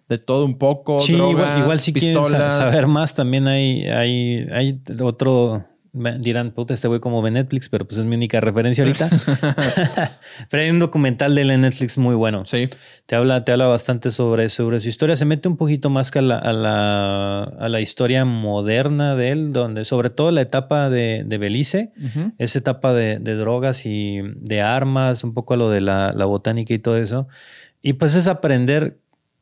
de 0.09 0.17
todo 0.17 0.43
un 0.43 0.57
poco. 0.57 0.99
Sí, 0.99 1.13
igual, 1.13 1.79
si 1.79 1.93
quieres 1.93 2.29
saber 2.29 2.87
más, 2.87 3.15
también 3.15 3.47
hay, 3.47 3.87
hay, 3.87 4.47
hay 4.51 4.81
otro 5.01 5.65
dirán, 6.19 6.51
puta, 6.51 6.73
este 6.73 6.87
güey 6.87 6.99
como 6.99 7.21
ve 7.21 7.31
Netflix, 7.31 7.69
pero 7.69 7.85
pues 7.87 7.97
es 7.99 8.05
mi 8.05 8.15
única 8.15 8.41
referencia 8.41 8.83
ahorita. 8.83 9.09
pero 10.49 10.63
hay 10.63 10.69
un 10.69 10.79
documental 10.79 11.33
de 11.35 11.41
él 11.43 11.51
en 11.51 11.61
Netflix 11.61 11.97
muy 11.97 12.15
bueno. 12.15 12.45
Sí. 12.45 12.65
Te 13.05 13.15
habla, 13.15 13.45
te 13.45 13.53
habla 13.53 13.67
bastante 13.67 14.11
sobre, 14.11 14.49
sobre 14.49 14.79
su 14.81 14.89
historia. 14.89 15.15
Se 15.15 15.25
mete 15.25 15.47
un 15.47 15.55
poquito 15.55 15.89
más 15.89 16.11
que 16.11 16.19
a 16.19 16.21
la, 16.21 16.37
a 16.37 16.53
la, 16.53 17.43
a 17.43 17.69
la 17.69 17.79
historia 17.79 18.25
moderna 18.25 19.15
de 19.15 19.29
él, 19.29 19.53
donde 19.53 19.85
sobre 19.85 20.09
todo 20.09 20.31
la 20.31 20.41
etapa 20.41 20.89
de, 20.89 21.23
de 21.25 21.37
Belice, 21.37 21.93
esa 22.37 22.59
etapa 22.59 22.93
de, 22.93 23.19
de, 23.19 23.35
drogas 23.35 23.85
y 23.85 24.19
de 24.21 24.61
armas, 24.61 25.23
un 25.23 25.33
poco 25.33 25.53
a 25.53 25.57
lo 25.57 25.69
de 25.69 25.81
la, 25.81 26.11
la 26.13 26.25
botánica 26.25 26.73
y 26.73 26.79
todo 26.79 26.97
eso. 26.97 27.27
Y 27.81 27.93
pues 27.93 28.15
es 28.15 28.27
aprender 28.27 28.97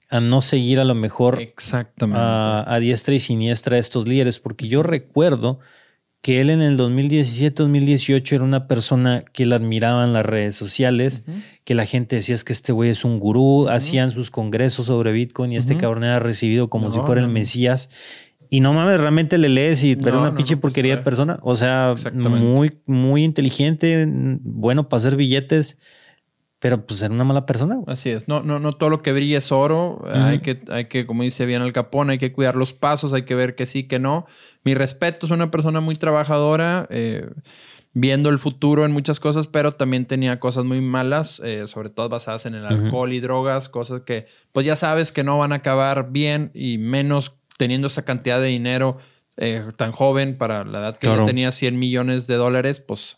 a 0.10 0.20
no 0.20 0.42
seguir 0.42 0.80
a 0.80 0.84
lo 0.84 0.94
mejor 0.94 1.42
Exactamente. 1.42 2.22
A, 2.22 2.64
a 2.68 2.80
diestra 2.80 3.16
y 3.16 3.20
siniestra 3.20 3.78
a 3.78 3.80
estos 3.80 4.08
líderes, 4.08 4.40
porque 4.40 4.68
yo 4.68 4.84
recuerdo 4.84 5.60
que 6.24 6.40
él 6.40 6.50
en 6.50 6.62
el 6.62 6.78
2017-2018 6.78 8.32
era 8.32 8.46
una 8.46 8.66
persona 8.66 9.26
que 9.34 9.46
la 9.46 9.58
admiraba 9.58 10.06
en 10.06 10.14
las 10.14 10.26
redes 10.26 10.56
sociales, 10.56 11.26
que 11.66 11.76
la 11.76 11.86
gente 11.86 12.16
decía 12.16 12.34
es 12.34 12.46
que 12.46 12.54
este 12.54 12.72
güey 12.72 12.90
es 12.90 13.04
un 13.04 13.20
gurú, 13.20 13.68
hacían 13.68 14.10
sus 14.10 14.32
congresos 14.32 14.86
sobre 14.86 15.12
Bitcoin 15.12 15.52
y 15.52 15.58
este 15.58 15.76
cabrón 15.76 16.06
era 16.06 16.20
recibido 16.20 16.70
como 16.70 16.92
si 16.92 17.00
fuera 17.02 17.20
el 17.20 17.28
Mesías. 17.28 17.90
Y 18.50 18.62
no 18.62 18.72
mames, 18.72 19.02
realmente 19.02 19.38
le 19.38 19.50
lees 19.50 19.84
y 19.84 19.98
pero 19.98 20.22
una 20.22 20.34
pinche 20.34 20.56
pues, 20.56 20.72
porquería 20.72 20.96
de 20.96 21.02
persona. 21.02 21.40
O 21.42 21.56
sea, 21.56 21.94
muy, 22.14 22.80
muy 22.86 23.26
inteligente, 23.26 24.06
bueno 24.08 24.88
para 24.88 25.00
hacer 25.00 25.18
billetes 25.18 25.78
pero 26.64 26.86
pues 26.86 27.02
era 27.02 27.14
una 27.14 27.26
mala 27.26 27.46
persona. 27.46 27.80
Así 27.88 28.10
es. 28.10 28.30
No, 28.30 28.42
no, 28.42 28.58
no 28.58 28.72
todo 28.72 28.90
lo 28.90 29.02
que 29.02 29.12
brilla 29.12 29.40
es 29.40 29.52
oro. 29.52 30.02
Hay 30.10 30.40
que, 30.40 30.62
hay 30.70 30.86
que, 30.86 31.06
como 31.06 31.24
dice 31.24 31.46
bien 31.46 31.62
Al 31.62 31.74
Capone, 31.74 32.14
hay 32.14 32.20
que 32.20 32.32
cuidar 32.32 32.56
los 32.56 32.72
pasos, 32.72 33.12
hay 33.12 33.24
que 33.24 33.36
ver 33.36 33.56
que 33.56 33.66
sí, 33.66 33.84
que 33.86 34.00
no. 34.00 34.28
Mi 34.64 34.74
respeto, 34.74 35.26
es 35.26 35.32
una 35.32 35.52
persona 35.52 35.82
muy 35.82 35.96
trabajadora, 35.96 36.88
eh, 36.90 37.30
viendo 37.94 38.30
el 38.30 38.40
futuro 38.40 38.86
en 38.86 38.92
muchas 38.92 39.20
cosas, 39.20 39.48
pero 39.48 39.74
también 39.74 40.06
tenía 40.06 40.40
cosas 40.40 40.66
muy 40.66 40.82
malas, 40.82 41.42
eh, 41.44 41.66
sobre 41.68 41.90
todo 41.90 42.10
basadas 42.10 42.46
en 42.46 42.56
el 42.56 42.66
alcohol 42.66 43.14
y 43.14 43.20
drogas, 43.20 43.70
cosas 43.70 44.02
que 44.02 44.26
pues 44.52 44.66
ya 44.66 44.76
sabes 44.76 45.12
que 45.12 45.24
no 45.24 45.38
van 45.38 45.52
a 45.54 45.58
acabar 45.58 46.12
bien 46.12 46.50
y 46.56 46.80
menos 46.80 47.34
teniendo 47.58 47.88
esa 47.88 48.04
cantidad 48.04 48.40
de 48.40 48.48
dinero 48.48 48.98
eh, 49.38 49.64
tan 49.78 49.92
joven 49.92 50.38
para 50.38 50.64
la 50.64 50.80
edad 50.80 50.98
que 50.98 51.08
yo 51.08 51.24
tenía 51.24 51.52
100 51.52 51.78
millones 51.78 52.26
de 52.26 52.36
dólares, 52.36 52.80
pues 52.80 53.18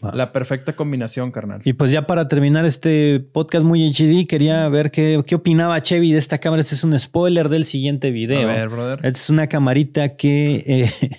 la 0.00 0.32
perfecta 0.32 0.74
combinación, 0.74 1.30
carnal. 1.32 1.60
Y 1.64 1.72
pues 1.72 1.92
ya 1.92 2.06
para 2.06 2.28
terminar 2.28 2.64
este 2.64 3.20
podcast 3.20 3.64
muy 3.64 3.86
HD, 3.90 4.26
quería 4.26 4.68
ver 4.68 4.90
qué, 4.90 5.22
qué 5.26 5.34
opinaba 5.34 5.80
Chevy 5.82 6.12
de 6.12 6.18
esta 6.18 6.38
cámara. 6.38 6.60
Este 6.60 6.74
es 6.74 6.84
un 6.84 6.98
spoiler 6.98 7.48
del 7.48 7.64
siguiente 7.64 8.10
video. 8.10 8.48
A 8.48 8.52
ver, 8.52 8.68
brother. 8.68 8.98
Esta 8.98 9.18
es 9.18 9.30
una 9.30 9.46
camarita 9.48 10.16
que, 10.16 10.64
eh, 10.66 11.10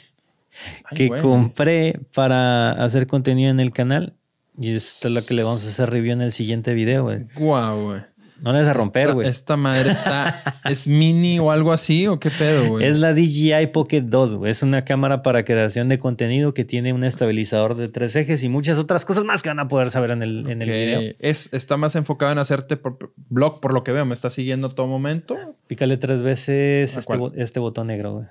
que 0.95 1.09
compré 1.21 1.99
para 2.13 2.71
hacer 2.71 3.07
contenido 3.07 3.51
en 3.51 3.59
el 3.59 3.71
canal. 3.71 4.13
Y 4.59 4.73
esta 4.73 5.07
es 5.07 5.13
la 5.13 5.21
que 5.21 5.33
le 5.33 5.43
vamos 5.43 5.65
a 5.65 5.69
hacer 5.69 5.89
review 5.89 6.13
en 6.13 6.21
el 6.21 6.31
siguiente 6.31 6.73
video, 6.73 7.03
güey. 7.03 7.25
Guau, 7.35 7.83
güey. 7.83 8.01
No 8.43 8.53
le 8.53 8.59
vas 8.59 8.67
a 8.67 8.73
romper, 8.73 9.13
güey. 9.13 9.27
Esta, 9.27 9.57
madre 9.57 9.91
está. 9.91 10.41
¿Es 10.69 10.87
mini 10.87 11.39
o 11.39 11.51
algo 11.51 11.73
así? 11.73 12.07
¿O 12.07 12.19
qué 12.19 12.29
pedo, 12.29 12.67
güey? 12.67 12.85
Es 12.85 12.99
la 12.99 13.13
DJI 13.13 13.67
Pocket 13.73 14.01
2, 14.01 14.35
güey. 14.35 14.51
Es 14.51 14.61
una 14.61 14.85
cámara 14.85 15.23
para 15.23 15.43
creación 15.43 15.89
de 15.89 15.97
contenido 15.97 16.53
que 16.53 16.63
tiene 16.63 16.93
un 16.93 17.03
estabilizador 17.03 17.75
de 17.75 17.87
tres 17.87 18.15
ejes 18.15 18.43
y 18.43 18.49
muchas 18.49 18.77
otras 18.77 19.05
cosas 19.05 19.25
más 19.25 19.41
que 19.41 19.49
van 19.49 19.59
a 19.59 19.67
poder 19.67 19.89
saber 19.89 20.11
en 20.11 20.21
el, 20.21 20.49
en 20.49 20.61
el 20.61 20.69
video. 20.69 21.15
Es, 21.19 21.49
está 21.51 21.77
más 21.77 21.95
enfocado 21.95 22.31
en 22.31 22.37
hacerte 22.37 22.77
por 22.77 23.11
blog, 23.29 23.59
por 23.59 23.73
lo 23.73 23.83
que 23.83 23.91
veo. 23.91 24.05
¿Me 24.05 24.13
está 24.13 24.29
siguiendo 24.29 24.69
todo 24.69 24.87
momento? 24.87 25.35
Pícale 25.65 25.97
tres 25.97 26.21
veces 26.21 26.95
este, 26.95 27.17
este, 27.37 27.59
botón 27.59 27.87
negro, 27.87 28.13
güey. 28.13 28.25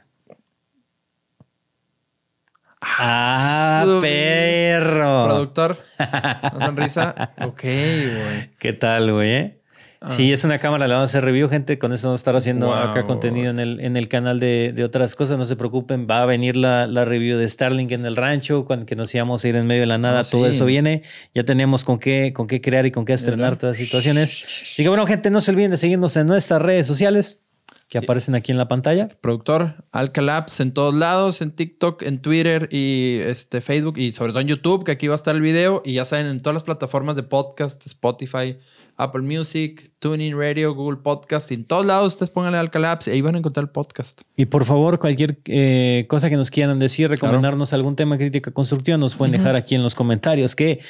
Ah, 2.80 3.82
ah 3.82 3.98
perro. 4.00 5.24
Productor. 5.26 5.78
Una 6.54 6.66
sonrisa. 6.66 7.32
ok, 7.42 7.62
güey. 7.62 8.50
¿Qué 8.58 8.72
tal, 8.72 9.12
güey? 9.12 9.65
Eh? 10.02 10.06
Sí, 10.08 10.30
ah. 10.30 10.34
es 10.34 10.44
una 10.44 10.58
cámara, 10.58 10.86
le 10.86 10.94
vamos 10.94 11.10
a 11.10 11.10
hacer 11.10 11.24
review, 11.24 11.48
gente. 11.48 11.78
Con 11.78 11.92
eso 11.92 12.08
vamos 12.08 12.20
a 12.20 12.22
estar 12.22 12.36
haciendo 12.36 12.74
acá 12.74 13.04
contenido 13.04 13.50
en 13.50 13.58
el, 13.58 13.80
en 13.80 13.96
el 13.96 14.08
canal 14.08 14.40
de, 14.40 14.72
de, 14.74 14.84
otras 14.84 15.14
cosas. 15.14 15.38
No 15.38 15.44
se 15.44 15.56
preocupen, 15.56 16.06
va 16.08 16.22
a 16.22 16.26
venir 16.26 16.56
la, 16.56 16.86
la, 16.86 17.04
review 17.04 17.38
de 17.38 17.48
Starlink 17.48 17.92
en 17.92 18.06
el 18.06 18.16
rancho, 18.16 18.64
cuando 18.64 18.86
que 18.86 18.96
nos 18.96 19.14
íbamos 19.14 19.44
a 19.44 19.48
ir 19.48 19.56
en 19.56 19.66
medio 19.66 19.82
de 19.82 19.86
la 19.86 19.98
nada. 19.98 20.20
Ah, 20.20 20.24
todo 20.24 20.46
eso 20.46 20.64
viene. 20.66 21.02
Ya 21.34 21.44
tenemos 21.44 21.84
con 21.84 21.98
qué, 21.98 22.32
con 22.32 22.46
qué 22.46 22.60
crear 22.60 22.86
y 22.86 22.90
con 22.90 23.04
qué 23.04 23.14
estrenar 23.14 23.56
todas 23.56 23.78
las 23.78 23.84
situaciones. 23.84 24.44
Así 24.44 24.82
que 24.82 24.88
bueno, 24.88 25.06
gente, 25.06 25.30
no 25.30 25.40
se 25.40 25.50
olviden 25.50 25.70
de 25.70 25.76
seguirnos 25.76 26.16
en 26.16 26.26
nuestras 26.26 26.60
redes 26.60 26.86
sociales 26.86 27.40
que 27.88 27.98
aparecen 27.98 28.34
aquí 28.34 28.52
en 28.52 28.58
la 28.58 28.68
pantalla. 28.68 29.08
Productor, 29.20 29.84
Alcalabs 29.92 30.60
en 30.60 30.72
todos 30.72 30.94
lados, 30.94 31.40
en 31.40 31.52
TikTok, 31.52 32.02
en 32.02 32.20
Twitter 32.20 32.68
y 32.72 33.18
este 33.20 33.60
Facebook 33.60 33.96
y 33.98 34.12
sobre 34.12 34.32
todo 34.32 34.40
en 34.40 34.48
YouTube, 34.48 34.84
que 34.84 34.92
aquí 34.92 35.06
va 35.06 35.14
a 35.14 35.16
estar 35.16 35.36
el 35.36 35.42
video 35.42 35.82
y 35.84 35.94
ya 35.94 36.04
saben 36.04 36.26
en 36.26 36.40
todas 36.40 36.54
las 36.54 36.64
plataformas 36.64 37.14
de 37.14 37.22
podcast, 37.22 37.86
Spotify, 37.86 38.58
Apple 38.96 39.22
Music, 39.22 39.90
Tuning 39.98 40.36
Radio, 40.36 40.74
Google 40.74 40.98
Podcast, 41.02 41.52
en 41.52 41.64
todos 41.64 41.84
lados 41.84 42.14
ustedes 42.14 42.30
pónganle 42.30 42.58
Alcalabs 42.58 43.08
y 43.08 43.10
ahí 43.10 43.20
van 43.20 43.34
a 43.34 43.38
encontrar 43.38 43.64
el 43.64 43.70
podcast. 43.70 44.22
Y 44.36 44.46
por 44.46 44.64
favor, 44.64 44.98
cualquier 44.98 45.38
eh, 45.46 46.06
cosa 46.08 46.30
que 46.30 46.36
nos 46.36 46.50
quieran 46.50 46.78
decir, 46.78 47.08
recomendarnos 47.10 47.72
algún 47.72 47.96
tema 47.96 48.16
crítica 48.16 48.50
constructiva, 48.50 48.96
nos 48.96 49.16
pueden 49.16 49.32
dejar 49.32 49.56
aquí 49.56 49.74
en 49.74 49.82
los 49.82 49.94
comentarios 49.94 50.54
que 50.54 50.80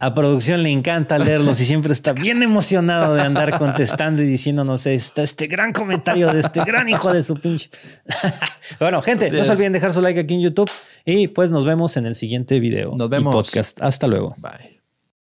a 0.00 0.14
producción 0.14 0.62
le 0.62 0.70
encanta 0.70 1.18
leerlos 1.18 1.60
y 1.60 1.64
siempre 1.64 1.92
está 1.92 2.12
bien 2.12 2.42
emocionado 2.42 3.14
de 3.14 3.22
andar 3.22 3.58
contestando 3.58 4.22
y 4.22 4.26
diciéndonos 4.26 4.86
está 4.86 5.22
este 5.22 5.48
gran 5.48 5.72
comentario 5.72 6.32
de 6.32 6.40
este 6.40 6.62
gran 6.64 6.88
hijo 6.88 7.12
de 7.12 7.22
su 7.22 7.34
pinche. 7.34 7.70
bueno, 8.80 9.02
gente, 9.02 9.30
no 9.30 9.44
se 9.44 9.50
olviden 9.50 9.72
dejar 9.72 9.92
su 9.92 10.00
like 10.00 10.20
aquí 10.20 10.34
en 10.34 10.42
YouTube 10.42 10.70
y 11.04 11.28
pues 11.28 11.50
nos 11.50 11.66
vemos 11.66 11.96
en 11.96 12.06
el 12.06 12.14
siguiente 12.14 12.60
video. 12.60 12.94
Nos 12.94 13.10
vemos. 13.10 13.34
podcast. 13.34 13.82
Hasta 13.82 14.06
luego. 14.06 14.36
Bye. 14.38 14.77